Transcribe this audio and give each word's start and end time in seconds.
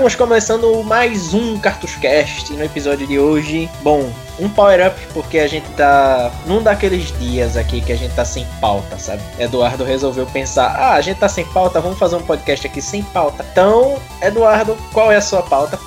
Estamos 0.00 0.16
começando 0.16 0.82
mais 0.82 1.34
um 1.34 1.58
Cartuscast 1.58 2.54
no 2.54 2.64
episódio 2.64 3.06
de 3.06 3.18
hoje. 3.18 3.68
Bom, 3.82 4.10
um 4.38 4.48
power 4.48 4.86
up 4.86 4.98
porque 5.12 5.38
a 5.38 5.46
gente 5.46 5.68
tá 5.72 6.32
num 6.46 6.62
daqueles 6.62 7.12
dias 7.18 7.54
aqui 7.54 7.82
que 7.82 7.92
a 7.92 7.96
gente 7.96 8.14
tá 8.14 8.24
sem 8.24 8.46
pauta, 8.62 8.98
sabe? 8.98 9.20
Eduardo 9.38 9.84
resolveu 9.84 10.24
pensar: 10.24 10.74
ah, 10.74 10.94
a 10.94 11.02
gente 11.02 11.18
tá 11.18 11.28
sem 11.28 11.44
pauta, 11.44 11.82
vamos 11.82 11.98
fazer 11.98 12.16
um 12.16 12.22
podcast 12.22 12.66
aqui 12.66 12.80
sem 12.80 13.02
pauta. 13.02 13.44
Então, 13.52 13.98
Eduardo, 14.22 14.74
qual 14.90 15.12
é 15.12 15.16
a 15.16 15.20
sua 15.20 15.42
pauta? 15.42 15.78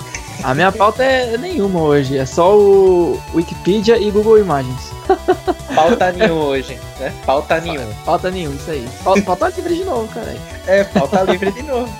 A 0.42 0.54
minha 0.54 0.72
pauta 0.72 1.04
é 1.04 1.38
nenhuma 1.38 1.82
hoje, 1.82 2.18
é 2.18 2.26
só 2.26 2.58
o 2.58 3.22
Wikipedia 3.34 3.98
e 3.98 4.10
Google 4.12 4.40
Imagens. 4.40 4.92
Pauta 5.76 6.12
nenhum 6.12 6.40
hoje, 6.40 6.80
né? 7.00 7.14
Pauta 7.26 7.60
nenhum. 7.60 7.94
Pauta 8.06 8.32
nenhum, 8.32 8.54
isso 8.56 8.72
aí. 8.72 8.88
Pauta, 9.04 9.22
pauta 9.22 9.50
livre 9.50 9.76
de 9.76 9.84
novo, 9.84 10.08
cara. 10.14 10.36
É, 10.68 10.84
pauta 10.84 11.24
livre 11.24 11.52
de 11.52 11.64
novo. 11.64 11.92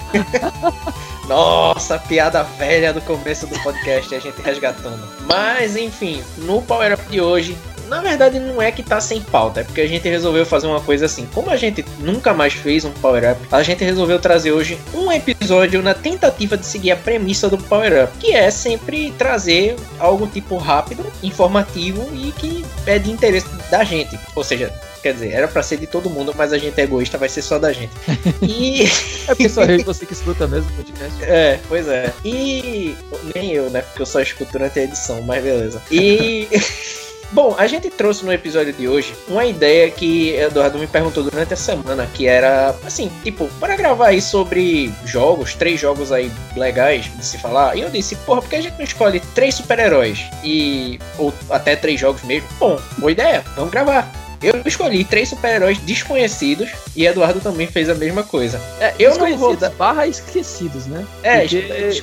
Nossa, 1.28 1.98
piada 2.00 2.44
velha 2.44 2.94
do 2.94 3.02
começo 3.02 3.48
do 3.48 3.58
podcast, 3.60 4.14
a 4.14 4.20
gente 4.20 4.42
resgatando. 4.42 5.02
Mas, 5.26 5.76
enfim, 5.76 6.24
no 6.38 6.62
Power 6.62 6.94
Up 6.94 7.04
de 7.10 7.22
hoje, 7.22 7.58
na 7.94 8.02
verdade 8.02 8.40
não 8.40 8.60
é 8.60 8.72
que 8.72 8.82
tá 8.82 9.00
sem 9.00 9.22
pauta, 9.22 9.62
é 9.62 9.64
porque 9.64 9.82
a 9.82 9.88
gente 9.88 10.10
resolveu 10.10 10.44
fazer 10.46 10.66
uma 10.66 10.82
coisa 10.82 11.06
assim. 11.06 11.28
Como 11.32 11.52
a 11.52 11.56
gente 11.56 11.86
nunca 12.00 12.34
mais 12.34 12.54
fez 12.54 12.84
um 12.86 12.92
Power 12.92 13.34
Up, 13.34 13.42
a 13.52 13.62
gente 13.62 13.84
resolveu 13.84 14.20
trazer 14.20 14.52
hoje 14.52 14.80
um 14.96 15.12
episódio 15.12 15.84
na 15.84 15.94
tentativa 15.94 16.58
de 16.58 16.66
seguir 16.66 16.90
a 16.90 16.96
premissa 16.96 17.48
do 17.48 17.58
Power 17.58 18.06
Up, 18.06 18.18
que 18.18 18.34
é 18.34 18.50
sempre 18.50 19.12
trazer 19.12 19.76
algo 20.00 20.26
tipo 20.26 20.58
rápido, 20.58 21.06
informativo 21.22 22.10
e 22.16 22.32
que 22.32 22.66
é 22.88 22.98
de 22.98 23.12
interesse 23.12 23.48
da 23.70 23.84
gente. 23.84 24.18
Ou 24.36 24.44
seja, 24.44 24.74
Quer 25.04 25.16
dizer, 25.16 25.34
era 25.34 25.50
pra 25.50 25.62
ser 25.62 25.76
de 25.76 25.86
todo 25.86 26.10
mundo, 26.10 26.34
mas 26.34 26.54
a 26.54 26.58
gente 26.58 26.80
é 26.80 26.86
egoísta, 26.86 27.18
vai 27.18 27.28
ser 27.28 27.42
só 27.42 27.60
da 27.60 27.74
gente. 27.74 27.92
E. 28.42 28.84
é 29.28 29.36
porque 29.36 29.50
só 29.50 29.66
eu 29.66 29.84
você 29.84 30.06
que 30.06 30.14
escuta 30.14 30.48
mesmo 30.48 30.70
o 30.72 30.74
podcast. 30.76 31.18
É, 31.24 31.60
pois 31.68 31.90
é. 31.90 32.14
E. 32.24 32.96
Nem 33.36 33.52
eu, 33.52 33.70
né? 33.70 33.82
Porque 33.82 34.02
eu 34.02 34.06
só 34.06 34.22
escuto 34.22 34.54
durante 34.54 34.80
a 34.80 34.84
edição, 34.84 35.22
mas 35.22 35.44
beleza. 35.44 35.82
E. 35.92 36.48
Bom, 37.34 37.56
a 37.58 37.66
gente 37.66 37.90
trouxe 37.90 38.24
no 38.24 38.32
episódio 38.32 38.72
de 38.72 38.88
hoje 38.88 39.16
uma 39.28 39.44
ideia 39.44 39.90
que 39.90 40.36
Eduardo 40.36 40.78
me 40.78 40.86
perguntou 40.86 41.24
durante 41.24 41.52
a 41.52 41.58
semana, 41.58 42.08
que 42.14 42.28
era 42.28 42.76
assim, 42.86 43.12
tipo, 43.24 43.48
para 43.60 43.76
gravar 43.76 44.10
aí 44.10 44.22
sobre 44.22 44.94
jogos, 45.04 45.56
três 45.56 45.80
jogos 45.80 46.12
aí 46.12 46.32
legais 46.56 47.06
de 47.06 47.26
se 47.26 47.40
falar. 47.40 47.76
E 47.76 47.82
eu 47.82 47.90
disse, 47.90 48.16
porra, 48.18 48.40
por 48.40 48.52
que 48.52 48.56
a 48.58 48.62
gente 48.62 48.78
não 48.78 48.84
escolhe 48.84 49.20
três 49.34 49.56
super-heróis 49.56 50.20
e 50.44 51.00
ou 51.18 51.34
até 51.50 51.76
três 51.76 52.00
jogos 52.00 52.22
mesmo? 52.22 52.48
Bom, 52.60 52.80
boa 53.00 53.12
ideia, 53.12 53.44
vamos 53.56 53.72
gravar. 53.72 54.12
Eu 54.40 54.62
escolhi 54.64 55.04
três 55.04 55.30
super-heróis 55.30 55.80
desconhecidos 55.80 56.70
e 56.96 57.08
Eduardo 57.08 57.40
também 57.40 57.66
fez 57.66 57.90
a 57.90 57.96
mesma 57.96 58.22
coisa. 58.22 58.62
É, 58.80 58.94
eu 59.00 59.18
não 59.18 59.36
vou 59.38 59.56
dar... 59.56 59.72
barra 59.72 60.06
esquecidos, 60.06 60.86
né? 60.86 61.04
É, 61.24 61.48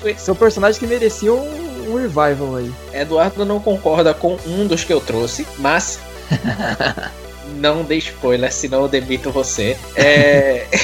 Porque 0.01 0.19
são 0.19 0.35
personagens 0.35 0.79
que 0.79 0.87
mereciam 0.89 1.47
um 1.91 1.97
revival 1.97 2.57
aí. 2.57 2.73
Eduardo 2.93 3.45
não 3.45 3.61
concorda 3.61 4.15
com 4.15 4.37
um 4.47 4.67
dos 4.67 4.85
que 4.85 4.93
eu 4.93 5.01
trouxe, 5.01 5.47
mas 5.59 5.99
não 7.57 7.83
dê 7.83 7.97
spoiler, 7.97 8.53
senão 8.53 8.83
eu 8.83 8.89
demito 8.89 9.31
você. 9.31 9.77
É... 9.97 10.67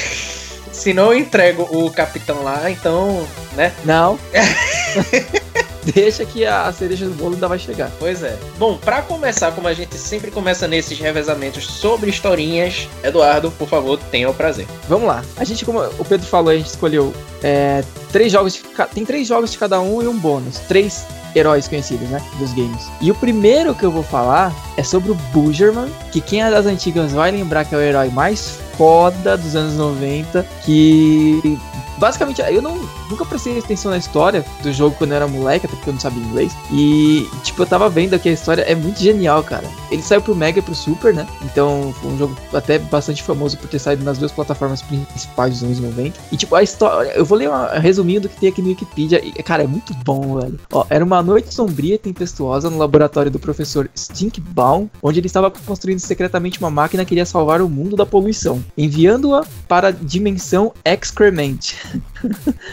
Se 0.71 0.93
não 0.93 1.11
eu 1.11 1.17
entrego 1.17 1.63
o 1.63 1.89
capitão 1.89 2.43
lá, 2.43 2.69
então, 2.69 3.27
né? 3.55 3.73
Não. 3.83 4.19
Deixa 5.93 6.25
que 6.25 6.45
a 6.45 6.71
cereja 6.71 7.05
do 7.05 7.13
bolo 7.13 7.33
ainda 7.33 7.47
vai 7.47 7.59
chegar. 7.59 7.91
Pois 7.99 8.23
é. 8.23 8.37
Bom, 8.57 8.77
para 8.77 9.01
começar, 9.01 9.51
como 9.51 9.67
a 9.67 9.73
gente 9.73 9.95
sempre 9.95 10.31
começa 10.31 10.67
nesses 10.67 10.99
revezamentos 10.99 11.65
sobre 11.65 12.09
historinhas, 12.09 12.87
Eduardo, 13.03 13.51
por 13.51 13.67
favor, 13.67 13.97
tenha 14.11 14.29
o 14.29 14.33
prazer. 14.33 14.67
Vamos 14.87 15.07
lá. 15.07 15.23
A 15.37 15.43
gente, 15.43 15.63
como 15.63 15.79
o 15.79 16.05
Pedro 16.05 16.25
falou, 16.27 16.51
a 16.51 16.55
gente 16.55 16.67
escolheu 16.67 17.13
é, 17.43 17.83
três 18.11 18.31
jogos. 18.31 18.53
De, 18.53 18.61
tem 18.93 19.05
três 19.05 19.27
jogos 19.27 19.51
de 19.51 19.57
cada 19.57 19.79
um 19.79 20.01
e 20.01 20.07
um 20.07 20.17
bônus. 20.17 20.59
Três 20.67 21.05
heróis 21.35 21.67
conhecidos, 21.67 22.09
né? 22.09 22.21
Dos 22.39 22.53
games. 22.53 22.87
E 23.01 23.11
o 23.11 23.15
primeiro 23.15 23.75
que 23.75 23.83
eu 23.83 23.91
vou 23.91 24.03
falar 24.03 24.53
é 24.75 24.83
sobre 24.83 25.11
o 25.11 25.15
Bujerman, 25.31 25.89
que 26.11 26.19
quem 26.19 26.43
é 26.43 26.49
das 26.49 26.65
antigas 26.65 27.11
vai 27.11 27.31
lembrar 27.31 27.65
que 27.65 27.75
é 27.75 27.77
o 27.77 27.81
herói 27.81 28.09
mais 28.09 28.59
foda 28.77 29.37
dos 29.37 29.55
anos 29.55 29.75
90, 29.75 30.45
que 30.63 31.59
basicamente, 31.97 32.41
eu 32.41 32.61
não, 32.61 32.77
nunca 33.09 33.25
prestei 33.25 33.57
atenção 33.57 33.91
na 33.91 33.97
história 33.97 34.45
do 34.61 34.71
jogo 34.71 34.95
quando 34.97 35.11
eu 35.11 35.17
era 35.17 35.27
moleque, 35.27 35.65
até 35.65 35.75
porque 35.75 35.89
eu 35.89 35.93
não 35.93 35.99
sabia 35.99 36.23
inglês. 36.23 36.55
E, 36.71 37.27
tipo, 37.43 37.61
eu 37.61 37.65
tava 37.65 37.89
vendo 37.89 38.17
que 38.19 38.29
a 38.29 38.31
história 38.31 38.61
é 38.61 38.75
muito 38.75 38.99
genial, 38.99 39.43
cara. 39.43 39.67
Ele 39.91 40.01
saiu 40.01 40.21
pro 40.21 40.35
Mega 40.35 40.59
e 40.59 40.61
pro 40.61 40.75
Super, 40.75 41.13
né? 41.13 41.27
Então, 41.43 41.93
foi 41.99 42.11
um 42.11 42.17
jogo 42.17 42.37
até 42.53 42.79
bastante 42.79 43.23
famoso 43.23 43.57
por 43.57 43.69
ter 43.69 43.79
saído 43.79 44.03
nas 44.03 44.17
duas 44.17 44.31
plataformas 44.31 44.81
principais 44.81 45.53
dos 45.53 45.63
anos 45.63 45.79
90. 45.79 46.19
E, 46.31 46.37
tipo, 46.37 46.55
a 46.55 46.63
história. 46.63 47.09
Eu 47.11 47.25
vou 47.25 47.37
ler 47.37 47.49
uma, 47.49 47.67
resumindo 47.79 48.27
o 48.27 48.29
que 48.29 48.39
tem 48.39 48.49
aqui 48.49 48.61
no 48.61 48.69
Wikipedia. 48.69 49.23
E, 49.23 49.31
cara, 49.43 49.63
é 49.63 49.67
muito 49.67 49.93
bom, 50.05 50.39
velho. 50.39 50.59
Ó, 50.71 50.85
era 50.89 51.03
uma 51.03 51.21
noite 51.21 51.53
sombria 51.53 51.95
e 51.95 51.97
tempestuosa 51.97 52.69
no 52.69 52.77
laboratório 52.77 53.31
do 53.31 53.39
professor 53.39 53.89
Stinkbaum, 53.95 54.89
onde 55.01 55.19
ele 55.19 55.27
estava 55.27 55.49
construindo 55.49 55.99
secretamente 55.99 56.59
uma 56.59 56.69
máquina 56.69 57.05
que 57.05 57.13
iria 57.13 57.25
salvar 57.25 57.61
o 57.61 57.69
mundo 57.69 57.95
da 57.95 58.05
poluição, 58.05 58.63
enviando-a 58.77 59.45
para 59.67 59.89
a 59.89 59.91
dimensão 59.91 60.73
Excrement. 60.85 61.57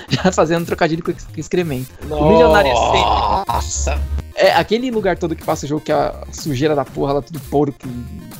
Já 0.09 0.33
fazendo 0.33 0.67
trocadilho 0.67 1.03
com 1.03 1.13
excremento. 1.37 1.91
Nossa. 2.09 2.23
O 2.23 2.29
milionário 2.31 2.71
é 2.71 2.75
sempre. 2.75 3.01
Nossa! 3.49 4.01
É, 4.37 4.53
aquele 4.53 4.91
lugar 4.91 5.17
todo 5.17 5.37
que 5.37 5.45
passa 5.45 5.65
o 5.65 5.69
jogo, 5.69 5.81
que 5.81 5.93
é 5.93 5.95
a 5.95 6.25
sujeira 6.33 6.75
da 6.75 6.85
porra 6.85 7.15
lá, 7.15 7.23
tudo 7.23 7.39
porco, 7.41 7.79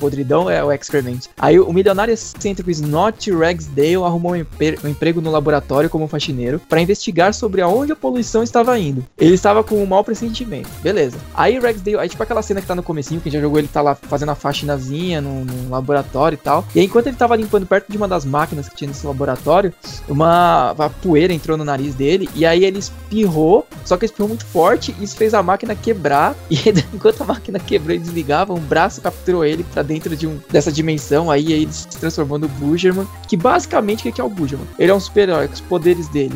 podridão, 0.05 0.47
é 0.47 0.63
o 0.63 0.71
Excrement. 0.71 1.21
Aí 1.35 1.59
o 1.59 1.73
milionário 1.73 2.13
excêntrico 2.13 2.69
Snot 2.69 3.31
Ragsdale 3.31 3.95
arrumou 3.95 4.35
um, 4.35 4.45
um, 4.83 4.87
emprego 4.87 5.19
no 5.19 5.31
laboratório 5.31 5.89
como 5.89 6.07
faxineiro 6.07 6.61
para 6.69 6.79
investigar 6.79 7.33
sobre 7.33 7.61
aonde 7.61 7.91
a 7.91 7.95
poluição 7.95 8.43
estava 8.43 8.77
indo. 8.77 9.03
Ele 9.17 9.33
estava 9.33 9.63
com 9.63 9.81
um 9.81 9.85
mau 9.85 10.03
pressentimento. 10.03 10.69
Beleza. 10.83 11.17
Aí 11.33 11.57
Ragsdale, 11.57 11.97
aí 11.97 12.07
tipo 12.07 12.21
aquela 12.21 12.43
cena 12.43 12.61
que 12.61 12.67
tá 12.67 12.75
no 12.75 12.83
comecinho, 12.83 13.19
quem 13.19 13.31
já 13.31 13.41
jogou 13.41 13.57
ele 13.57 13.67
tá 13.67 13.81
lá 13.81 13.95
fazendo 13.95 14.29
a 14.29 14.35
faxinazinha 14.35 15.19
no, 15.21 15.43
no 15.43 15.69
laboratório 15.71 16.35
e 16.35 16.39
tal. 16.39 16.63
E 16.75 16.79
aí, 16.79 16.85
enquanto 16.85 17.07
ele 17.07 17.15
tava 17.15 17.35
limpando 17.35 17.65
perto 17.65 17.91
de 17.91 17.97
uma 17.97 18.07
das 18.07 18.25
máquinas 18.25 18.69
que 18.69 18.75
tinha 18.75 18.87
nesse 18.87 19.07
laboratório, 19.07 19.73
uma, 20.07 20.73
uma 20.73 20.89
poeira 20.89 21.33
entrou 21.33 21.57
no 21.57 21.65
nariz 21.65 21.95
dele 21.95 22.29
e 22.35 22.45
aí 22.45 22.63
ele 22.63 22.77
espirrou, 22.77 23.67
só 23.83 23.97
que 23.97 24.05
espirrou 24.05 24.29
muito 24.29 24.45
forte 24.45 24.95
e 24.99 25.03
isso 25.03 25.15
fez 25.15 25.33
a 25.33 25.41
máquina 25.41 25.75
quebrar. 25.75 26.35
E 26.55 26.57
enquanto 26.93 27.21
a 27.21 27.25
máquina 27.25 27.59
quebrou 27.59 27.95
e 27.95 27.99
desligava, 27.99 28.53
um 28.53 28.59
braço 28.59 29.01
capturou 29.01 29.45
ele 29.45 29.63
para 29.63 29.83
dentro 29.83 29.94
de 29.99 30.27
um, 30.27 30.39
dessa 30.49 30.71
dimensão. 30.71 31.29
Aí, 31.29 31.53
aí 31.53 31.63
ele 31.63 31.73
se 31.73 31.87
transformou 31.87 32.37
no 32.37 32.47
Bujerman. 32.47 33.07
Que 33.27 33.37
basicamente 33.37 34.07
o 34.07 34.11
que 34.11 34.21
é 34.21 34.23
o 34.23 34.29
Bujerman? 34.29 34.67
Ele 34.77 34.91
é 34.91 34.93
um 34.93 34.99
super-herói. 34.99 35.47
Os 35.47 35.61
poderes 35.61 36.07
dele 36.09 36.35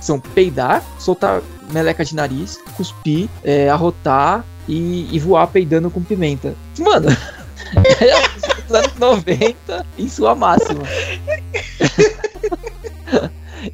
são 0.00 0.18
peidar, 0.18 0.82
soltar 0.98 1.42
meleca 1.72 2.04
de 2.04 2.14
nariz, 2.14 2.58
cuspir, 2.76 3.28
é, 3.44 3.68
arrotar 3.70 4.44
e, 4.68 5.08
e 5.14 5.18
voar 5.18 5.46
peidando 5.46 5.90
com 5.90 6.02
pimenta. 6.02 6.54
Mano. 6.78 7.08
é 8.00 8.42
anos 8.76 8.94
90 8.98 9.86
em 9.98 10.08
sua 10.08 10.34
máxima. 10.34 10.82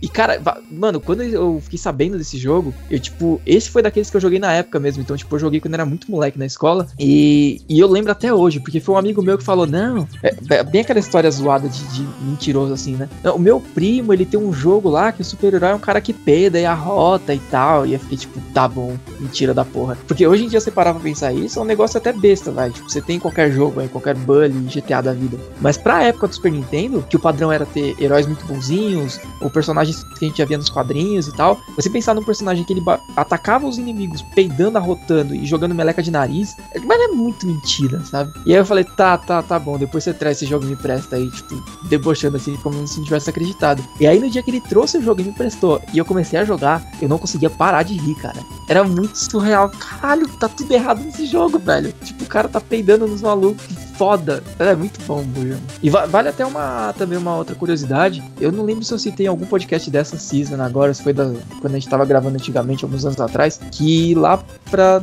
E, 0.00 0.08
cara, 0.08 0.40
mano, 0.70 1.00
quando 1.00 1.22
eu 1.22 1.60
fiquei 1.62 1.78
sabendo 1.78 2.16
desse 2.18 2.38
jogo, 2.38 2.72
eu, 2.90 2.98
tipo, 2.98 3.40
esse 3.44 3.70
foi 3.70 3.82
daqueles 3.82 4.10
que 4.10 4.16
eu 4.16 4.20
joguei 4.20 4.38
na 4.38 4.52
época 4.52 4.78
mesmo. 4.78 5.02
Então, 5.02 5.16
tipo, 5.16 5.34
eu 5.34 5.38
joguei 5.38 5.60
quando 5.60 5.74
era 5.74 5.84
muito 5.84 6.10
moleque 6.10 6.38
na 6.38 6.46
escola. 6.46 6.86
E, 6.98 7.60
e 7.68 7.78
eu 7.78 7.88
lembro 7.88 8.12
até 8.12 8.32
hoje, 8.32 8.60
porque 8.60 8.80
foi 8.80 8.94
um 8.94 8.98
amigo 8.98 9.22
meu 9.22 9.36
que 9.36 9.44
falou: 9.44 9.66
Não, 9.66 10.08
é, 10.22 10.34
é 10.50 10.64
bem 10.64 10.82
aquela 10.82 11.00
história 11.00 11.30
zoada 11.30 11.68
de, 11.68 11.82
de 11.88 12.06
mentiroso, 12.22 12.72
assim, 12.72 12.96
né? 12.96 13.08
Não, 13.22 13.36
o 13.36 13.38
meu 13.38 13.60
primo, 13.60 14.12
ele 14.12 14.24
tem 14.24 14.38
um 14.38 14.52
jogo 14.52 14.88
lá 14.88 15.12
que 15.12 15.22
o 15.22 15.24
super-herói 15.24 15.70
é 15.70 15.74
um 15.74 15.80
cara 15.80 16.00
que 16.00 16.12
peda 16.12 16.58
e 16.58 16.64
arrota 16.64 17.34
e 17.34 17.38
tal. 17.50 17.86
E 17.86 17.94
eu 17.94 18.00
fiquei, 18.00 18.18
tipo, 18.18 18.40
tá 18.54 18.68
bom, 18.68 18.96
mentira 19.18 19.52
da 19.52 19.64
porra. 19.64 19.98
Porque 20.06 20.26
hoje 20.26 20.44
em 20.44 20.48
dia 20.48 20.60
você 20.60 20.70
parar 20.70 20.94
pra 20.94 21.02
pensar 21.02 21.32
isso, 21.32 21.58
é 21.58 21.62
um 21.62 21.64
negócio 21.64 21.98
até 21.98 22.12
besta, 22.12 22.50
vai. 22.50 22.70
Tipo, 22.70 22.88
você 22.88 23.00
tem 23.00 23.18
qualquer 23.18 23.50
jogo 23.50 23.80
aí, 23.80 23.88
qualquer 23.88 24.14
bully, 24.14 24.50
GTA 24.68 25.00
da 25.00 25.12
vida. 25.12 25.38
Mas 25.60 25.76
pra 25.76 26.04
época 26.04 26.28
do 26.28 26.34
Super 26.34 26.52
Nintendo, 26.52 27.04
que 27.08 27.16
o 27.16 27.20
padrão 27.20 27.50
era 27.50 27.66
ter 27.66 27.96
heróis 28.00 28.26
muito 28.26 28.44
bonzinhos, 28.46 29.20
o 29.40 29.50
personagem 29.50 29.87
personagens 29.88 30.04
que 30.18 30.24
a 30.24 30.28
gente 30.28 30.38
já 30.38 30.44
via 30.44 30.58
nos 30.58 30.68
quadrinhos 30.68 31.28
e 31.28 31.32
tal. 31.32 31.60
Você 31.76 31.88
pensar 31.88 32.14
num 32.14 32.22
personagem 32.22 32.64
que 32.64 32.72
ele 32.72 32.82
atacava 33.16 33.66
os 33.66 33.78
inimigos 33.78 34.22
peidando, 34.34 34.78
arrotando 34.78 35.34
e 35.34 35.46
jogando 35.46 35.74
meleca 35.74 36.02
de 36.02 36.10
nariz, 36.10 36.56
mas 36.84 37.00
é 37.00 37.08
muito 37.08 37.46
mentira, 37.46 38.00
sabe? 38.04 38.32
E 38.44 38.52
aí 38.52 38.58
eu 38.58 38.66
falei, 38.66 38.84
tá, 38.84 39.16
tá, 39.16 39.42
tá 39.42 39.58
bom, 39.58 39.78
depois 39.78 40.04
você 40.04 40.12
traz 40.12 40.36
esse 40.36 40.46
jogo 40.46 40.64
e 40.64 40.68
me 40.68 40.76
presta 40.76 41.16
aí, 41.16 41.30
tipo, 41.30 41.62
debochando 41.88 42.36
assim, 42.36 42.56
como 42.56 42.86
se 42.86 42.98
não 42.98 43.04
tivesse 43.04 43.30
acreditado. 43.30 43.82
E 44.00 44.06
aí 44.06 44.18
no 44.18 44.30
dia 44.30 44.42
que 44.42 44.50
ele 44.50 44.60
trouxe 44.60 44.98
o 44.98 45.02
jogo 45.02 45.20
e 45.20 45.24
me 45.24 45.32
prestou, 45.32 45.80
e 45.92 45.98
eu 45.98 46.04
comecei 46.04 46.38
a 46.38 46.44
jogar, 46.44 46.84
eu 47.00 47.08
não 47.08 47.18
conseguia 47.18 47.50
parar 47.50 47.82
de 47.82 47.94
rir, 47.94 48.14
cara. 48.16 48.38
Era 48.68 48.84
muito 48.84 49.16
surreal. 49.16 49.70
Caralho, 49.70 50.28
tá 50.28 50.48
tudo 50.48 50.72
errado 50.72 51.02
nesse 51.02 51.26
jogo, 51.26 51.58
velho. 51.58 51.92
Tipo, 52.04 52.24
o 52.24 52.26
cara 52.26 52.48
tá 52.48 52.60
peidando 52.60 53.06
nos 53.06 53.22
malucos. 53.22 53.87
Foda. 53.98 54.44
É 54.60 54.76
muito 54.76 55.00
bom, 55.04 55.24
Buja. 55.24 55.58
E 55.82 55.90
va 55.90 56.06
vale 56.06 56.28
até 56.28 56.46
uma 56.46 56.94
também 56.96 57.18
uma 57.18 57.36
outra 57.36 57.56
curiosidade. 57.56 58.22
Eu 58.40 58.52
não 58.52 58.64
lembro 58.64 58.84
se 58.84 58.94
eu 58.94 58.98
citei 58.98 59.26
em 59.26 59.28
algum 59.28 59.44
podcast 59.44 59.90
dessa 59.90 60.16
season 60.16 60.62
agora, 60.62 60.94
se 60.94 61.02
foi 61.02 61.12
da, 61.12 61.24
quando 61.60 61.74
a 61.74 61.78
gente 61.78 61.88
tava 61.88 62.04
gravando 62.04 62.36
antigamente, 62.36 62.84
alguns 62.84 63.04
anos 63.04 63.20
atrás, 63.20 63.60
que 63.72 64.14
lá 64.14 64.42
pra. 64.70 65.02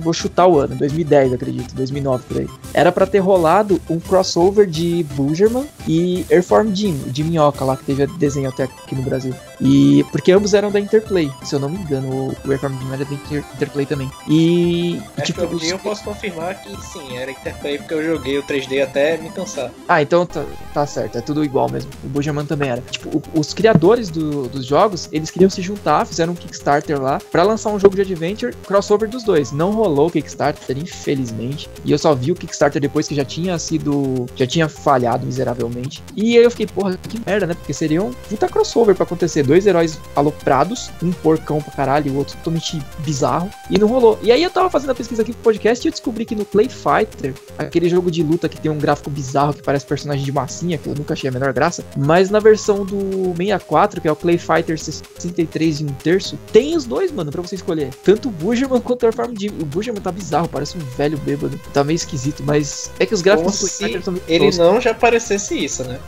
Vou 0.00 0.12
chutar 0.12 0.48
o 0.48 0.58
ano, 0.58 0.74
2010, 0.74 1.34
acredito, 1.34 1.72
2009 1.74 2.24
por 2.26 2.38
aí. 2.38 2.48
Era 2.74 2.90
pra 2.90 3.06
ter 3.06 3.20
rolado 3.20 3.80
um 3.88 4.00
crossover 4.00 4.66
de 4.66 5.04
Bujerman 5.14 5.66
e 5.86 6.26
Airform 6.28 6.74
Jim, 6.74 6.96
de 7.06 7.22
Minhoca 7.22 7.64
lá, 7.64 7.76
que 7.76 7.84
teve 7.84 8.08
desenho 8.18 8.48
até 8.48 8.64
aqui 8.64 8.96
no 8.96 9.02
Brasil. 9.02 9.34
E 9.60 10.04
porque 10.10 10.32
ambos 10.32 10.54
eram 10.54 10.70
da 10.70 10.80
Interplay, 10.80 11.30
se 11.44 11.54
eu 11.54 11.60
não 11.60 11.68
me 11.68 11.76
engano, 11.78 12.34
o 12.44 12.50
Airfarm 12.50 12.78
Jim 12.78 12.88
era 12.92 13.04
da 13.04 13.12
Inter, 13.14 13.44
Interplay 13.54 13.84
também. 13.86 14.10
E, 14.28 15.00
É 15.16 15.22
tipo, 15.22 15.40
eu, 15.42 15.48
os- 15.50 15.62
eu 15.68 15.78
posso 15.78 16.02
confirmar 16.04 16.54
que 16.62 16.70
sim, 16.86 17.16
era 17.16 17.30
Interplay 17.30 17.78
porque 17.78 17.94
eu 17.94 18.02
joguei 18.04 18.38
o 18.38 18.42
3D 18.42 18.80
até 18.82 19.16
me 19.18 19.28
cansar. 19.30 19.70
Ah, 19.88 20.00
então 20.00 20.24
tá, 20.24 20.44
tá 20.72 20.86
certo, 20.86 21.18
é 21.18 21.20
tudo 21.20 21.44
igual 21.44 21.70
mesmo. 21.70 21.90
O 22.04 22.08
Bojaman 22.08 22.44
também 22.46 22.70
era. 22.70 22.80
Tipo, 22.90 23.18
o- 23.18 23.40
os 23.40 23.52
criadores 23.52 24.08
do- 24.08 24.48
dos 24.48 24.64
jogos, 24.64 25.08
eles 25.12 25.30
queriam 25.30 25.50
se 25.50 25.60
juntar, 25.60 26.06
fizeram 26.06 26.32
um 26.32 26.36
Kickstarter 26.36 27.00
lá 27.00 27.18
pra 27.30 27.42
lançar 27.42 27.70
um 27.70 27.78
jogo 27.78 27.94
de 27.96 28.00
adventure 28.02 28.54
crossover 28.66 29.08
dos 29.08 29.22
dois. 29.24 29.52
Não 29.52 29.72
rolou 29.72 30.08
o 30.08 30.10
Kickstarter, 30.10 30.76
infelizmente. 30.78 31.68
E 31.84 31.92
eu 31.92 31.98
só 31.98 32.14
vi 32.14 32.32
o 32.32 32.34
Kickstarter 32.34 32.80
depois 32.80 33.06
que 33.08 33.14
já 33.14 33.24
tinha 33.24 33.58
sido. 33.58 34.26
já 34.36 34.46
tinha 34.46 34.68
falhado 34.68 35.26
miseravelmente. 35.26 36.02
E 36.16 36.36
aí 36.38 36.44
eu 36.44 36.50
fiquei, 36.50 36.66
porra, 36.66 36.96
que 36.96 37.20
merda, 37.26 37.46
né? 37.46 37.54
Porque 37.54 37.72
seria 37.72 38.02
um 38.02 38.12
puta 38.12 38.48
crossover 38.48 38.94
pra 38.94 39.04
acontecer. 39.04 39.42
Dois 39.50 39.66
heróis 39.66 39.98
aloprados, 40.14 40.92
um 41.02 41.10
porcão 41.10 41.60
pra 41.60 41.72
caralho 41.72 42.06
e 42.06 42.10
o 42.12 42.14
outro 42.14 42.36
totalmente 42.36 42.80
bizarro. 43.00 43.50
E 43.68 43.76
não 43.76 43.88
rolou. 43.88 44.16
E 44.22 44.30
aí 44.30 44.40
eu 44.44 44.48
tava 44.48 44.70
fazendo 44.70 44.90
a 44.90 44.94
pesquisa 44.94 45.22
aqui 45.22 45.32
pro 45.32 45.42
podcast 45.42 45.84
e 45.84 45.88
eu 45.88 45.90
descobri 45.90 46.24
que 46.24 46.36
no 46.36 46.44
Play 46.44 46.68
Fighter, 46.68 47.34
aquele 47.58 47.88
jogo 47.88 48.12
de 48.12 48.22
luta 48.22 48.48
que 48.48 48.60
tem 48.60 48.70
um 48.70 48.78
gráfico 48.78 49.10
bizarro 49.10 49.52
que 49.52 49.60
parece 49.60 49.84
personagem 49.84 50.24
de 50.24 50.30
massinha, 50.30 50.78
que 50.78 50.86
eu 50.86 50.94
nunca 50.94 51.14
achei 51.14 51.28
a 51.28 51.32
menor 51.32 51.52
graça, 51.52 51.84
mas 51.96 52.30
na 52.30 52.38
versão 52.38 52.84
do 52.84 53.34
64, 53.36 54.00
que 54.00 54.06
é 54.06 54.12
o 54.12 54.14
Play 54.14 54.38
Fighter 54.38 54.78
63 54.78 55.80
e 55.80 55.84
um 55.84 55.92
terço, 55.94 56.38
tem 56.52 56.76
os 56.76 56.84
dois, 56.84 57.10
mano, 57.10 57.32
pra 57.32 57.42
você 57.42 57.56
escolher. 57.56 57.90
Tanto 58.04 58.28
o 58.28 58.30
Bujerman 58.30 58.80
quanto 58.80 59.04
o 59.04 59.12
Farm 59.12 59.34
Jim. 59.36 59.48
O 59.60 59.64
Bujerman 59.64 60.00
tá 60.00 60.12
bizarro, 60.12 60.48
parece 60.48 60.78
um 60.78 60.80
velho 60.96 61.18
bêbado. 61.18 61.60
Tá 61.72 61.82
meio 61.82 61.96
esquisito, 61.96 62.44
mas 62.46 62.88
é 63.00 63.04
que 63.04 63.14
os 63.14 63.20
gráficos 63.20 63.58
Como 63.58 63.68
do 63.68 63.76
Play 63.78 63.88
Fighter 63.88 64.04
são 64.04 64.12
muito 64.12 64.30
ele 64.30 64.44
toscos. 64.44 64.64
não 64.64 64.80
já 64.80 64.94
parecesse 64.94 65.64
isso, 65.64 65.82
né? 65.82 65.98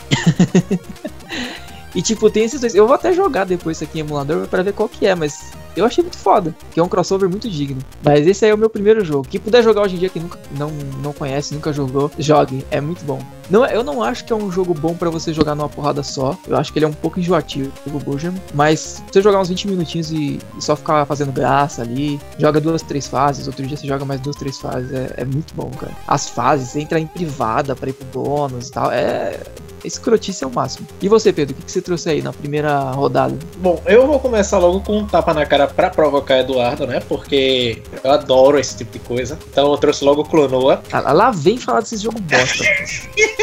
E 1.95 2.03
tipo, 2.03 2.31
tem 2.31 2.45
esses 2.45 2.61
dois. 2.61 2.75
Eu 2.75 2.87
vou 2.87 2.95
até 2.95 3.13
jogar 3.13 3.45
depois 3.45 3.77
isso 3.77 3.85
aqui 3.85 3.99
em 3.99 4.01
emulador 4.01 4.47
pra 4.47 4.63
ver 4.63 4.73
qual 4.73 4.89
que 4.89 5.07
é, 5.07 5.15
mas 5.15 5.53
eu 5.77 5.85
achei 5.85 6.03
muito 6.03 6.19
foda. 6.19 6.55
Que 6.73 6.81
é 6.81 6.83
um 6.83 6.89
crossover 6.89 7.29
muito 7.29 7.49
digno. 7.49 7.81
Mas 8.03 8.27
esse 8.27 8.45
aí 8.45 8.51
é 8.51 8.55
o 8.55 8.59
meu 8.59 8.71
primeiro 8.71 9.05
jogo. 9.05 9.27
Quem 9.29 9.41
puder 9.41 9.63
jogar 9.63 9.83
hoje 9.83 9.97
em 9.97 9.99
dia, 9.99 10.09
que 10.09 10.21
nunca, 10.21 10.39
não, 10.57 10.71
não 11.03 11.13
conhece, 11.13 11.55
nunca 11.55 11.73
jogou, 11.73 12.11
jogue. 12.19 12.65
É 12.71 12.81
muito 12.81 13.05
bom. 13.05 13.21
Não, 13.51 13.65
eu 13.67 13.83
não 13.83 14.03
acho 14.03 14.25
que 14.25 14.33
é 14.33 14.37
um 14.37 14.51
jogo 14.51 14.75
bom 14.75 14.95
pra 14.95 15.11
você 15.11 15.33
jogar 15.33 15.55
numa 15.55 15.69
porrada 15.69 16.03
só. 16.03 16.37
Eu 16.47 16.57
acho 16.57 16.73
que 16.73 16.79
ele 16.79 16.87
é 16.87 16.89
um 16.89 16.93
pouco 16.93 17.21
enjoativo, 17.21 17.73
o 17.87 17.99
Bojan. 17.99 18.35
Mas 18.55 19.03
você 19.11 19.21
jogar 19.21 19.41
uns 19.41 19.49
20 19.49 19.69
minutinhos 19.69 20.11
e, 20.11 20.39
e 20.57 20.63
só 20.63 20.77
ficar 20.77 21.05
fazendo 21.07 21.33
graça 21.33 21.83
ali, 21.83 22.21
joga 22.39 22.61
duas, 22.61 22.83
três 22.83 23.07
fases. 23.07 23.47
Outro 23.47 23.67
dia 23.67 23.77
você 23.77 23.87
joga 23.87 24.05
mais 24.05 24.21
duas, 24.21 24.37
três 24.37 24.59
fases. 24.59 24.93
É, 24.93 25.15
é 25.19 25.25
muito 25.25 25.55
bom, 25.55 25.71
cara. 25.71 25.93
As 26.07 26.29
fases, 26.29 26.69
você 26.69 26.81
entra 26.81 26.99
em 26.99 27.07
privada 27.07 27.75
pra 27.75 27.91
ir 27.91 27.93
pro 27.93 28.07
bônus 28.23 28.69
e 28.69 28.73
tal. 28.73 28.91
É. 28.91 29.39
Escrotice 29.85 30.45
é 30.45 30.47
o 30.47 30.51
máximo. 30.51 30.87
E 31.01 31.09
você, 31.09 31.33
Pedro, 31.33 31.55
o 31.55 31.59
que, 31.59 31.65
que 31.67 31.73
você 31.73 31.83
trouxe 31.83 32.09
aí 32.09 32.23
na 32.23 32.33
primeira 32.33 32.93
rodada? 32.93 33.37
Bom, 33.57 33.83
eu 33.87 34.07
vou 34.07 34.21
começar 34.21 34.59
logo 34.59 34.81
com 34.81 34.99
um 34.99 35.07
tapa 35.07 35.35
na 35.35 35.45
cara 35.45 35.67
pra 35.67 35.91
provocar 35.91 36.39
Eduardo, 36.39 36.87
né? 36.87 37.01
Porque 37.01 37.83
eu 38.05 38.11
adoro 38.13 38.59
esse 38.59 38.77
tipo 38.77 38.93
de 38.93 39.01
coisa. 39.01 39.37
Então 39.51 39.71
eu 39.73 39.77
trouxe 39.79 40.05
logo 40.05 40.23
o 40.23 40.25
Clonoa. 40.25 40.83
Ah, 40.93 41.13
Lá 41.13 41.31
vem 41.31 41.59
falar 41.59 41.81
desse 41.81 41.97
jogo 41.97 42.21
bosta. 42.21 42.65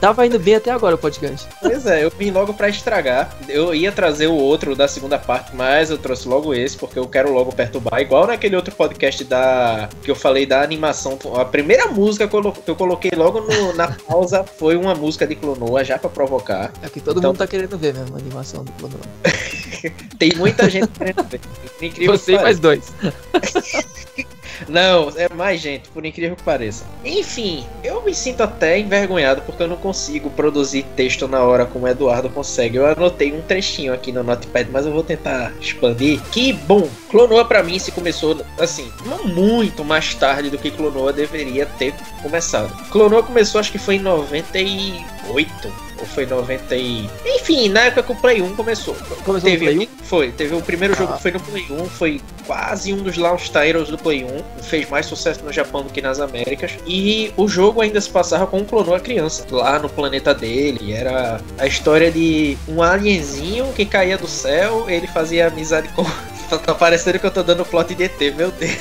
Tava 0.00 0.24
indo 0.26 0.38
bem 0.38 0.54
até 0.54 0.70
agora 0.70 0.94
o 0.94 0.98
podcast. 0.98 1.46
Pois 1.60 1.84
é, 1.84 2.02
eu 2.02 2.10
vim 2.10 2.30
logo 2.30 2.54
pra 2.54 2.70
estragar. 2.70 3.36
Eu 3.46 3.74
ia 3.74 3.92
trazer 3.92 4.28
o 4.28 4.34
outro 4.34 4.74
da 4.74 4.88
segunda 4.88 5.18
parte, 5.18 5.54
mas 5.54 5.90
eu 5.90 5.98
trouxe 5.98 6.26
logo 6.26 6.54
esse, 6.54 6.74
porque 6.74 6.98
eu 6.98 7.06
quero 7.06 7.30
logo 7.30 7.52
perturbar. 7.52 8.00
Igual 8.00 8.26
naquele 8.26 8.56
outro 8.56 8.74
podcast 8.74 9.22
da 9.24 9.90
que 10.02 10.10
eu 10.10 10.14
falei 10.14 10.46
da 10.46 10.62
animação. 10.62 11.18
A 11.36 11.44
primeira 11.44 11.86
música 11.88 12.26
que 12.26 12.34
eu, 12.34 12.40
colo- 12.40 12.52
que 12.64 12.70
eu 12.70 12.76
coloquei 12.76 13.10
logo 13.14 13.42
no- 13.42 13.74
na 13.74 13.88
pausa 13.88 14.42
foi 14.42 14.74
uma 14.74 14.94
música 14.94 15.26
de 15.26 15.34
Clonoa, 15.34 15.84
já 15.84 15.98
pra 15.98 16.08
provocar. 16.08 16.72
É 16.82 16.88
que 16.88 16.98
todo 16.98 17.18
Então- 17.18 17.32
mundo 17.32 17.38
tá 17.38 17.46
querendo 17.46 17.76
ver 17.76 17.92
mesmo 17.92 18.16
a 18.16 18.18
animação 18.18 18.64
do 18.64 18.72
plano. 18.72 18.98
Tem 20.18 20.32
muita 20.34 20.70
gente 20.70 20.88
querendo 20.88 21.22
ver. 21.24 21.40
Incrível 21.82 22.16
Você 22.16 22.32
e 22.32 22.38
mais 22.40 22.58
dois. 22.58 22.90
Não, 24.68 25.10
é 25.16 25.28
mais 25.32 25.60
gente, 25.60 25.88
por 25.90 26.04
incrível 26.04 26.36
que 26.36 26.42
pareça. 26.42 26.84
Enfim, 27.04 27.64
eu 27.82 28.02
me 28.02 28.14
sinto 28.14 28.42
até 28.42 28.78
envergonhado 28.78 29.42
porque 29.42 29.62
eu 29.62 29.68
não 29.68 29.76
consigo 29.76 30.30
produzir 30.30 30.84
texto 30.96 31.26
na 31.26 31.42
hora 31.42 31.66
como 31.66 31.86
o 31.86 31.88
Eduardo 31.88 32.28
consegue. 32.28 32.76
Eu 32.76 32.86
anotei 32.86 33.32
um 33.32 33.40
trechinho 33.40 33.92
aqui 33.92 34.12
no 34.12 34.22
Notepad, 34.22 34.68
mas 34.70 34.86
eu 34.86 34.92
vou 34.92 35.02
tentar 35.02 35.52
expandir. 35.60 36.20
Que, 36.30 36.52
bom, 36.52 36.88
Clonoa 37.10 37.44
pra 37.44 37.62
mim 37.62 37.78
se 37.78 37.92
começou, 37.92 38.40
assim, 38.58 38.90
muito 39.24 39.84
mais 39.84 40.14
tarde 40.14 40.50
do 40.50 40.58
que 40.58 40.70
Clonoa 40.70 41.12
deveria 41.12 41.66
ter 41.66 41.94
começado. 42.22 42.70
Clonoa 42.90 43.22
começou, 43.22 43.60
acho 43.60 43.72
que 43.72 43.78
foi 43.78 43.96
em 43.96 44.00
98. 44.00 45.89
Ou 46.00 46.06
foi 46.06 46.24
90 46.24 46.74
e... 46.76 47.08
Enfim, 47.24 47.68
na 47.68 47.82
época 47.82 48.02
que 48.02 48.12
o 48.12 48.16
Play 48.16 48.40
1 48.40 48.56
começou. 48.56 48.94
Começou 49.24 49.34
no 49.34 49.40
Teve, 49.40 49.64
Play 49.66 49.78
1? 49.78 50.04
Foi, 50.04 50.32
teve 50.32 50.54
o 50.54 50.62
primeiro 50.62 50.94
jogo 50.94 51.12
Ah. 51.12 51.16
que 51.16 51.22
foi 51.22 51.30
no 51.30 51.40
Play 51.40 51.66
1, 51.70 51.84
foi 51.86 52.20
quase 52.46 52.92
um 52.92 53.02
dos 53.02 53.16
Launch 53.16 53.50
Titles 53.50 53.88
do 53.88 53.98
Play 53.98 54.24
1, 54.24 54.62
fez 54.62 54.88
mais 54.88 55.06
sucesso 55.06 55.44
no 55.44 55.52
Japão 55.52 55.82
do 55.82 55.90
que 55.90 56.00
nas 56.00 56.18
Américas, 56.20 56.72
e 56.86 57.32
o 57.36 57.46
jogo 57.46 57.80
ainda 57.80 58.00
se 58.00 58.08
passava 58.08 58.46
com 58.46 58.58
o 58.58 58.64
Clonoa 58.64 58.98
criança, 58.98 59.46
lá 59.50 59.78
no 59.78 59.88
planeta 59.88 60.34
dele, 60.34 60.92
era 60.92 61.40
a 61.58 61.66
história 61.66 62.10
de 62.10 62.56
um 62.66 62.82
alienzinho 62.82 63.72
que 63.74 63.84
caía 63.84 64.16
do 64.16 64.26
céu, 64.26 64.88
ele 64.88 65.06
fazia 65.06 65.48
amizade 65.48 65.88
com... 65.90 66.04
tá 66.64 66.74
parecendo 66.74 67.18
que 67.18 67.26
eu 67.26 67.30
tô 67.30 67.42
dando 67.42 67.64
plot 67.64 67.94
de 67.94 68.04
ET, 68.04 68.18
meu 68.34 68.50
Deus. 68.50 68.76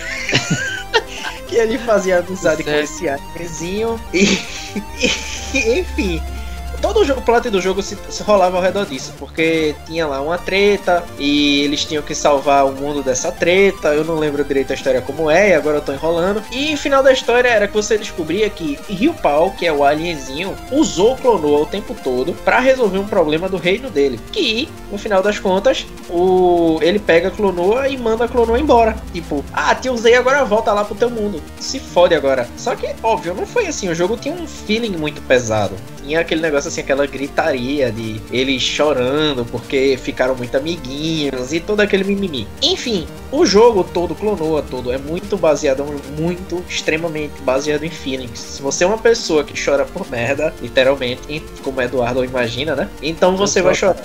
que 1.48 1.56
ele 1.56 1.78
fazia 1.78 2.20
amizade 2.20 2.64
com 2.64 2.72
esse 2.72 3.08
alienzinho, 3.08 4.00
e... 4.14 4.24
e 5.54 5.80
enfim... 5.80 6.22
Todo 6.82 7.02
o 7.02 7.22
plot 7.22 7.50
do 7.50 7.62
jogo 7.62 7.82
se, 7.82 7.98
se 8.10 8.24
rolava 8.24 8.58
ao 8.58 8.64
redor 8.64 8.86
disso, 8.86 9.14
porque 9.20 9.76
tinha 9.86 10.08
lá 10.08 10.22
uma 10.22 10.38
treta 10.38 11.04
e 11.18 11.64
eles 11.64 11.84
tinham 11.86 12.02
que 12.04 12.16
salvar 12.16 12.66
o 12.66 12.72
mundo 12.72 13.04
dessa 13.04 13.32
treta. 13.32 13.90
Eu 13.90 14.04
não 14.04 14.16
lembro 14.16 14.44
direito 14.44 14.72
a 14.72 14.76
história 14.76 15.02
como 15.02 15.30
é, 15.30 15.50
e 15.50 15.54
agora 15.54 15.78
eu 15.78 15.82
tô 15.82 15.92
enrolando. 15.92 16.42
E 16.52 16.74
o 16.74 16.78
final 16.78 17.04
da 17.04 17.12
história 17.12 17.50
era 17.50 17.68
que 17.68 17.74
você 17.74 17.98
descobria 17.98 18.50
que 18.50 18.80
Rio 18.90 19.14
Pau, 19.14 19.52
que 19.52 19.66
é 19.66 19.74
o 19.74 19.84
alienzinho, 19.84 20.56
usou 20.72 21.14
o 21.14 21.18
Clonoa 21.18 21.62
o 21.62 21.66
tempo 21.66 21.96
todo 22.04 22.34
pra 22.46 22.60
resolver 22.60 22.98
um 22.98 23.08
problema 23.08 23.50
do 23.50 23.58
reino 23.58 23.90
dele. 23.90 24.20
Que, 24.32 24.70
no 24.92 24.98
final 24.98 25.22
das 25.22 25.40
contas, 25.40 25.86
o 26.10 26.80
ele 26.82 27.00
pega 27.00 27.28
a 27.28 27.32
Clonoa 27.32 27.88
e 27.88 27.98
manda 27.98 28.26
a 28.26 28.28
Clonoa 28.28 28.60
embora. 28.60 28.96
Tipo, 29.14 29.44
ah, 29.54 29.76
te 29.76 29.90
usei, 29.90 30.16
agora 30.16 30.46
volta 30.46 30.74
lá 30.74 30.84
pro 30.84 30.96
teu 30.96 31.10
mundo. 31.10 31.42
Se 31.60 31.80
fode 31.80 32.16
agora. 32.16 32.48
Só 32.58 32.76
que, 32.76 32.88
óbvio, 33.04 33.34
não 33.34 33.46
foi 33.46 33.68
assim. 33.68 33.90
O 33.90 33.96
jogo 33.96 34.18
tinha 34.18 34.34
um 34.34 34.48
feeling 34.48 34.96
muito 34.98 35.22
pesado. 35.24 35.76
Tinha 36.02 36.22
aquele 36.22 36.42
negócio 36.42 36.70
assim, 36.70 36.82
aquela 36.82 37.06
gritaria 37.06 37.92
de 37.92 38.22
eles 38.32 38.62
chorando 38.62 39.46
porque 39.46 39.98
ficaram 40.02 40.36
muito 40.36 40.56
amiguinhos 40.56 41.54
e 41.54 41.60
todo 41.60 41.82
aquele 41.82 42.04
mimimi. 42.04 42.48
Enfim, 42.62 43.08
o 43.32 43.46
jogo 43.46 43.84
todo, 43.84 44.16
Clonoa 44.16 44.62
todo, 44.62 44.92
é 44.92 44.98
muito 44.98 45.38
baseado, 45.38 45.86
muito, 46.18 46.64
extremamente 46.68 47.42
baseado 47.42 47.84
em 47.84 47.90
feelings. 47.90 48.40
Se 48.40 48.62
você 48.62 48.84
é 48.84 48.88
uma 48.88 48.98
pessoa 48.98 49.44
que 49.44 49.54
chora 49.64 49.86
por 49.86 50.10
merda, 50.10 50.54
literalmente, 50.62 51.44
como 51.64 51.82
Eduardo 51.82 52.24
imagina, 52.24 52.76
né? 52.76 52.90
Então 53.02 53.36
você 53.38 53.60
Eu 53.60 53.66
vai 53.66 53.76
chorar. 53.76 53.98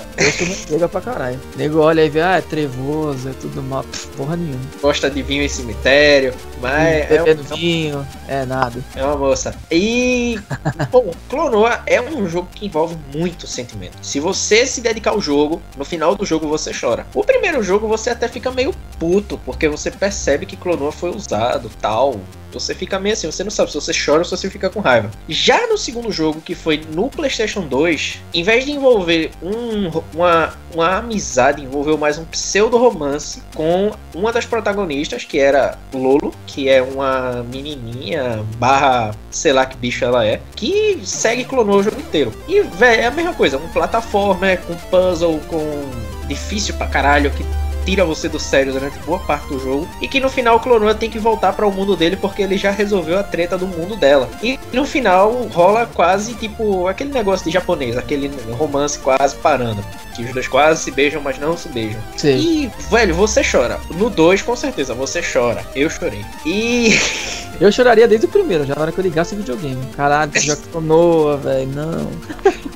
Nega 0.70 0.88
pra 0.88 1.00
caralho. 1.00 1.40
Nego 1.56 1.78
olha 1.80 2.04
e 2.04 2.08
vê, 2.08 2.20
ah, 2.20 2.36
é 2.36 2.40
trevoso, 2.40 3.28
é 3.28 3.32
tudo 3.40 3.62
mal. 3.62 3.82
Pff, 3.84 4.08
porra 4.16 4.36
nenhuma. 4.36 4.60
Gosta 4.80 5.10
de 5.10 5.22
vinho 5.22 5.42
em 5.42 5.48
cemitério, 5.48 6.34
mas 6.60 7.10
é, 7.10 7.22
um- 7.22 7.56
vinho, 7.56 8.06
é 8.28 8.44
nada. 8.44 8.82
É 8.94 9.02
uma 9.04 9.16
moça. 9.16 9.54
E. 9.70 10.38
Bom, 10.90 11.10
Clonoa 11.28 11.80
é 11.86 12.00
um 12.00 12.28
jogo 12.28 12.48
que 12.54 12.66
envolve 12.66 12.96
muito 13.14 13.46
sentimento. 13.46 13.96
Se 14.02 14.20
você 14.20 14.66
se 14.66 14.80
dedicar 14.80 15.10
ao 15.12 15.20
jogo, 15.20 15.60
no 15.76 15.84
final 15.84 16.14
do 16.14 16.24
jogo 16.24 16.46
você 16.48 16.72
chora. 16.78 17.06
O 17.14 17.24
primeiro 17.24 17.62
jogo 17.62 17.86
você 17.88 18.10
até 18.10 18.28
fica 18.28 18.50
meio 18.50 18.74
puto, 18.98 19.13
porque 19.22 19.68
você 19.68 19.90
percebe 19.90 20.46
que 20.46 20.56
Clonoa 20.56 20.90
foi 20.92 21.10
usado, 21.10 21.70
tal. 21.80 22.20
Você 22.52 22.72
fica 22.72 23.00
meio 23.00 23.14
assim, 23.14 23.26
você 23.26 23.42
não 23.42 23.50
sabe 23.50 23.72
se 23.72 23.74
você 23.80 23.92
chora 23.92 24.18
ou 24.20 24.24
se 24.24 24.30
você 24.30 24.48
fica 24.48 24.70
com 24.70 24.78
raiva. 24.78 25.10
Já 25.28 25.66
no 25.66 25.76
segundo 25.76 26.12
jogo, 26.12 26.40
que 26.40 26.54
foi 26.54 26.80
no 26.94 27.08
PlayStation 27.10 27.62
2, 27.62 28.20
em 28.32 28.44
vez 28.44 28.64
de 28.64 28.70
envolver 28.70 29.32
um- 29.42 29.90
uma, 30.14 30.54
uma 30.72 30.98
amizade, 30.98 31.62
envolveu 31.62 31.98
mais 31.98 32.16
um 32.16 32.24
pseudo-romance 32.24 33.42
com 33.56 33.90
uma 34.14 34.32
das 34.32 34.46
protagonistas, 34.46 35.24
que 35.24 35.38
era 35.40 35.76
Lolo, 35.92 36.32
que 36.46 36.68
é 36.68 36.80
uma 36.80 37.44
menininha, 37.52 38.44
barra, 38.58 39.10
sei 39.32 39.52
lá 39.52 39.66
que 39.66 39.76
bicho 39.76 40.04
ela 40.04 40.24
é, 40.24 40.40
que 40.54 41.00
segue 41.04 41.44
clonou 41.44 41.80
o 41.80 41.82
jogo 41.82 42.00
inteiro. 42.00 42.32
E, 42.46 42.60
velho, 42.62 43.02
é 43.02 43.06
a 43.06 43.10
mesma 43.10 43.34
coisa, 43.34 43.58
um 43.58 43.68
plataforma 43.70 44.56
com 44.58 44.74
puzzle, 44.90 45.40
com 45.48 45.90
difícil 46.28 46.74
pra 46.76 46.86
caralho, 46.86 47.30
que 47.32 47.44
tira 47.84 48.04
você 48.04 48.28
do 48.28 48.38
sério 48.38 48.72
durante 48.72 48.98
boa 49.00 49.18
parte 49.18 49.48
do 49.48 49.58
jogo 49.58 49.88
e 50.00 50.08
que 50.08 50.20
no 50.20 50.28
final 50.28 50.60
Clonoa 50.60 50.94
tem 50.94 51.10
que 51.10 51.18
voltar 51.18 51.52
para 51.52 51.66
o 51.66 51.72
mundo 51.72 51.96
dele 51.96 52.16
porque 52.16 52.42
ele 52.42 52.56
já 52.56 52.70
resolveu 52.70 53.18
a 53.18 53.22
treta 53.22 53.58
do 53.58 53.66
mundo 53.66 53.96
dela. 53.96 54.28
E 54.42 54.58
no 54.72 54.84
final 54.84 55.32
rola 55.52 55.86
quase 55.86 56.34
tipo 56.34 56.86
aquele 56.88 57.12
negócio 57.12 57.44
de 57.44 57.52
japonês, 57.52 57.96
aquele 57.96 58.30
romance 58.52 58.98
quase 58.98 59.36
parando, 59.36 59.84
que 60.14 60.22
os 60.22 60.32
dois 60.32 60.48
quase 60.48 60.82
se 60.82 60.90
beijam, 60.90 61.20
mas 61.20 61.38
não 61.38 61.56
se 61.56 61.68
beijam. 61.68 62.00
Sei. 62.16 62.38
E, 62.38 62.72
velho, 62.90 63.14
você 63.14 63.42
chora. 63.42 63.78
No 63.90 64.08
2, 64.08 64.42
com 64.42 64.56
certeza, 64.56 64.94
você 64.94 65.20
chora. 65.22 65.64
Eu 65.74 65.90
chorei. 65.90 66.24
E. 66.46 66.98
Eu 67.60 67.70
choraria 67.70 68.08
desde 68.08 68.26
o 68.26 68.28
primeiro, 68.28 68.66
já 68.66 68.74
na 68.74 68.82
hora 68.82 68.90
que 68.90 68.98
eu 68.98 69.04
ligasse 69.04 69.32
o 69.32 69.36
videogame. 69.36 69.80
Caralho, 69.96 70.32
jogo 70.40 70.80
Noa, 70.82 71.36
velho, 71.36 71.68
não. 71.68 72.10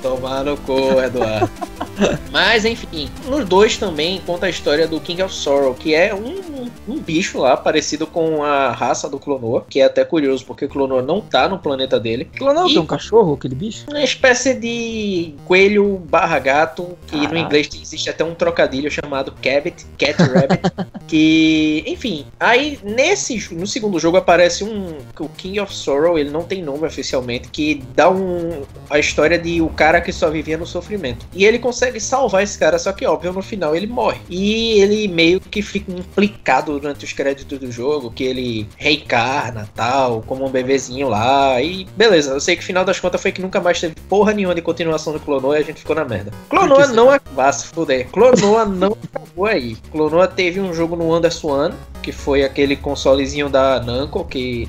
Tomar 0.00 0.44
no 0.44 0.56
cu, 0.58 1.00
Eduardo. 1.02 1.50
Mas 2.30 2.64
enfim, 2.64 3.10
nos 3.26 3.44
dois 3.46 3.76
também 3.76 4.20
conta 4.24 4.46
a 4.46 4.50
história 4.50 4.86
do 4.86 5.00
King 5.00 5.22
of 5.22 5.34
Sorrow, 5.34 5.74
que 5.74 5.94
é 5.94 6.14
um, 6.14 6.47
um 6.88 6.98
bicho 6.98 7.38
lá 7.38 7.56
parecido 7.56 8.06
com 8.06 8.42
a 8.42 8.70
raça 8.70 9.08
do 9.08 9.18
Clonoa, 9.18 9.64
que 9.68 9.80
é 9.80 9.84
até 9.84 10.04
curioso 10.04 10.44
porque 10.44 10.64
o 10.64 10.68
Clonoa 10.68 11.02
não 11.02 11.20
tá 11.20 11.48
no 11.48 11.58
planeta 11.58 11.98
dele. 11.98 12.24
Clonoa 12.24 12.68
e... 12.68 12.76
é 12.76 12.80
um 12.80 12.86
cachorro, 12.86 13.34
aquele 13.34 13.54
bicho? 13.54 13.84
Uma 13.88 14.02
espécie 14.02 14.54
de 14.54 15.34
coelho 15.44 16.02
barra 16.08 16.38
gato, 16.38 16.96
que 17.06 17.16
Caraca. 17.16 17.34
no 17.34 17.40
inglês 17.40 17.68
existe 17.74 18.10
até 18.10 18.24
um 18.24 18.34
trocadilho 18.34 18.90
chamado 18.90 19.32
Cabot, 19.42 19.86
Cat 19.98 20.22
Rabbit, 20.22 20.62
que, 21.06 21.84
enfim, 21.86 22.26
aí 22.38 22.78
nesse 22.82 23.48
no 23.52 23.66
segundo 23.66 23.98
jogo 23.98 24.16
aparece 24.16 24.64
um 24.64 24.98
o 25.18 25.28
King 25.28 25.60
of 25.60 25.74
Sorrow, 25.74 26.18
ele 26.18 26.30
não 26.30 26.42
tem 26.42 26.62
nome 26.62 26.86
oficialmente, 26.86 27.48
que 27.48 27.82
dá 27.94 28.10
um 28.10 28.62
a 28.90 28.98
história 28.98 29.38
de 29.38 29.60
o 29.60 29.68
cara 29.68 30.00
que 30.00 30.12
só 30.12 30.30
vivia 30.30 30.56
no 30.56 30.66
sofrimento. 30.66 31.26
E 31.34 31.44
ele 31.44 31.58
consegue 31.58 32.00
salvar 32.00 32.42
esse 32.42 32.58
cara, 32.58 32.78
só 32.78 32.92
que 32.92 33.06
óbvio 33.06 33.32
no 33.32 33.42
final 33.42 33.74
ele 33.74 33.86
morre. 33.86 34.20
E 34.28 34.80
ele 34.80 35.08
meio 35.08 35.40
que 35.40 35.62
fica 35.62 35.92
implicado 35.92 36.77
durante 36.80 37.04
os 37.04 37.12
créditos 37.12 37.58
do 37.58 37.70
jogo, 37.70 38.10
que 38.10 38.24
ele 38.24 38.68
reencarna, 38.76 39.68
tal, 39.74 40.22
como 40.22 40.46
um 40.46 40.50
bebezinho 40.50 41.08
lá. 41.08 41.60
E 41.60 41.86
beleza, 41.96 42.32
eu 42.32 42.40
sei 42.40 42.56
que 42.56 42.62
no 42.62 42.66
final 42.66 42.84
das 42.84 43.00
contas 43.00 43.20
foi 43.20 43.32
que 43.32 43.40
nunca 43.40 43.60
mais 43.60 43.80
teve 43.80 43.94
porra 44.08 44.32
nenhuma 44.32 44.54
de 44.54 44.62
continuação 44.62 45.12
do 45.12 45.20
Clonoa 45.20 45.58
e 45.58 45.62
a 45.62 45.64
gente 45.64 45.80
ficou 45.80 45.96
na 45.96 46.04
merda. 46.04 46.32
Clonoa 46.48 46.86
não 46.88 47.10
acabou, 47.10 47.52
se 47.52 47.66
fuder. 47.66 48.08
Clonoa 48.08 48.64
não 48.64 48.96
acabou 49.04 49.46
aí. 49.46 49.76
Clonoa 49.90 50.28
teve 50.28 50.60
um 50.60 50.72
jogo 50.72 50.96
no 50.96 51.12
Anderswan, 51.12 51.72
que 52.02 52.12
foi 52.12 52.42
aquele 52.42 52.76
consolezinho 52.76 53.48
da 53.48 53.80
Namco, 53.80 54.24
que 54.24 54.68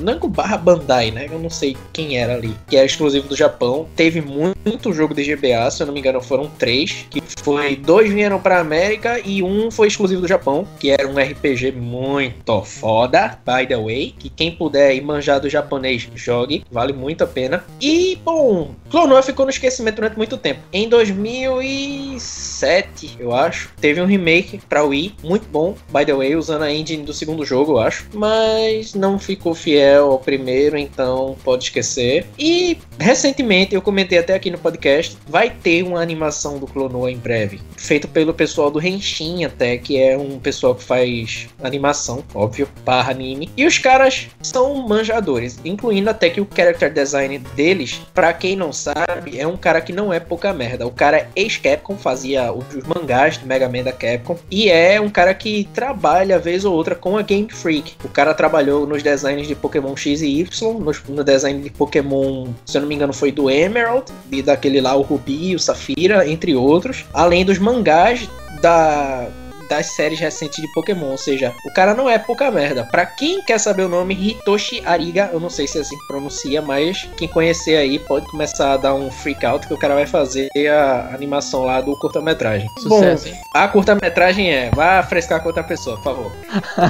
Namco 0.00 0.28
barra 0.28 0.56
Bandai, 0.56 1.10
né? 1.10 1.26
Eu 1.30 1.38
não 1.38 1.50
sei 1.50 1.76
quem 1.92 2.16
era 2.16 2.34
ali, 2.34 2.54
que 2.68 2.76
era 2.76 2.86
exclusivo 2.86 3.28
do 3.28 3.36
Japão. 3.36 3.86
Teve 3.96 4.20
muito 4.20 4.92
jogo 4.92 5.14
de 5.14 5.24
GBA, 5.24 5.70
se 5.70 5.82
eu 5.82 5.86
não 5.86 5.94
me 5.94 6.00
engano, 6.00 6.20
foram 6.20 6.50
três, 6.58 7.06
que 7.10 7.22
foi 7.42 7.76
dois 7.76 8.12
vieram 8.12 8.40
para 8.40 8.60
América 8.60 9.20
e 9.24 9.42
um 9.42 9.70
foi 9.70 9.88
exclusivo 9.88 10.20
do 10.20 10.28
Japão, 10.28 10.68
que 10.78 10.90
era 10.90 11.08
um 11.08 11.18
RPG 11.18 11.72
muito 11.72 12.62
foda, 12.62 13.38
by 13.44 13.66
the 13.66 13.76
way, 13.76 14.14
que 14.18 14.28
quem 14.28 14.52
puder 14.52 14.94
ir 14.94 15.00
manjar 15.02 15.40
do 15.40 15.48
japonês, 15.48 16.06
jogue, 16.14 16.64
vale 16.70 16.92
muito 16.92 17.24
a 17.24 17.26
pena. 17.26 17.64
E, 17.80 18.18
bom, 18.24 18.74
Clonoa 18.90 19.22
ficou 19.22 19.46
no 19.46 19.50
esquecimento 19.50 19.96
durante 19.96 20.16
muito 20.16 20.36
tempo. 20.36 20.60
Em 20.72 20.88
2007, 20.88 23.16
eu 23.18 23.34
acho, 23.34 23.70
teve 23.80 24.00
um 24.00 24.06
remake 24.06 24.60
para 24.68 24.84
Wii, 24.84 25.16
muito 25.22 25.48
bom, 25.48 25.74
by 25.88 26.04
the 26.04 26.14
way, 26.14 26.36
usando 26.36 26.51
a 26.60 26.72
engine 26.72 27.04
do 27.04 27.12
segundo 27.12 27.44
jogo, 27.44 27.72
eu 27.72 27.78
acho, 27.78 28.06
mas 28.12 28.94
não 28.94 29.18
ficou 29.18 29.54
fiel 29.54 30.12
ao 30.12 30.18
primeiro, 30.18 30.76
então 30.76 31.36
pode 31.44 31.64
esquecer. 31.64 32.26
E 32.38 32.78
recentemente, 32.98 33.74
eu 33.74 33.82
comentei 33.82 34.18
até 34.18 34.34
aqui 34.34 34.50
no 34.50 34.58
podcast, 34.58 35.16
vai 35.26 35.50
ter 35.50 35.82
uma 35.82 36.00
animação 36.00 36.58
do 36.58 36.66
Clonoa 36.66 37.10
em 37.10 37.16
breve, 37.16 37.60
feito 37.76 38.08
pelo 38.08 38.34
pessoal 38.34 38.70
do 38.70 38.84
Henshin 38.84 39.44
até, 39.44 39.78
que 39.78 40.00
é 40.00 40.16
um 40.16 40.38
pessoal 40.38 40.74
que 40.74 40.82
faz 40.82 41.48
animação, 41.62 42.24
óbvio, 42.34 42.68
barra 42.84 43.12
anime. 43.12 43.50
E 43.56 43.66
os 43.66 43.78
caras 43.78 44.28
são 44.42 44.74
manjadores, 44.86 45.58
incluindo 45.64 46.10
até 46.10 46.30
que 46.30 46.40
o 46.40 46.48
character 46.54 46.92
design 46.92 47.38
deles, 47.54 48.00
para 48.14 48.32
quem 48.32 48.56
não 48.56 48.72
sabe, 48.72 49.38
é 49.38 49.46
um 49.46 49.56
cara 49.56 49.80
que 49.80 49.92
não 49.92 50.12
é 50.12 50.20
pouca 50.20 50.52
merda. 50.52 50.86
O 50.86 50.90
cara 50.90 51.18
é 51.18 51.28
ex-Capcom, 51.36 51.96
fazia 51.96 52.52
os 52.52 52.64
mangás 52.84 53.36
do 53.36 53.46
Mega 53.46 53.68
Man 53.68 53.82
da 53.82 53.92
Capcom, 53.92 54.36
e 54.50 54.68
é 54.68 55.00
um 55.00 55.10
cara 55.10 55.34
que 55.34 55.68
trabalha 55.74 56.38
vez 56.42 56.64
ou 56.64 56.74
outra 56.74 56.94
com 56.94 57.16
a 57.16 57.22
Game 57.22 57.48
Freak. 57.50 57.94
O 58.04 58.08
cara 58.08 58.34
trabalhou 58.34 58.86
nos 58.86 59.02
designs 59.02 59.48
de 59.48 59.54
Pokémon 59.54 59.96
X 59.96 60.20
e 60.20 60.40
Y, 60.40 60.78
no, 60.78 60.92
no 61.14 61.24
design 61.24 61.62
de 61.62 61.70
Pokémon, 61.70 62.48
se 62.66 62.76
eu 62.76 62.82
não 62.82 62.88
me 62.88 62.94
engano, 62.94 63.12
foi 63.12 63.32
do 63.32 63.48
Emerald, 63.48 64.12
e 64.30 64.42
daquele 64.42 64.80
lá, 64.80 64.94
o 64.94 65.02
Ruby, 65.02 65.54
o 65.54 65.58
Safira, 65.58 66.28
entre 66.28 66.54
outros. 66.54 67.04
Além 67.14 67.44
dos 67.44 67.58
mangás 67.58 68.28
da 68.60 69.28
das 69.72 69.86
séries 69.86 70.20
recentes 70.20 70.60
de 70.60 70.68
Pokémon. 70.68 71.12
Ou 71.12 71.16
seja, 71.16 71.54
o 71.64 71.72
cara 71.72 71.94
não 71.94 72.08
é 72.08 72.18
pouca 72.18 72.50
merda. 72.50 72.84
Pra 72.84 73.06
quem 73.06 73.42
quer 73.42 73.58
saber 73.58 73.84
o 73.84 73.88
nome, 73.88 74.14
Hitoshi 74.14 74.82
Ariga, 74.84 75.30
eu 75.32 75.40
não 75.40 75.48
sei 75.48 75.66
se 75.66 75.78
é 75.78 75.80
assim 75.80 75.96
que 75.96 76.06
pronuncia, 76.06 76.60
mas 76.60 77.08
quem 77.16 77.26
conhecer 77.26 77.76
aí 77.76 77.98
pode 77.98 78.26
começar 78.26 78.74
a 78.74 78.76
dar 78.76 78.94
um 78.94 79.10
freak 79.10 79.46
out 79.46 79.66
que 79.66 79.72
o 79.72 79.78
cara 79.78 79.94
vai 79.94 80.06
fazer 80.06 80.50
a 80.68 81.14
animação 81.14 81.64
lá 81.64 81.80
do 81.80 81.98
curta-metragem. 81.98 82.68
Sucesso, 82.80 83.30
Bom, 83.30 83.36
a 83.54 83.66
curta-metragem 83.66 84.52
é, 84.52 84.70
vá 84.74 85.02
frescar 85.02 85.40
com 85.40 85.48
outra 85.48 85.64
pessoa, 85.64 85.96
por 85.96 86.04
favor. 86.04 86.32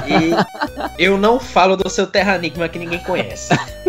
E 0.05 0.33
eu 1.01 1.17
não 1.17 1.39
falo 1.39 1.77
do 1.77 1.89
seu 1.89 2.05
Terra 2.05 2.35
Enigma 2.35 2.67
que 2.67 2.77
ninguém 2.77 2.99
conhece. 2.99 3.53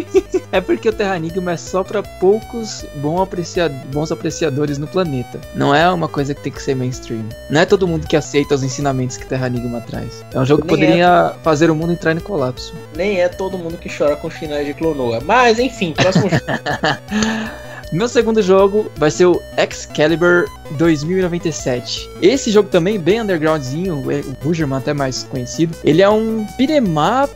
é 0.53 0.61
porque 0.61 0.89
o 0.89 0.93
Terra 0.93 1.17
Enigma 1.17 1.53
é 1.53 1.57
só 1.57 1.83
para 1.83 2.03
poucos 2.03 2.85
bons, 2.97 3.23
apreciad 3.23 3.73
bons 3.93 4.13
apreciadores 4.13 4.79
no 4.79 4.87
planeta. 4.87 5.41
Não 5.55 5.75
é 5.75 5.89
uma 5.91 6.09
coisa 6.09 6.35
que 6.35 6.43
tem 6.43 6.53
que 6.53 6.63
ser 6.63 6.75
mainstream. 6.75 7.25
Não 7.51 7.61
é 7.61 7.67
todo 7.67 7.87
mundo 7.87 8.07
que 8.07 8.17
aceita 8.17 8.55
os 8.55 8.63
ensinamentos 8.63 9.17
que 9.17 9.27
Terra 9.27 9.47
Enigma 9.47 9.81
traz. 9.81 10.25
É 10.33 10.39
um 10.39 10.45
jogo 10.45 10.63
que 10.63 10.69
Nem 10.69 10.77
poderia 10.77 11.35
é... 11.37 11.43
fazer 11.43 11.71
o 11.71 11.75
mundo 11.75 11.93
entrar 11.93 12.13
em 12.13 12.21
colapso. 12.21 12.75
Nem 12.97 13.21
é 13.21 13.29
todo 13.29 13.59
mundo 13.59 13.77
que 13.77 13.89
chora 13.89 14.17
com 14.17 14.29
os 14.29 14.35
finais 14.35 14.67
de 14.67 14.75
Clonoa. 14.75 15.21
Mas 15.25 15.59
enfim, 15.59 15.93
próximo 15.93 16.29
jogo. 16.31 16.43
Meu 17.93 18.09
segundo 18.09 18.43
jogo 18.43 18.91
vai 18.97 19.11
ser 19.11 19.27
o 19.27 19.41
Excalibur 19.57 20.47
2097. 20.73 22.11
Esse 22.21 22.51
jogo 22.51 22.69
também, 22.69 22.99
bem 22.99 23.21
undergroundzinho, 23.21 23.99
o 23.99 24.45
Bugerman 24.45 24.79
até 24.79 24.93
mais 24.93 25.23
conhecido. 25.25 25.77
Ele 25.85 26.03
é 26.03 26.09
um 26.09 26.47
beat'em 26.57 26.83
up 26.83 27.35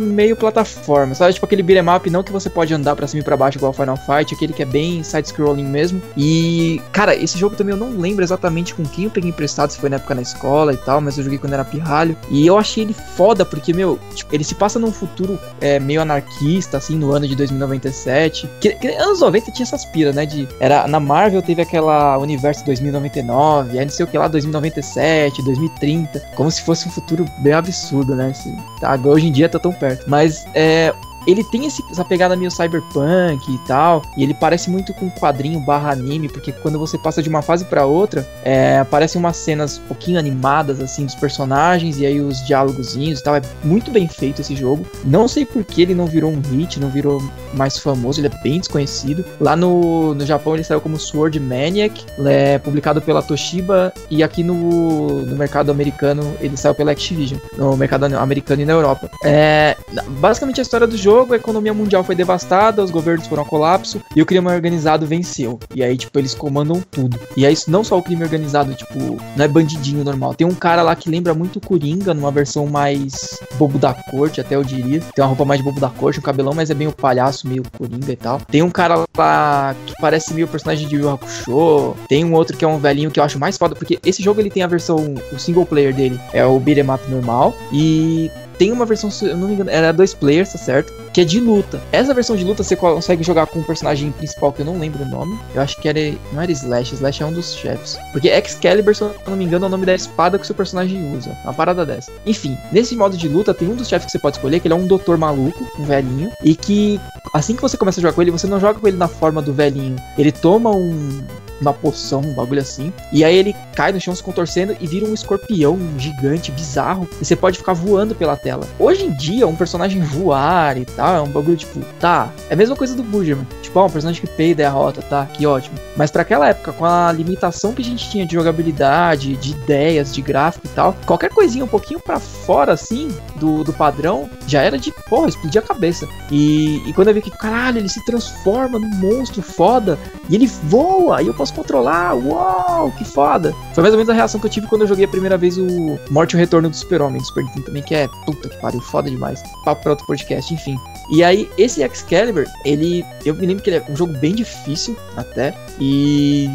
meio 0.00 0.36
plataforma, 0.36 1.14
sabe? 1.14 1.34
Tipo 1.34 1.46
aquele 1.46 1.62
beat'em 1.62 1.94
up 1.94 2.10
não 2.10 2.22
que 2.22 2.32
você 2.32 2.50
pode 2.50 2.72
andar 2.74 2.96
para 2.96 3.06
cima 3.06 3.20
e 3.20 3.24
pra 3.24 3.36
baixo 3.36 3.58
igual 3.58 3.72
Final 3.72 3.96
Fight, 3.96 4.34
aquele 4.34 4.52
que 4.52 4.62
é 4.62 4.66
bem 4.66 5.02
side-scrolling 5.02 5.64
mesmo. 5.64 6.00
E, 6.16 6.80
cara, 6.92 7.14
esse 7.14 7.38
jogo 7.38 7.54
também 7.54 7.74
eu 7.74 7.78
não 7.78 7.98
lembro 7.98 8.24
exatamente 8.24 8.74
com 8.74 8.84
quem 8.84 9.04
eu 9.04 9.10
peguei 9.10 9.30
emprestado, 9.30 9.70
se 9.70 9.78
foi 9.78 9.88
na 9.88 9.96
época 9.96 10.14
na 10.14 10.22
escola 10.22 10.72
e 10.72 10.76
tal, 10.76 11.00
mas 11.00 11.18
eu 11.18 11.24
joguei 11.24 11.38
quando 11.38 11.52
era 11.52 11.64
pirralho. 11.64 12.16
E 12.30 12.46
eu 12.46 12.58
achei 12.58 12.84
ele 12.84 12.94
foda, 12.94 13.44
porque, 13.44 13.72
meu, 13.72 13.98
tipo, 14.14 14.34
ele 14.34 14.44
se 14.44 14.54
passa 14.54 14.78
num 14.78 14.92
futuro 14.92 15.38
é, 15.60 15.78
meio 15.78 16.00
anarquista, 16.00 16.78
assim, 16.78 16.96
no 16.96 17.12
ano 17.12 17.28
de 17.28 17.36
2097. 17.36 18.48
Que, 18.60 18.74
que 18.74 18.88
anos 18.88 19.20
90 19.20 19.52
tinha 19.52 19.64
essas 19.64 19.84
piras, 19.84 20.14
né? 20.14 20.26
De, 20.26 20.48
era, 20.58 20.86
na 20.88 20.98
Marvel 20.98 21.42
teve 21.42 21.62
aquela 21.62 22.18
Universo 22.18 22.37
2099, 22.64 23.78
aí 23.78 23.84
não 23.84 23.92
sei 23.92 24.04
o 24.04 24.08
que 24.08 24.18
lá, 24.18 24.28
2097, 24.28 25.42
2030. 25.42 26.20
Como 26.34 26.50
se 26.50 26.62
fosse 26.62 26.88
um 26.88 26.90
futuro 26.90 27.24
bem 27.38 27.52
absurdo, 27.52 28.14
né? 28.14 28.28
Assim, 28.28 28.56
tá, 28.80 28.98
hoje 29.04 29.28
em 29.28 29.32
dia 29.32 29.48
tá 29.48 29.58
tão 29.58 29.72
perto. 29.72 30.08
Mas 30.08 30.46
é, 30.54 30.94
ele 31.28 31.44
tem 31.44 31.66
esse, 31.66 31.84
essa 31.90 32.02
pegada 32.02 32.34
meio 32.34 32.50
cyberpunk 32.50 33.52
e 33.52 33.58
tal, 33.66 34.00
e 34.16 34.22
ele 34.22 34.32
parece 34.32 34.70
muito 34.70 34.94
com 34.94 35.10
quadrinho 35.10 35.60
barra 35.60 35.92
anime, 35.92 36.26
porque 36.26 36.52
quando 36.52 36.78
você 36.78 36.96
passa 36.96 37.22
de 37.22 37.28
uma 37.28 37.42
fase 37.42 37.66
para 37.66 37.84
outra, 37.84 38.26
é, 38.42 38.78
aparecem 38.78 39.18
umas 39.18 39.36
cenas 39.36 39.78
um 39.78 39.88
pouquinho 39.88 40.18
animadas, 40.18 40.80
assim, 40.80 41.04
dos 41.04 41.14
personagens, 41.14 41.98
e 41.98 42.06
aí 42.06 42.18
os 42.18 42.44
diálogozinhos 42.46 43.20
e 43.20 43.22
tal, 43.22 43.36
é 43.36 43.42
muito 43.62 43.90
bem 43.90 44.08
feito 44.08 44.40
esse 44.40 44.56
jogo. 44.56 44.86
Não 45.04 45.28
sei 45.28 45.44
por 45.44 45.62
que 45.64 45.82
ele 45.82 45.94
não 45.94 46.06
virou 46.06 46.32
um 46.32 46.40
hit, 46.40 46.80
não 46.80 46.88
virou 46.88 47.22
mais 47.52 47.76
famoso, 47.76 48.20
ele 48.20 48.28
é 48.28 48.42
bem 48.42 48.58
desconhecido. 48.58 49.22
Lá 49.38 49.54
no, 49.54 50.14
no 50.14 50.24
Japão 50.24 50.54
ele 50.54 50.64
saiu 50.64 50.80
como 50.80 50.98
Sword 50.98 51.38
Maniac, 51.38 52.06
é 52.24 52.56
publicado 52.58 53.02
pela 53.02 53.20
Toshiba, 53.20 53.92
e 54.10 54.22
aqui 54.22 54.42
no, 54.42 55.26
no 55.26 55.36
mercado 55.36 55.70
americano 55.70 56.22
ele 56.40 56.56
saiu 56.56 56.74
pela 56.74 56.92
Activision, 56.92 57.38
no 57.58 57.76
mercado 57.76 58.04
americano 58.04 58.62
e 58.62 58.64
na 58.64 58.72
Europa. 58.72 59.10
É, 59.22 59.76
basicamente 60.08 60.58
a 60.60 60.62
história 60.62 60.86
do 60.86 60.96
jogo 60.96 61.17
jogo, 61.18 61.34
a 61.34 61.36
economia 61.36 61.74
mundial 61.74 62.04
foi 62.04 62.14
devastada, 62.14 62.82
os 62.82 62.92
governos 62.92 63.26
foram 63.26 63.42
ao 63.42 63.48
colapso 63.48 64.00
e 64.14 64.22
o 64.22 64.26
crime 64.26 64.46
organizado 64.46 65.04
venceu. 65.04 65.58
E 65.74 65.82
aí, 65.82 65.96
tipo, 65.96 66.16
eles 66.16 66.32
comandam 66.32 66.80
tudo. 66.90 67.18
E 67.36 67.44
é 67.44 67.50
isso, 67.50 67.70
não 67.70 67.82
só 67.82 67.98
o 67.98 68.02
crime 68.02 68.22
organizado, 68.22 68.72
tipo, 68.74 68.98
não 69.36 69.44
é 69.44 69.48
bandidinho 69.48 70.04
normal. 70.04 70.34
Tem 70.34 70.46
um 70.46 70.54
cara 70.54 70.82
lá 70.82 70.94
que 70.94 71.10
lembra 71.10 71.34
muito 71.34 71.60
Coringa, 71.60 72.14
numa 72.14 72.30
versão 72.30 72.66
mais 72.66 73.40
bobo 73.58 73.78
da 73.78 73.92
corte, 73.92 74.40
até 74.40 74.54
eu 74.54 74.62
diria. 74.62 75.00
Tem 75.14 75.24
uma 75.24 75.28
roupa 75.28 75.44
mais 75.44 75.58
de 75.58 75.64
bobo 75.64 75.80
da 75.80 75.88
corte, 75.88 76.20
um 76.20 76.22
cabelão, 76.22 76.52
mas 76.54 76.70
é 76.70 76.74
bem 76.74 76.86
o 76.86 76.92
palhaço, 76.92 77.48
meio 77.48 77.64
Coringa 77.76 78.12
e 78.12 78.16
tal. 78.16 78.40
Tem 78.48 78.62
um 78.62 78.70
cara 78.70 79.04
lá 79.16 79.74
que 79.86 79.94
parece 80.00 80.32
meio 80.32 80.46
personagem 80.46 80.86
de 80.86 80.96
Yu 80.96 81.10
Hakusho. 81.10 81.96
Tem 82.08 82.24
um 82.24 82.32
outro 82.34 82.56
que 82.56 82.64
é 82.64 82.68
um 82.68 82.78
velhinho 82.78 83.10
que 83.10 83.18
eu 83.18 83.24
acho 83.24 83.38
mais 83.40 83.58
foda, 83.58 83.74
porque 83.74 83.98
esse 84.04 84.22
jogo 84.22 84.40
ele 84.40 84.50
tem 84.50 84.62
a 84.62 84.68
versão, 84.68 85.14
o 85.32 85.38
single 85.38 85.66
player 85.66 85.92
dele 85.92 86.20
é 86.32 86.44
o 86.44 86.60
beat'em 86.60 86.88
up 86.88 87.10
normal. 87.10 87.54
E 87.72 88.30
tem 88.58 88.72
uma 88.72 88.84
versão, 88.84 89.10
se 89.10 89.26
eu 89.26 89.36
não 89.36 89.48
me 89.48 89.54
engano, 89.54 89.70
era 89.70 89.92
dois 89.92 90.12
players, 90.12 90.52
tá 90.52 90.58
certo? 90.58 90.92
Que 91.12 91.20
é 91.20 91.24
de 91.24 91.40
luta. 91.40 91.80
Essa 91.92 92.12
versão 92.12 92.36
de 92.36 92.44
luta 92.44 92.62
você 92.62 92.74
consegue 92.74 93.22
jogar 93.22 93.46
com 93.46 93.60
o 93.60 93.64
personagem 93.64 94.10
principal, 94.10 94.52
que 94.52 94.60
eu 94.60 94.66
não 94.66 94.78
lembro 94.78 95.04
o 95.04 95.08
nome. 95.08 95.38
Eu 95.54 95.62
acho 95.62 95.80
que 95.80 95.88
era. 95.88 96.00
Não 96.32 96.42
era 96.42 96.50
Slash, 96.50 96.94
Slash 96.94 97.22
é 97.22 97.26
um 97.26 97.32
dos 97.32 97.54
chefes. 97.54 97.98
Porque 98.12 98.28
Excalibur, 98.28 98.94
se 98.94 99.02
eu 99.02 99.14
não 99.26 99.36
me 99.36 99.44
engano, 99.44 99.66
é 99.66 99.68
o 99.68 99.70
nome 99.70 99.86
da 99.86 99.94
espada 99.94 100.36
que 100.36 100.44
o 100.44 100.46
seu 100.46 100.54
personagem 100.54 101.16
usa. 101.16 101.36
Uma 101.44 101.54
parada 101.54 101.86
dessa. 101.86 102.10
Enfim, 102.26 102.58
nesse 102.72 102.96
modo 102.96 103.16
de 103.16 103.28
luta, 103.28 103.54
tem 103.54 103.68
um 103.68 103.76
dos 103.76 103.88
chefes 103.88 104.06
que 104.06 104.12
você 104.12 104.18
pode 104.18 104.36
escolher, 104.36 104.60
que 104.60 104.66
ele 104.66 104.74
é 104.74 104.76
um 104.76 104.86
doutor 104.86 105.16
maluco, 105.16 105.66
um 105.78 105.84
velhinho. 105.84 106.30
E 106.42 106.54
que 106.54 107.00
assim 107.32 107.54
que 107.54 107.62
você 107.62 107.76
começa 107.76 108.00
a 108.00 108.02
jogar 108.02 108.14
com 108.14 108.22
ele, 108.22 108.30
você 108.30 108.46
não 108.46 108.58
joga 108.58 108.80
com 108.80 108.88
ele 108.88 108.96
na 108.96 109.08
forma 109.08 109.40
do 109.40 109.52
velhinho. 109.52 109.96
Ele 110.16 110.32
toma 110.32 110.70
um 110.70 111.22
uma 111.60 111.72
poção, 111.72 112.20
um 112.20 112.34
bagulho 112.34 112.60
assim. 112.60 112.92
E 113.12 113.24
aí 113.24 113.36
ele 113.36 113.54
cai 113.74 113.92
no 113.92 114.00
chão 114.00 114.14
se 114.14 114.22
contorcendo 114.22 114.76
e 114.80 114.86
vira 114.86 115.06
um 115.06 115.14
escorpião 115.14 115.78
gigante, 115.98 116.52
bizarro. 116.52 117.08
E 117.20 117.24
você 117.24 117.36
pode 117.36 117.58
ficar 117.58 117.72
voando 117.72 118.14
pela 118.14 118.36
tela. 118.36 118.66
Hoje 118.78 119.04
em 119.04 119.16
dia, 119.16 119.46
um 119.46 119.56
personagem 119.56 120.00
voar 120.02 120.76
e 120.76 120.84
tal, 120.84 121.16
é 121.16 121.20
um 121.20 121.30
bagulho 121.30 121.56
tipo, 121.56 121.80
tá. 122.00 122.30
É 122.48 122.54
a 122.54 122.56
mesma 122.56 122.76
coisa 122.76 122.94
do 122.94 123.02
Bujerman. 123.02 123.46
Tipo, 123.62 123.80
ó, 123.80 123.86
um 123.86 123.90
personagem 123.90 124.20
que 124.20 124.26
peida 124.26 124.62
e 124.62 124.64
derrota, 124.64 125.02
tá, 125.02 125.26
que 125.26 125.46
ótimo. 125.46 125.76
Mas 125.96 126.10
para 126.10 126.22
aquela 126.22 126.48
época, 126.48 126.72
com 126.72 126.84
a 126.84 127.12
limitação 127.12 127.72
que 127.72 127.82
a 127.82 127.84
gente 127.84 128.10
tinha 128.10 128.26
de 128.26 128.34
jogabilidade, 128.34 129.36
de 129.36 129.50
ideias, 129.50 130.14
de 130.14 130.22
gráfico 130.22 130.66
e 130.66 130.70
tal, 130.70 130.96
qualquer 131.06 131.30
coisinha 131.30 131.64
um 131.64 131.68
pouquinho 131.68 132.00
para 132.00 132.18
fora, 132.18 132.72
assim, 132.72 133.08
do, 133.36 133.64
do 133.64 133.72
padrão, 133.72 134.28
já 134.46 134.62
era 134.62 134.78
de, 134.78 134.92
porra, 135.08 135.28
explodir 135.28 135.62
a 135.62 135.64
cabeça. 135.64 136.08
E, 136.30 136.82
e 136.88 136.92
quando 136.92 137.08
eu 137.08 137.14
vi 137.14 137.22
que, 137.22 137.30
caralho, 137.30 137.78
ele 137.78 137.88
se 137.88 138.04
transforma 138.04 138.78
num 138.78 138.94
monstro 138.96 139.42
foda, 139.42 139.98
e 140.28 140.34
ele 140.34 140.46
voa, 140.46 141.22
e 141.22 141.26
eu 141.26 141.34
posso 141.34 141.47
controlar, 141.52 142.14
uau, 142.14 142.92
que 142.92 143.04
foda. 143.04 143.54
Foi 143.74 143.82
mais 143.82 143.94
ou 143.94 143.98
menos 143.98 144.10
a 144.10 144.14
reação 144.14 144.40
que 144.40 144.46
eu 144.46 144.50
tive 144.50 144.66
quando 144.66 144.82
eu 144.82 144.88
joguei 144.88 145.04
a 145.04 145.08
primeira 145.08 145.36
vez 145.36 145.58
o 145.58 145.98
Morte 146.10 146.32
e 146.32 146.36
o 146.36 146.38
Retorno 146.38 146.68
do 146.68 146.76
Super-Homem 146.76 147.20
do 147.20 147.26
Super 147.26 147.44
Nintendo 147.44 147.66
também, 147.66 147.82
que 147.82 147.94
é, 147.94 148.08
puta 148.26 148.48
que 148.48 148.56
pariu, 148.60 148.80
foda 148.80 149.10
demais. 149.10 149.42
Papo 149.64 149.82
pra 149.82 149.92
outro 149.92 150.06
podcast, 150.06 150.52
enfim. 150.52 150.76
E 151.10 151.24
aí, 151.24 151.48
esse 151.56 151.82
Excalibur, 151.82 152.46
ele. 152.64 153.04
Eu 153.24 153.34
me 153.34 153.46
lembro 153.46 153.62
que 153.62 153.70
ele 153.70 153.76
é 153.76 153.84
um 153.90 153.96
jogo 153.96 154.12
bem 154.18 154.34
difícil, 154.34 154.96
até. 155.16 155.54
E. 155.80 156.48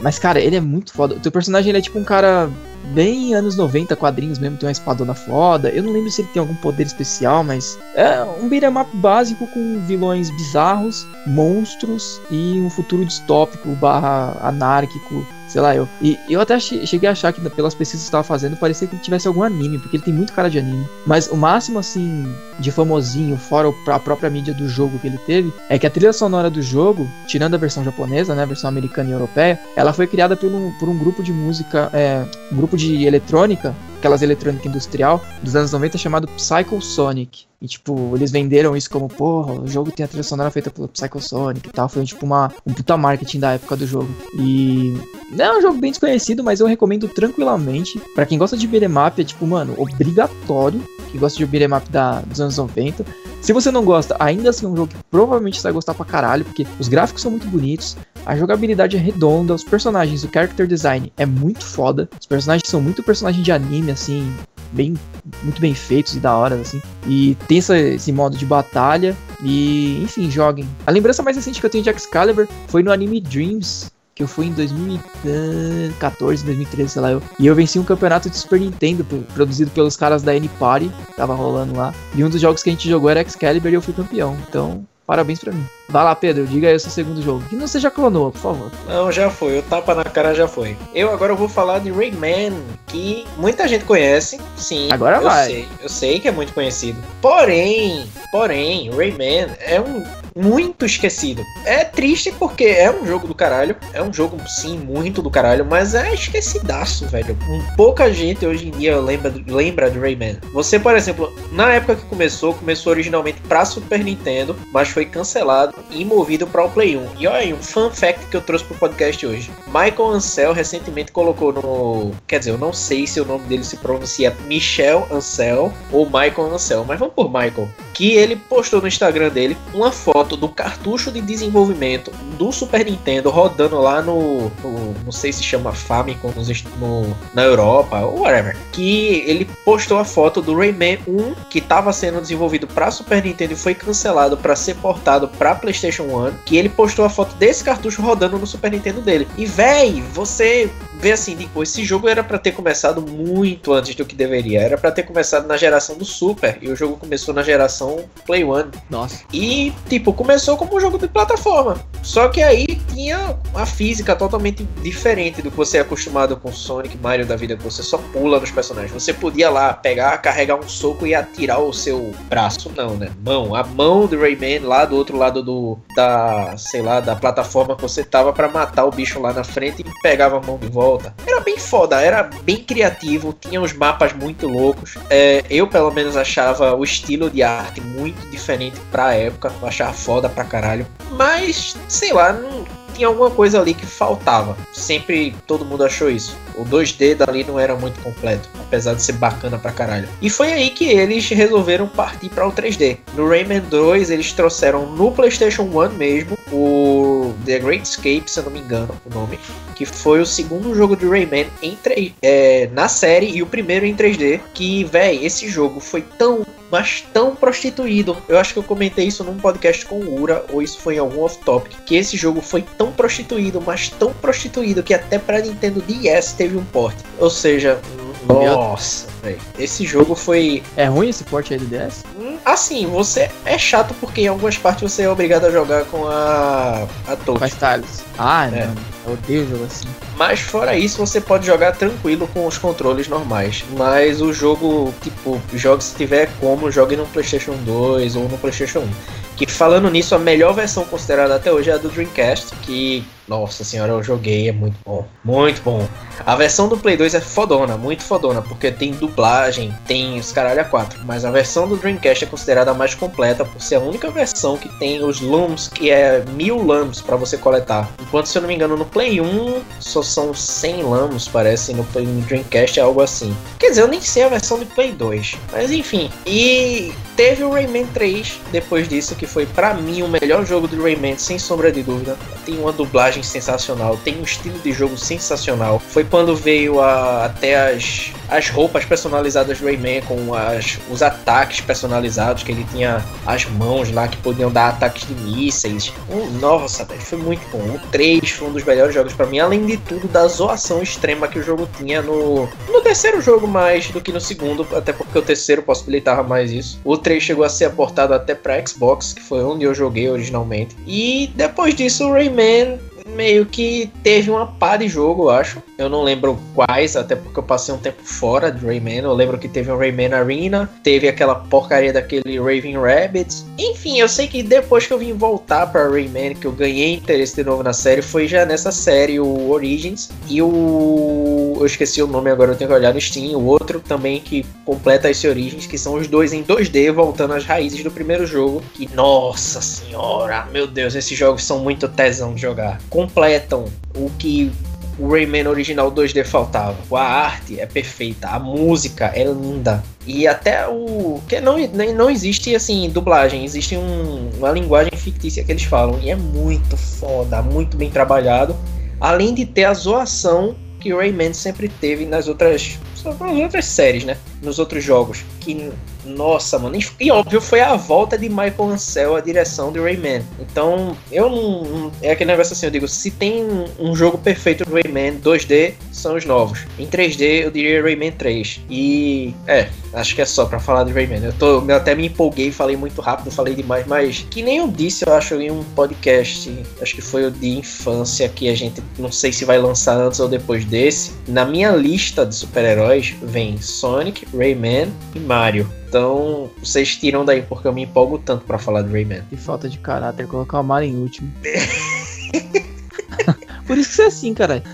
Mas, 0.00 0.18
cara, 0.18 0.38
ele 0.38 0.56
é 0.56 0.60
muito 0.60 0.92
foda. 0.92 1.14
O 1.14 1.20
teu 1.20 1.32
personagem 1.32 1.70
ele 1.70 1.78
é 1.78 1.80
tipo 1.80 1.98
um 1.98 2.04
cara 2.04 2.50
bem 2.94 3.34
anos 3.34 3.56
90, 3.56 3.96
quadrinhos 3.96 4.38
mesmo, 4.38 4.56
tem 4.56 4.66
uma 4.66 4.72
espadona 4.72 5.14
foda. 5.14 5.70
Eu 5.70 5.82
não 5.82 5.92
lembro 5.92 6.10
se 6.10 6.22
ele 6.22 6.28
tem 6.32 6.40
algum 6.40 6.54
poder 6.54 6.86
especial, 6.86 7.42
mas 7.42 7.78
é 7.94 8.22
um 8.22 8.48
beat'em 8.48 8.76
up 8.78 8.96
básico 8.96 9.46
com 9.48 9.80
vilões 9.86 10.30
bizarros, 10.30 11.06
monstros 11.26 12.20
e 12.30 12.60
um 12.60 12.70
futuro 12.70 13.04
distópico 13.04 13.68
barra 13.76 14.36
anárquico 14.40 15.26
sei 15.48 15.60
lá, 15.60 15.74
eu. 15.74 15.88
E 16.00 16.18
eu 16.28 16.40
até 16.40 16.58
cheguei 16.58 17.08
a 17.08 17.12
achar 17.12 17.32
que 17.32 17.40
pelas 17.50 17.74
pesquisas 17.74 18.02
que 18.02 18.14
eu 18.14 18.20
estava 18.20 18.24
fazendo, 18.24 18.56
parecia 18.56 18.86
que 18.86 18.96
tivesse 18.98 19.28
algum 19.28 19.42
anime, 19.42 19.78
porque 19.78 19.96
ele 19.96 20.04
tem 20.04 20.12
muito 20.12 20.32
cara 20.32 20.50
de 20.50 20.58
anime. 20.58 20.86
Mas 21.06 21.28
o 21.28 21.36
máximo, 21.36 21.78
assim, 21.78 22.26
de 22.58 22.70
famosinho, 22.70 23.36
fora 23.36 23.72
a 23.88 23.98
própria 23.98 24.28
mídia 24.28 24.52
do 24.52 24.68
jogo 24.68 24.98
que 24.98 25.06
ele 25.06 25.18
teve, 25.18 25.52
é 25.68 25.78
que 25.78 25.86
a 25.86 25.90
trilha 25.90 26.12
sonora 26.12 26.50
do 26.50 26.60
jogo, 26.60 27.08
tirando 27.26 27.54
a 27.54 27.58
versão 27.58 27.84
japonesa, 27.84 28.34
né, 28.34 28.42
a 28.42 28.46
versão 28.46 28.68
americana 28.68 29.08
e 29.08 29.12
europeia, 29.12 29.58
ela 29.74 29.92
foi 29.92 30.06
criada 30.06 30.36
por 30.36 30.50
um, 30.50 30.72
por 30.78 30.88
um 30.88 30.98
grupo 30.98 31.22
de 31.22 31.32
música, 31.32 31.90
é, 31.92 32.24
um 32.52 32.56
grupo 32.56 32.75
de 32.76 33.04
eletrônica 33.04 33.74
aquelas 34.06 34.22
eletrônica 34.22 34.68
industrial 34.68 35.22
dos 35.42 35.56
anos 35.56 35.72
90 35.72 35.98
chamado 35.98 36.28
Psycho 36.28 36.80
Sonic. 36.80 37.44
E, 37.60 37.66
tipo, 37.66 38.12
eles 38.14 38.30
venderam 38.30 38.76
isso 38.76 38.88
como, 38.90 39.08
porra, 39.08 39.54
o 39.54 39.66
jogo 39.66 39.90
tem 39.90 40.04
a 40.04 40.08
trilha 40.08 40.22
sonora 40.22 40.50
feita 40.50 40.70
pelo 40.70 40.88
Psycho 40.88 41.20
Sonic 41.20 41.68
e 41.68 41.72
tal. 41.72 41.88
Foi, 41.88 42.04
tipo, 42.04 42.24
uma, 42.24 42.52
um 42.66 42.72
puta 42.72 42.96
marketing 42.96 43.40
da 43.40 43.52
época 43.54 43.76
do 43.76 43.86
jogo. 43.86 44.08
E... 44.38 44.94
É 45.36 45.52
um 45.52 45.60
jogo 45.60 45.78
bem 45.78 45.90
desconhecido, 45.90 46.44
mas 46.44 46.60
eu 46.60 46.66
recomendo 46.66 47.08
tranquilamente. 47.08 48.00
para 48.14 48.26
quem 48.26 48.38
gosta 48.38 48.56
de 48.56 48.66
beat'em 48.66 48.90
up, 49.06 49.20
é, 49.20 49.24
tipo, 49.24 49.46
mano, 49.46 49.74
obrigatório. 49.78 50.82
Quem 51.10 51.18
gosta 51.18 51.38
de 51.38 51.46
beat'em 51.46 51.76
up 51.76 51.90
da, 51.90 52.20
dos 52.20 52.40
anos 52.40 52.56
90. 52.56 53.04
Se 53.40 53.52
você 53.52 53.70
não 53.70 53.84
gosta, 53.84 54.16
ainda 54.18 54.50
assim 54.50 54.66
é 54.66 54.68
um 54.68 54.76
jogo 54.76 54.88
que 54.88 54.96
provavelmente 55.10 55.56
você 55.56 55.64
vai 55.64 55.72
gostar 55.72 55.94
pra 55.94 56.04
caralho, 56.04 56.44
porque 56.44 56.66
os 56.78 56.88
gráficos 56.88 57.22
são 57.22 57.30
muito 57.30 57.46
bonitos, 57.46 57.96
a 58.26 58.36
jogabilidade 58.36 58.96
é 58.96 59.00
redonda, 59.00 59.54
os 59.54 59.62
personagens, 59.62 60.24
o 60.24 60.30
character 60.32 60.66
design 60.66 61.12
é 61.16 61.24
muito 61.24 61.64
foda. 61.64 62.08
Os 62.20 62.26
personagens 62.26 62.68
são 62.68 62.80
muito 62.80 63.02
personagens 63.02 63.44
de 63.44 63.52
anime, 63.52 63.92
assim, 63.92 64.34
bem 64.72 64.94
muito 65.42 65.60
bem 65.60 65.74
feitos 65.74 66.16
e 66.16 66.20
da 66.20 66.36
hora, 66.36 66.56
assim. 66.56 66.82
E 67.06 67.36
tem 67.46 67.58
essa, 67.58 67.78
esse 67.78 68.12
modo 68.12 68.36
de 68.36 68.44
batalha. 68.44 69.16
E, 69.42 70.02
enfim, 70.02 70.30
joguem. 70.30 70.68
A 70.86 70.90
lembrança 70.90 71.22
mais 71.22 71.36
recente 71.36 71.60
que 71.60 71.66
eu 71.66 71.70
tenho 71.70 71.84
de 71.84 71.90
Excalibur 71.90 72.48
foi 72.68 72.82
no 72.82 72.90
anime 72.92 73.20
Dreams, 73.20 73.90
que 74.14 74.22
eu 74.22 74.28
fui 74.28 74.46
em 74.46 74.52
2014, 74.52 76.44
2013, 76.44 76.90
sei 76.90 77.02
lá. 77.02 77.12
Eu, 77.12 77.22
e 77.38 77.46
eu 77.46 77.54
venci 77.54 77.78
um 77.78 77.84
campeonato 77.84 78.28
de 78.28 78.36
Super 78.36 78.58
Nintendo 78.60 79.04
produzido 79.34 79.70
pelos 79.70 79.96
caras 79.96 80.22
da 80.22 80.34
N-Party, 80.34 80.90
tava 81.16 81.34
rolando 81.34 81.76
lá. 81.76 81.94
E 82.14 82.24
um 82.24 82.28
dos 82.28 82.40
jogos 82.40 82.62
que 82.62 82.70
a 82.70 82.72
gente 82.72 82.88
jogou 82.88 83.10
era 83.10 83.20
Excalibur 83.20 83.70
e 83.70 83.74
eu 83.74 83.82
fui 83.82 83.94
campeão. 83.94 84.36
Então, 84.48 84.84
Parabéns 85.06 85.38
pra 85.38 85.52
mim. 85.52 85.64
Vai 85.88 86.02
lá, 86.02 86.14
Pedro, 86.14 86.46
diga 86.46 86.68
aí 86.68 86.74
o 86.74 86.80
seu 86.80 86.90
segundo 86.90 87.22
jogo. 87.22 87.44
Que 87.48 87.56
não 87.56 87.66
seja 87.66 87.90
clonou, 87.90 88.32
por 88.32 88.40
favor. 88.40 88.72
Não, 88.88 89.10
já 89.12 89.30
foi. 89.30 89.58
O 89.58 89.62
tapa 89.62 89.94
na 89.94 90.04
cara 90.04 90.34
já 90.34 90.48
foi. 90.48 90.76
Eu 90.94 91.12
agora 91.12 91.34
vou 91.34 91.48
falar 91.48 91.78
de 91.78 91.90
Rayman, 91.90 92.52
que 92.86 93.26
muita 93.36 93.68
gente 93.68 93.84
conhece. 93.84 94.40
Sim. 94.56 94.88
Agora 94.90 95.18
eu 95.18 95.22
vai. 95.22 95.46
Sei, 95.46 95.68
eu 95.80 95.88
sei 95.88 96.20
que 96.20 96.28
é 96.28 96.32
muito 96.32 96.52
conhecido. 96.52 97.00
Porém, 97.22 98.04
porém, 98.32 98.90
Rayman 98.90 99.48
é 99.60 99.80
um 99.80 100.04
muito 100.36 100.84
esquecido. 100.84 101.42
É 101.64 101.82
triste 101.82 102.30
porque 102.38 102.64
é 102.64 102.90
um 102.90 103.06
jogo 103.06 103.26
do 103.26 103.34
caralho. 103.34 103.74
É 103.94 104.02
um 104.02 104.12
jogo, 104.12 104.38
sim, 104.46 104.76
muito 104.78 105.22
do 105.22 105.30
caralho, 105.30 105.64
mas 105.64 105.94
é 105.94 106.12
esquecidaço, 106.12 107.06
velho. 107.06 107.36
Pouca 107.76 108.12
gente 108.12 108.44
hoje 108.44 108.68
em 108.68 108.70
dia 108.70 109.00
lembra, 109.00 109.32
lembra 109.46 109.90
de 109.90 109.98
Rayman. 109.98 110.38
Você, 110.52 110.78
por 110.78 110.94
exemplo, 110.94 111.32
na 111.52 111.72
época 111.72 111.96
que 111.96 112.04
começou, 112.04 112.52
começou 112.52 112.92
originalmente 112.92 113.40
pra 113.42 113.64
Super 113.64 114.04
Nintendo, 114.04 114.54
mas 114.72 114.88
foi 114.88 115.06
cancelado 115.06 115.75
e 115.90 116.04
movido 116.04 116.46
para 116.46 116.64
o 116.64 116.70
Play 116.70 116.96
1. 116.96 117.06
E 117.18 117.26
olha 117.26 117.38
aí, 117.38 117.52
um 117.52 117.62
fun 117.62 117.90
fact 117.90 118.26
que 118.26 118.36
eu 118.36 118.40
trouxe 118.40 118.64
pro 118.64 118.76
podcast 118.76 119.26
hoje. 119.26 119.50
Michael 119.66 120.08
Ansel 120.08 120.52
recentemente 120.52 121.12
colocou 121.12 121.52
no. 121.52 122.12
Quer 122.26 122.38
dizer, 122.38 122.50
eu 122.50 122.58
não 122.58 122.72
sei 122.72 123.06
se 123.06 123.20
o 123.20 123.24
nome 123.24 123.46
dele 123.46 123.64
se 123.64 123.76
pronuncia 123.76 124.36
Michel 124.46 125.06
Ansel 125.10 125.72
ou 125.92 126.06
Michael 126.06 126.54
Ansel, 126.54 126.84
mas 126.84 126.98
vamos 126.98 127.14
por 127.14 127.26
Michael. 127.26 127.68
Que 127.96 128.12
ele 128.12 128.36
postou 128.36 128.82
no 128.82 128.86
Instagram 128.86 129.30
dele 129.30 129.56
uma 129.72 129.90
foto 129.90 130.36
do 130.36 130.50
cartucho 130.50 131.10
de 131.10 131.22
desenvolvimento 131.22 132.12
do 132.36 132.52
Super 132.52 132.84
Nintendo 132.84 133.30
rodando 133.30 133.78
lá 133.80 134.02
no, 134.02 134.50
no 134.62 134.94
não 135.02 135.10
sei 135.10 135.32
se 135.32 135.42
chama 135.42 135.72
Famicom 135.72 136.30
no, 136.78 137.16
na 137.32 137.42
Europa 137.42 138.00
ou 138.00 138.20
whatever, 138.20 138.54
que 138.70 139.24
ele 139.26 139.48
postou 139.64 139.98
a 139.98 140.04
foto 140.04 140.42
do 140.42 140.54
Rayman 140.54 140.98
1 141.08 141.34
que 141.48 141.58
estava 141.58 141.90
sendo 141.90 142.20
desenvolvido 142.20 142.66
para 142.66 142.90
Super 142.90 143.24
Nintendo 143.24 143.54
e 143.54 143.56
foi 143.56 143.74
cancelado 143.74 144.36
para 144.36 144.54
ser 144.54 144.74
portado 144.76 145.28
para 145.28 145.54
PlayStation 145.54 146.02
1, 146.02 146.32
que 146.44 146.58
ele 146.58 146.68
postou 146.68 147.04
a 147.04 147.08
foto 147.08 147.34
desse 147.36 147.64
cartucho 147.64 148.02
rodando 148.02 148.38
no 148.38 148.46
Super 148.46 148.72
Nintendo 148.72 149.00
dele. 149.00 149.26
E 149.38 149.46
véi, 149.46 150.02
você 150.12 150.70
vê 150.98 151.12
assim, 151.12 151.36
tipo, 151.36 151.62
esse 151.62 151.84
jogo 151.84 152.08
era 152.08 152.22
para 152.22 152.38
ter 152.38 152.52
começado 152.52 153.02
muito 153.02 153.72
antes 153.72 153.94
do 153.94 154.04
que 154.04 154.14
deveria. 154.14 154.60
Era 154.60 154.78
para 154.78 154.90
ter 154.90 155.02
começado 155.02 155.46
na 155.46 155.56
geração 155.56 155.96
do 155.96 156.04
Super 156.04 156.58
e 156.60 156.68
o 156.68 156.76
jogo 156.76 156.96
começou 156.96 157.34
na 157.34 157.42
geração 157.42 158.04
Play 158.24 158.44
One. 158.44 158.70
Nossa. 158.88 159.24
E 159.32 159.72
tipo, 159.88 160.12
começou 160.12 160.56
como 160.56 160.76
um 160.76 160.80
jogo 160.80 160.98
de 160.98 161.08
plataforma. 161.08 161.76
Só 162.02 162.28
que 162.28 162.42
aí 162.42 162.66
tinha 162.92 163.36
uma 163.52 163.66
física 163.66 164.14
totalmente 164.14 164.64
diferente 164.82 165.42
do 165.42 165.50
que 165.50 165.56
você 165.56 165.78
é 165.78 165.80
acostumado 165.80 166.36
com 166.36 166.52
Sonic, 166.52 166.96
Mario 166.98 167.26
da 167.26 167.36
vida, 167.36 167.56
que 167.56 167.62
você 167.62 167.82
só 167.82 167.98
pula 167.98 168.40
nos 168.40 168.50
personagens. 168.50 168.92
Você 168.92 169.12
podia 169.12 169.50
lá 169.50 169.72
pegar, 169.72 170.16
carregar 170.18 170.56
um 170.56 170.68
soco 170.68 171.06
e 171.06 171.14
atirar 171.14 171.60
o 171.60 171.72
seu 171.72 172.12
braço, 172.28 172.70
não, 172.76 172.96
né? 172.96 173.10
Mão, 173.24 173.54
a 173.54 173.64
mão 173.64 174.06
do 174.06 174.18
Rayman 174.18 174.60
lá 174.60 174.84
do 174.84 174.96
outro 174.96 175.16
lado 175.16 175.42
do 175.42 175.78
da, 175.94 176.54
sei 176.56 176.82
lá, 176.82 177.00
da 177.00 177.16
plataforma 177.16 177.74
que 177.74 177.82
você 177.82 178.04
tava 178.04 178.32
para 178.32 178.48
matar 178.48 178.84
o 178.84 178.90
bicho 178.90 179.20
lá 179.20 179.32
na 179.32 179.44
frente 179.44 179.82
e 179.82 180.02
pegava 180.02 180.38
a 180.38 180.40
mão 180.40 180.58
de 180.58 180.68
volta. 180.68 180.85
Era 181.26 181.40
bem 181.40 181.58
foda, 181.58 182.00
era 182.00 182.22
bem 182.42 182.56
criativo, 182.56 183.34
tinha 183.38 183.60
uns 183.60 183.72
mapas 183.72 184.12
muito 184.12 184.46
loucos. 184.46 184.96
É, 185.10 185.44
eu 185.50 185.66
pelo 185.66 185.90
menos 185.90 186.16
achava 186.16 186.74
o 186.74 186.84
estilo 186.84 187.28
de 187.28 187.42
arte 187.42 187.80
muito 187.80 188.24
diferente 188.30 188.78
pra 188.90 189.14
época, 189.14 189.52
eu 189.60 189.68
achava 189.68 189.92
foda 189.92 190.28
pra 190.28 190.44
caralho. 190.44 190.86
Mas, 191.10 191.76
sei 191.88 192.12
lá, 192.12 192.32
não 192.32 192.64
tinha 192.96 193.08
alguma 193.08 193.30
coisa 193.30 193.60
ali 193.60 193.74
que 193.74 193.86
faltava. 193.86 194.56
Sempre 194.72 195.34
todo 195.46 195.64
mundo 195.64 195.84
achou 195.84 196.10
isso. 196.10 196.36
O 196.54 196.64
2D 196.64 197.14
dali 197.14 197.44
não 197.44 197.60
era 197.60 197.76
muito 197.76 198.00
completo, 198.00 198.48
apesar 198.58 198.94
de 198.94 199.02
ser 199.02 199.12
bacana 199.12 199.58
pra 199.58 199.70
caralho. 199.70 200.08
E 200.22 200.30
foi 200.30 200.52
aí 200.52 200.70
que 200.70 200.88
eles 200.88 201.28
resolveram 201.28 201.86
partir 201.86 202.30
para 202.30 202.46
o 202.48 202.52
3D. 202.52 202.98
No 203.14 203.28
Rayman 203.28 203.60
2 203.60 204.10
eles 204.10 204.32
trouxeram 204.32 204.86
no 204.86 205.12
PlayStation 205.12 205.62
1 205.62 205.88
mesmo 205.90 206.38
o 206.50 207.34
The 207.44 207.58
Great 207.58 207.86
Escape, 207.86 208.24
se 208.26 208.40
eu 208.40 208.44
não 208.44 208.52
me 208.52 208.60
engano, 208.60 208.94
o 209.04 209.14
nome, 209.14 209.38
que 209.74 209.84
foi 209.84 210.20
o 210.20 210.26
segundo 210.26 210.74
jogo 210.74 210.96
de 210.96 211.06
Rayman 211.06 211.46
em 211.62 211.76
3, 211.76 212.12
é, 212.22 212.70
na 212.72 212.88
série 212.88 213.26
e 213.26 213.42
o 213.42 213.46
primeiro 213.46 213.84
em 213.84 213.94
3D. 213.94 214.40
Que, 214.54 214.84
véi, 214.84 215.24
esse 215.24 215.48
jogo 215.48 215.80
foi 215.80 216.02
tão 216.02 216.46
mas 216.70 217.04
tão 217.12 217.34
prostituído. 217.34 218.16
Eu 218.28 218.38
acho 218.38 218.52
que 218.52 218.58
eu 218.58 218.62
comentei 218.62 219.06
isso 219.06 219.24
num 219.24 219.36
podcast 219.36 219.84
com 219.86 220.00
o 220.00 220.20
Ura, 220.20 220.44
ou 220.52 220.62
isso 220.62 220.78
foi 220.80 220.96
em 220.96 220.98
algum 220.98 221.22
off-topic, 221.22 221.76
que 221.84 221.96
esse 221.96 222.16
jogo 222.16 222.40
foi 222.40 222.62
tão 222.62 222.92
prostituído, 222.92 223.60
mas 223.60 223.88
tão 223.88 224.12
prostituído, 224.12 224.82
que 224.82 224.94
até 224.94 225.18
pra 225.18 225.40
Nintendo 225.40 225.82
DS 225.82 226.32
teve 226.32 226.56
um 226.56 226.64
porte. 226.64 227.02
Ou 227.18 227.30
seja, 227.30 227.80
nossa, 228.26 229.06
velho. 229.22 229.38
Esse 229.58 229.84
jogo 229.84 230.14
foi. 230.14 230.62
É 230.76 230.86
ruim 230.86 231.08
esse 231.08 231.24
porte 231.24 231.54
aí 231.54 231.58
do 231.58 231.66
DS? 231.66 232.04
Assim, 232.44 232.86
você 232.86 233.30
é 233.44 233.58
chato 233.58 233.94
porque 234.00 234.22
em 234.22 234.28
algumas 234.28 234.56
partes 234.56 234.92
você 234.92 235.02
é 235.02 235.10
obrigado 235.10 235.46
a 235.46 235.50
jogar 235.50 235.84
com 235.86 236.06
a. 236.06 236.86
a 237.06 237.16
touch. 237.16 237.38
Com 237.38 237.44
a 237.44 237.48
Stylus. 237.48 238.02
Ah, 238.18 238.46
é. 238.46 238.66
não. 238.66 238.74
Eu 239.06 239.12
odeio 239.12 239.48
jogo 239.48 239.64
assim. 239.64 239.88
Mas 240.16 240.40
fora 240.40 240.76
isso, 240.76 240.98
você 240.98 241.20
pode 241.20 241.46
jogar 241.46 241.76
tranquilo 241.76 242.28
com 242.32 242.46
os 242.46 242.58
controles 242.58 243.06
normais. 243.06 243.64
Mas 243.76 244.20
o 244.20 244.32
jogo, 244.32 244.92
tipo, 245.02 245.40
jogue 245.54 245.84
se 245.84 245.94
tiver 245.94 246.28
como, 246.40 246.70
jogue 246.70 246.96
no 246.96 247.06
PlayStation 247.06 247.54
2 247.64 248.16
ou 248.16 248.28
no 248.28 248.38
PlayStation 248.38 248.80
1. 248.80 248.88
Que 249.36 249.46
falando 249.46 249.90
nisso, 249.90 250.14
a 250.14 250.18
melhor 250.18 250.54
versão 250.54 250.84
considerada 250.84 251.36
até 251.36 251.52
hoje 251.52 251.70
é 251.70 251.74
a 251.74 251.76
do 251.76 251.88
Dreamcast, 251.88 252.54
que 252.62 253.04
nossa 253.28 253.64
senhora, 253.64 253.92
eu 253.92 254.02
joguei, 254.02 254.48
é 254.48 254.52
muito 254.52 254.76
bom. 254.84 255.06
Muito 255.24 255.60
bom. 255.62 255.86
A 256.24 256.36
versão 256.36 256.68
do 256.68 256.78
Play 256.78 256.96
2 256.96 257.14
é 257.14 257.20
fodona, 257.20 257.76
muito 257.76 258.04
fodona, 258.04 258.40
porque 258.40 258.70
tem 258.70 258.92
dublagem, 258.92 259.76
tem 259.84 260.18
os 260.18 260.30
caralho 260.30 260.60
a 260.60 260.64
4. 260.64 261.00
Mas 261.04 261.24
a 261.24 261.30
versão 261.30 261.68
do 261.68 261.76
Dreamcast 261.76 262.24
é 262.24 262.26
considerada 262.26 262.70
a 262.70 262.74
mais 262.74 262.94
completa 262.94 263.44
por 263.44 263.60
ser 263.60 263.76
a 263.76 263.80
única 263.80 264.10
versão 264.10 264.56
que 264.56 264.68
tem 264.78 265.02
os 265.02 265.20
LUMs, 265.20 265.68
que 265.68 265.90
é 265.90 266.24
mil 266.34 266.56
LUMs 266.56 267.02
para 267.02 267.16
você 267.16 267.36
coletar. 267.36 267.90
Enquanto, 268.00 268.26
se 268.26 268.38
eu 268.38 268.42
não 268.42 268.48
me 268.48 268.54
engano, 268.54 268.76
no 268.76 268.84
Play 268.84 269.20
1 269.20 269.62
só 269.80 270.02
são 270.02 270.32
100 270.32 270.84
LUMs, 270.84 271.28
parece, 271.28 271.74
no, 271.74 271.84
Play, 271.84 272.06
no 272.06 272.22
Dreamcast 272.22 272.78
é 272.78 272.82
algo 272.82 273.02
assim. 273.02 273.36
Quer 273.58 273.70
dizer, 273.70 273.82
eu 273.82 273.88
nem 273.88 274.00
sei 274.00 274.22
a 274.22 274.28
versão 274.28 274.58
do 274.58 274.66
Play 274.66 274.92
2. 274.92 275.36
Mas 275.52 275.72
enfim. 275.72 276.10
E 276.24 276.92
teve 277.16 277.42
o 277.42 277.50
Rayman 277.50 277.86
3 277.86 278.40
depois 278.52 278.88
disso, 278.88 279.14
que 279.14 279.26
foi 279.26 279.46
para 279.46 279.74
mim 279.74 280.02
o 280.02 280.08
melhor 280.08 280.44
jogo 280.44 280.68
do 280.68 280.80
Rayman, 280.82 281.16
sem 281.18 281.38
sombra 281.38 281.72
de 281.72 281.82
dúvida. 281.82 282.16
Tem 282.44 282.58
uma 282.58 282.72
dublagem 282.72 283.22
sensacional, 283.22 283.96
tem 284.04 284.18
um 284.18 284.22
estilo 284.22 284.58
de 284.58 284.72
jogo 284.72 284.96
sensacional. 284.96 285.80
Foi 285.80 286.04
quando 286.04 286.36
veio 286.36 286.80
a, 286.80 287.24
até 287.24 287.72
as, 287.72 288.12
as 288.28 288.50
roupas 288.50 288.84
personalizadas 288.84 289.58
do 289.58 289.64
Rayman 289.64 290.02
com 290.02 290.34
as, 290.34 290.78
os 290.90 291.02
ataques 291.02 291.60
personalizados, 291.60 292.42
que 292.42 292.52
ele 292.52 292.66
tinha 292.72 293.04
as 293.26 293.46
mãos 293.46 293.90
lá 293.90 294.06
que 294.06 294.16
podiam 294.18 294.50
dar 294.50 294.68
ataques 294.68 295.06
de 295.06 295.14
mísseis. 295.14 295.92
Um, 296.08 296.26
nossa, 296.38 296.84
foi 296.84 297.18
muito 297.18 297.42
bom. 297.50 297.76
O 297.76 297.80
3 297.90 298.30
foi 298.30 298.48
um 298.48 298.52
dos 298.52 298.64
melhores 298.64 298.94
jogos 298.94 299.14
para 299.14 299.26
mim, 299.26 299.38
além 299.38 299.64
de 299.64 299.76
tudo 299.78 300.06
da 300.08 300.26
zoação 300.26 300.82
extrema 300.82 301.28
que 301.28 301.38
o 301.38 301.42
jogo 301.42 301.68
tinha 301.78 302.02
no, 302.02 302.48
no 302.68 302.80
terceiro 302.82 303.20
jogo 303.20 303.46
mais 303.46 303.88
do 303.88 304.00
que 304.00 304.12
no 304.12 304.20
segundo, 304.20 304.66
até 304.74 304.92
porque 304.92 305.18
o 305.18 305.22
terceiro 305.22 305.62
possibilitava 305.62 306.22
mais 306.22 306.52
isso. 306.52 306.78
O 306.84 306.96
3 307.06 307.22
chegou 307.22 307.44
a 307.44 307.48
ser 307.48 307.66
aportado 307.66 308.12
até 308.12 308.34
para 308.34 308.66
Xbox, 308.66 309.12
que 309.12 309.22
foi 309.22 309.40
onde 309.40 309.64
eu 309.64 309.72
joguei 309.72 310.08
originalmente. 310.10 310.74
E 310.88 311.30
depois 311.36 311.72
disso 311.72 312.04
o 312.04 312.10
Rayman 312.10 312.80
meio 313.06 313.46
que 313.46 313.90
teve 314.02 314.30
uma 314.30 314.46
pá 314.46 314.76
de 314.76 314.88
jogo, 314.88 315.24
eu 315.24 315.30
acho. 315.30 315.62
Eu 315.78 315.88
não 315.88 316.02
lembro 316.02 316.38
quais, 316.54 316.96
até 316.96 317.14
porque 317.14 317.38
eu 317.38 317.42
passei 317.42 317.74
um 317.74 317.78
tempo 317.78 318.02
fora 318.02 318.50
de 318.50 318.64
Rayman. 318.64 319.02
Eu 319.02 319.12
lembro 319.12 319.38
que 319.38 319.48
teve 319.48 319.70
um 319.70 319.76
Rayman 319.76 320.12
Arena, 320.12 320.70
teve 320.82 321.08
aquela 321.08 321.34
porcaria 321.34 321.92
daquele 321.92 322.38
Raven 322.38 322.78
Rabbits. 322.78 323.44
Enfim, 323.58 324.00
eu 324.00 324.08
sei 324.08 324.26
que 324.26 324.42
depois 324.42 324.86
que 324.86 324.92
eu 324.92 324.98
vim 324.98 325.12
voltar 325.12 325.66
para 325.66 325.88
Rayman, 325.88 326.34
que 326.34 326.46
eu 326.46 326.52
ganhei 326.52 326.94
interesse 326.94 327.36
de 327.36 327.44
novo 327.44 327.62
na 327.62 327.72
série, 327.72 328.02
foi 328.02 328.26
já 328.26 328.44
nessa 328.46 328.72
série, 328.72 329.20
o 329.20 329.50
Origins. 329.50 330.10
E 330.28 330.40
o. 330.40 331.56
Eu 331.58 331.66
esqueci 331.66 332.02
o 332.02 332.06
nome 332.06 332.30
agora, 332.30 332.52
eu 332.52 332.56
tenho 332.56 332.70
que 332.70 332.76
olhar 332.76 332.92
no 332.92 333.00
Steam. 333.00 333.38
O 333.38 333.46
outro 333.46 333.80
também 333.80 334.20
que 334.20 334.44
completa 334.64 335.10
esse 335.10 335.28
Origins, 335.28 335.66
que 335.66 335.78
são 335.78 335.94
os 335.94 336.08
dois 336.08 336.32
em 336.32 336.42
2D, 336.42 336.92
voltando 336.92 337.34
às 337.34 337.44
raízes 337.44 337.82
do 337.82 337.90
primeiro 337.90 338.26
jogo. 338.26 338.62
Que, 338.74 338.88
nossa 338.94 339.60
senhora, 339.60 340.46
meu 340.52 340.66
Deus, 340.66 340.94
esses 340.94 341.16
jogos 341.16 341.44
são 341.44 341.58
muito 341.58 341.88
tesão 341.88 342.34
de 342.34 342.40
jogar 342.40 342.80
completam 342.96 343.66
o 343.94 344.10
que 344.18 344.50
o 344.98 345.10
Rayman 345.10 345.46
original 345.46 345.92
2D 345.92 346.24
faltava. 346.24 346.74
A 346.96 347.02
arte 347.02 347.60
é 347.60 347.66
perfeita, 347.66 348.28
a 348.28 348.38
música 348.38 349.12
é 349.14 349.22
linda. 349.24 349.84
E 350.06 350.26
até 350.26 350.66
o. 350.66 351.20
que 351.28 351.38
não, 351.38 351.58
não 351.94 352.08
existe 352.08 352.56
assim, 352.56 352.88
dublagem, 352.88 353.44
existe 353.44 353.76
um, 353.76 354.30
uma 354.38 354.50
linguagem 354.50 354.96
fictícia 354.96 355.44
que 355.44 355.52
eles 355.52 355.64
falam. 355.64 356.00
E 356.02 356.08
é 356.08 356.16
muito 356.16 356.74
foda, 356.74 357.42
muito 357.42 357.76
bem 357.76 357.90
trabalhado. 357.90 358.56
Além 358.98 359.34
de 359.34 359.44
ter 359.44 359.64
a 359.64 359.74
zoação 359.74 360.56
que 360.80 360.94
o 360.94 360.96
Rayman 360.96 361.34
sempre 361.34 361.68
teve 361.68 362.06
nas 362.06 362.28
outras, 362.28 362.78
nas 363.04 363.20
outras 363.20 363.66
séries, 363.66 364.04
né? 364.06 364.16
Nos 364.42 364.58
outros 364.58 364.84
jogos. 364.84 365.24
Que 365.40 365.72
nossa, 366.06 366.58
mano. 366.58 366.78
E 367.00 367.10
óbvio, 367.10 367.40
foi 367.40 367.60
a 367.60 367.74
volta 367.74 368.16
de 368.16 368.28
Michael 368.28 368.70
Ansel 368.70 369.16
à 369.16 369.20
direção 369.20 369.72
de 369.72 369.80
Rayman. 369.80 370.22
Então, 370.38 370.96
eu 371.10 371.28
não. 371.28 371.90
É 372.00 372.12
aquele 372.12 372.30
negócio 372.30 372.52
assim, 372.52 372.66
eu 372.66 372.70
digo, 372.70 372.86
se 372.86 373.10
tem 373.10 373.44
um 373.78 373.94
jogo 373.94 374.18
perfeito 374.18 374.64
do 374.64 374.72
Rayman 374.72 375.18
2D, 375.20 375.74
são 375.92 376.16
os 376.16 376.24
novos. 376.24 376.60
Em 376.78 376.86
3D, 376.86 377.44
eu 377.44 377.50
diria 377.50 377.82
Rayman 377.82 378.12
3. 378.12 378.60
E. 378.70 379.34
É, 379.46 379.68
acho 379.92 380.14
que 380.14 380.22
é 380.22 380.24
só 380.24 380.46
para 380.46 380.60
falar 380.60 380.84
de 380.84 380.92
Rayman. 380.92 381.24
Eu, 381.24 381.32
tô, 381.32 381.60
eu 381.60 381.76
até 381.76 381.94
me 381.94 382.06
empolguei, 382.06 382.52
falei 382.52 382.76
muito 382.76 383.00
rápido, 383.00 383.30
falei 383.30 383.54
demais, 383.54 383.86
mas 383.86 384.26
que 384.30 384.42
nem 384.42 384.58
eu 384.58 384.68
disse, 384.68 385.06
eu 385.06 385.12
acho, 385.12 385.34
em 385.40 385.50
um 385.50 385.64
podcast, 385.74 386.52
acho 386.80 386.94
que 386.94 387.02
foi 387.02 387.24
o 387.24 387.30
de 387.30 387.58
infância, 387.58 388.28
que 388.28 388.48
a 388.48 388.54
gente 388.54 388.82
não 388.98 389.10
sei 389.10 389.32
se 389.32 389.44
vai 389.44 389.58
lançar 389.58 389.96
antes 389.96 390.20
ou 390.20 390.28
depois 390.28 390.64
desse. 390.64 391.12
Na 391.26 391.44
minha 391.44 391.70
lista 391.72 392.24
de 392.24 392.34
super-heróis 392.34 393.14
vem 393.22 393.60
Sonic, 393.60 394.25
Rayman 394.34 394.92
e 395.14 395.20
Mario. 395.20 395.70
Então, 395.88 396.50
vocês 396.58 396.96
tiram 396.96 397.24
daí, 397.24 397.42
porque 397.42 397.68
eu 397.68 397.72
me 397.72 397.82
empolgo 397.82 398.18
tanto 398.18 398.44
para 398.44 398.58
falar 398.58 398.82
do 398.82 398.92
Rayman. 398.92 399.22
Que 399.28 399.36
falta 399.36 399.68
de 399.68 399.78
caráter 399.78 400.26
colocar 400.26 400.60
o 400.60 400.64
Mario 400.64 400.90
em 400.90 400.96
último. 400.96 401.32
Por 403.66 403.76
isso 403.76 403.90
que 403.90 403.96
você 403.96 404.02
é 404.02 404.06
assim, 404.06 404.34
caralho. 404.34 404.62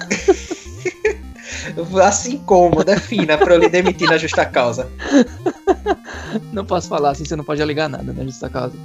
Assim 2.02 2.38
como, 2.38 2.84
defina 2.84 3.38
pra 3.38 3.54
eu 3.54 3.60
lhe 3.60 3.68
demitir 3.68 4.08
na 4.08 4.18
justa 4.18 4.44
causa. 4.44 4.90
Não 6.52 6.64
posso 6.64 6.88
falar 6.88 7.10
assim, 7.10 7.24
você 7.24 7.36
não 7.36 7.44
pode 7.44 7.60
alegar 7.60 7.88
nada 7.88 8.12
na 8.12 8.24
justa 8.24 8.48
causa. 8.48 8.76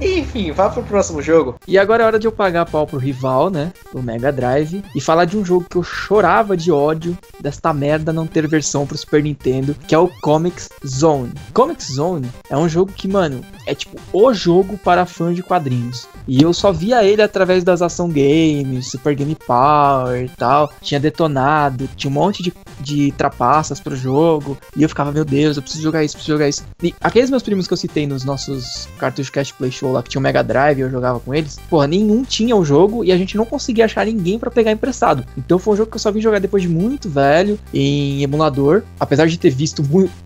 Enfim, 0.00 0.52
vá 0.52 0.68
pro 0.68 0.82
próximo 0.82 1.20
jogo. 1.20 1.56
E 1.66 1.76
agora 1.76 2.02
é 2.02 2.06
hora 2.06 2.18
de 2.18 2.26
eu 2.26 2.32
pagar 2.32 2.66
pau 2.66 2.86
pro 2.86 2.98
rival, 2.98 3.50
né? 3.50 3.72
O 3.92 4.00
Mega 4.00 4.32
Drive. 4.32 4.84
E 4.94 5.00
falar 5.00 5.24
de 5.24 5.36
um 5.36 5.44
jogo 5.44 5.66
que 5.68 5.76
eu 5.76 5.82
chorava 5.82 6.56
de 6.56 6.70
ódio 6.70 7.16
desta 7.40 7.72
merda 7.72 8.12
não 8.12 8.26
ter 8.26 8.46
versão 8.46 8.86
pro 8.86 8.96
Super 8.96 9.22
Nintendo, 9.22 9.74
que 9.86 9.94
é 9.94 9.98
o 9.98 10.08
Comics 10.20 10.68
Zone. 10.86 11.32
Comics 11.52 11.92
Zone 11.92 12.30
é 12.48 12.56
um 12.56 12.68
jogo 12.68 12.92
que, 12.92 13.08
mano, 13.08 13.44
é 13.66 13.74
tipo 13.74 13.96
o 14.12 14.32
jogo 14.32 14.78
para 14.78 15.06
fãs 15.06 15.34
de 15.34 15.42
quadrinhos. 15.42 16.06
E 16.26 16.42
eu 16.42 16.52
só 16.52 16.72
via 16.72 17.04
ele 17.04 17.22
através 17.22 17.64
das 17.64 17.82
ação 17.82 18.08
games, 18.08 18.90
Super 18.90 19.14
Game 19.14 19.34
Power 19.34 20.24
e 20.24 20.28
tal. 20.28 20.70
Tinha 20.80 21.00
detonado, 21.00 21.88
tinha 21.96 22.10
um 22.10 22.14
monte 22.14 22.42
de, 22.42 22.52
de 22.88 23.12
trapaças 23.12 23.78
pro 23.78 23.94
jogo. 23.94 24.56
E 24.74 24.82
eu 24.82 24.88
ficava, 24.88 25.12
meu 25.12 25.24
Deus, 25.24 25.56
eu 25.56 25.62
preciso 25.62 25.82
jogar 25.82 26.02
isso, 26.02 26.14
preciso 26.14 26.36
jogar 26.36 26.48
isso. 26.48 26.64
E 26.82 26.94
aqueles 27.00 27.28
meus 27.28 27.42
primos 27.42 27.66
que 27.66 27.72
eu 27.72 27.76
citei 27.76 28.06
nos 28.06 28.24
nossos 28.24 28.88
Cartucho 28.98 29.30
Cash 29.30 29.52
Play 29.52 29.70
Show 29.70 29.92
lá, 29.92 30.02
que 30.02 30.08
tinha 30.08 30.18
o 30.18 30.22
Mega 30.22 30.42
Drive, 30.42 30.80
eu 30.80 30.90
jogava 30.90 31.20
com 31.20 31.34
eles. 31.34 31.58
Porra, 31.68 31.86
nenhum 31.86 32.24
tinha 32.24 32.56
o 32.56 32.64
jogo 32.64 33.04
e 33.04 33.12
a 33.12 33.16
gente 33.16 33.36
não 33.36 33.44
conseguia 33.44 33.84
achar 33.84 34.06
ninguém 34.06 34.38
para 34.38 34.50
pegar 34.50 34.72
emprestado. 34.72 35.24
Então 35.36 35.58
foi 35.58 35.74
um 35.74 35.76
jogo 35.76 35.90
que 35.90 35.96
eu 35.96 36.00
só 36.00 36.10
vim 36.10 36.20
jogar 36.20 36.38
depois 36.38 36.62
de 36.62 36.68
muito 36.68 37.08
velho, 37.08 37.58
em 37.72 38.22
emulador. 38.22 38.82
Apesar 38.98 39.26
de 39.26 39.38
ter 39.38 39.50
visto 39.50 39.82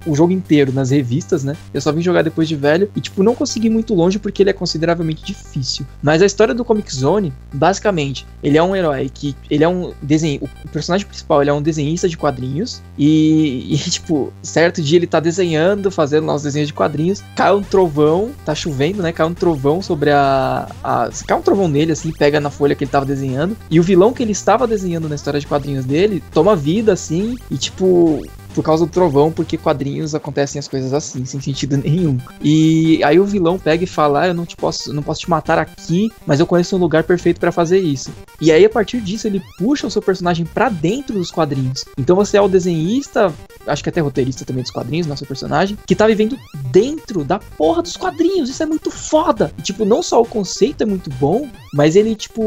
o 0.06 0.14
jogo 0.14 0.32
inteiro 0.32 0.72
nas 0.72 0.90
revistas, 0.90 1.42
né? 1.42 1.56
Eu 1.74 1.80
só 1.80 1.90
vim 1.90 2.00
jogar 2.00 2.22
depois 2.22 2.48
de 2.48 2.54
velho. 2.54 2.90
E, 2.94 3.00
tipo, 3.00 3.22
não 3.22 3.34
consegui 3.34 3.68
muito 3.68 3.94
longe 3.94 4.18
porque 4.18 4.42
ele 4.42 4.50
é 4.50 4.52
consideravelmente 4.52 5.24
difícil. 5.24 5.84
Mas 6.02 6.22
a 6.22 6.26
história 6.26 6.54
do 6.54 6.64
Comic 6.64 6.94
Zone, 6.94 7.32
basicamente, 7.52 8.26
ele 8.42 8.56
é 8.56 8.62
um 8.62 8.76
herói 8.76 9.10
que. 9.12 9.34
Ele 9.50 9.64
é 9.64 9.68
um 9.68 9.92
desenho. 10.00 10.48
O 10.64 10.68
personagem 10.68 11.06
principal 11.06 11.42
ele 11.42 11.50
é 11.50 11.52
um 11.52 11.62
desenhista 11.62 12.08
de 12.08 12.16
quadrinhos. 12.16 12.51
E, 12.98 13.74
e, 13.74 13.78
tipo, 13.90 14.32
certo 14.42 14.82
dia 14.82 14.98
ele 14.98 15.06
tá 15.06 15.20
desenhando, 15.20 15.90
fazendo 15.90 16.26
lá 16.26 16.34
os 16.34 16.42
desenhos 16.42 16.68
de 16.68 16.74
quadrinhos. 16.74 17.22
Cai 17.34 17.54
um 17.54 17.62
trovão, 17.62 18.30
tá 18.44 18.54
chovendo, 18.54 19.02
né? 19.02 19.12
Cai 19.12 19.26
um 19.26 19.34
trovão 19.34 19.80
sobre 19.82 20.10
a. 20.10 20.68
a 20.82 21.10
cai 21.26 21.36
um 21.36 21.42
trovão 21.42 21.68
nele, 21.68 21.92
assim, 21.92 22.12
pega 22.12 22.40
na 22.40 22.50
folha 22.50 22.74
que 22.74 22.84
ele 22.84 22.90
tava 22.90 23.06
desenhando. 23.06 23.56
E 23.70 23.78
o 23.80 23.82
vilão 23.82 24.12
que 24.12 24.22
ele 24.22 24.32
estava 24.32 24.66
desenhando 24.66 25.08
na 25.08 25.14
história 25.14 25.40
de 25.40 25.46
quadrinhos 25.46 25.84
dele 25.84 26.22
toma 26.32 26.54
vida, 26.56 26.92
assim. 26.92 27.36
E, 27.50 27.56
tipo, 27.56 28.24
por 28.52 28.62
causa 28.62 28.86
do 28.86 28.90
trovão, 28.92 29.32
porque 29.32 29.56
quadrinhos 29.56 30.14
acontecem 30.14 30.58
as 30.58 30.68
coisas 30.68 30.92
assim, 30.92 31.24
sem 31.24 31.40
sentido 31.40 31.76
nenhum. 31.82 32.18
E 32.40 33.02
aí 33.04 33.18
o 33.18 33.24
vilão 33.24 33.58
pega 33.58 33.84
e 33.84 33.86
fala: 33.86 34.22
ah, 34.22 34.28
Eu 34.28 34.34
não 34.34 34.46
te 34.46 34.56
posso, 34.56 34.92
não 34.92 35.02
posso 35.02 35.20
te 35.20 35.30
matar 35.30 35.58
aqui, 35.58 36.10
mas 36.26 36.40
eu 36.40 36.46
conheço 36.46 36.76
um 36.76 36.78
lugar 36.78 37.04
perfeito 37.04 37.40
para 37.40 37.52
fazer 37.52 37.78
isso. 37.78 38.10
E 38.40 38.50
aí 38.52 38.64
a 38.64 38.70
partir 38.70 39.00
disso 39.00 39.26
ele 39.26 39.42
puxa 39.58 39.86
o 39.86 39.90
seu 39.90 40.02
personagem 40.02 40.46
para 40.46 40.68
dentro 40.68 41.14
dos 41.14 41.30
quadrinhos. 41.30 41.84
Então 41.96 42.16
você 42.16 42.36
é 42.36 42.40
o 42.40 42.48
desenhista, 42.48 43.32
acho 43.66 43.82
que 43.82 43.88
até 43.88 44.00
roteirista 44.00 44.44
também 44.44 44.62
dos 44.62 44.72
quadrinhos, 44.72 45.06
nosso 45.06 45.26
personagem, 45.26 45.78
que 45.86 45.94
tá 45.94 46.06
vivendo 46.06 46.36
dentro 46.70 47.24
da 47.24 47.38
porra 47.38 47.82
dos 47.82 47.96
quadrinhos. 47.96 48.48
Isso 48.48 48.62
é 48.62 48.66
muito 48.66 48.90
foda. 48.90 49.52
E, 49.58 49.62
tipo, 49.62 49.84
não 49.84 50.02
só 50.02 50.20
o 50.20 50.26
conceito 50.26 50.82
é 50.82 50.86
muito 50.86 51.10
bom, 51.10 51.48
mas 51.72 51.96
ele, 51.96 52.14
tipo, 52.14 52.42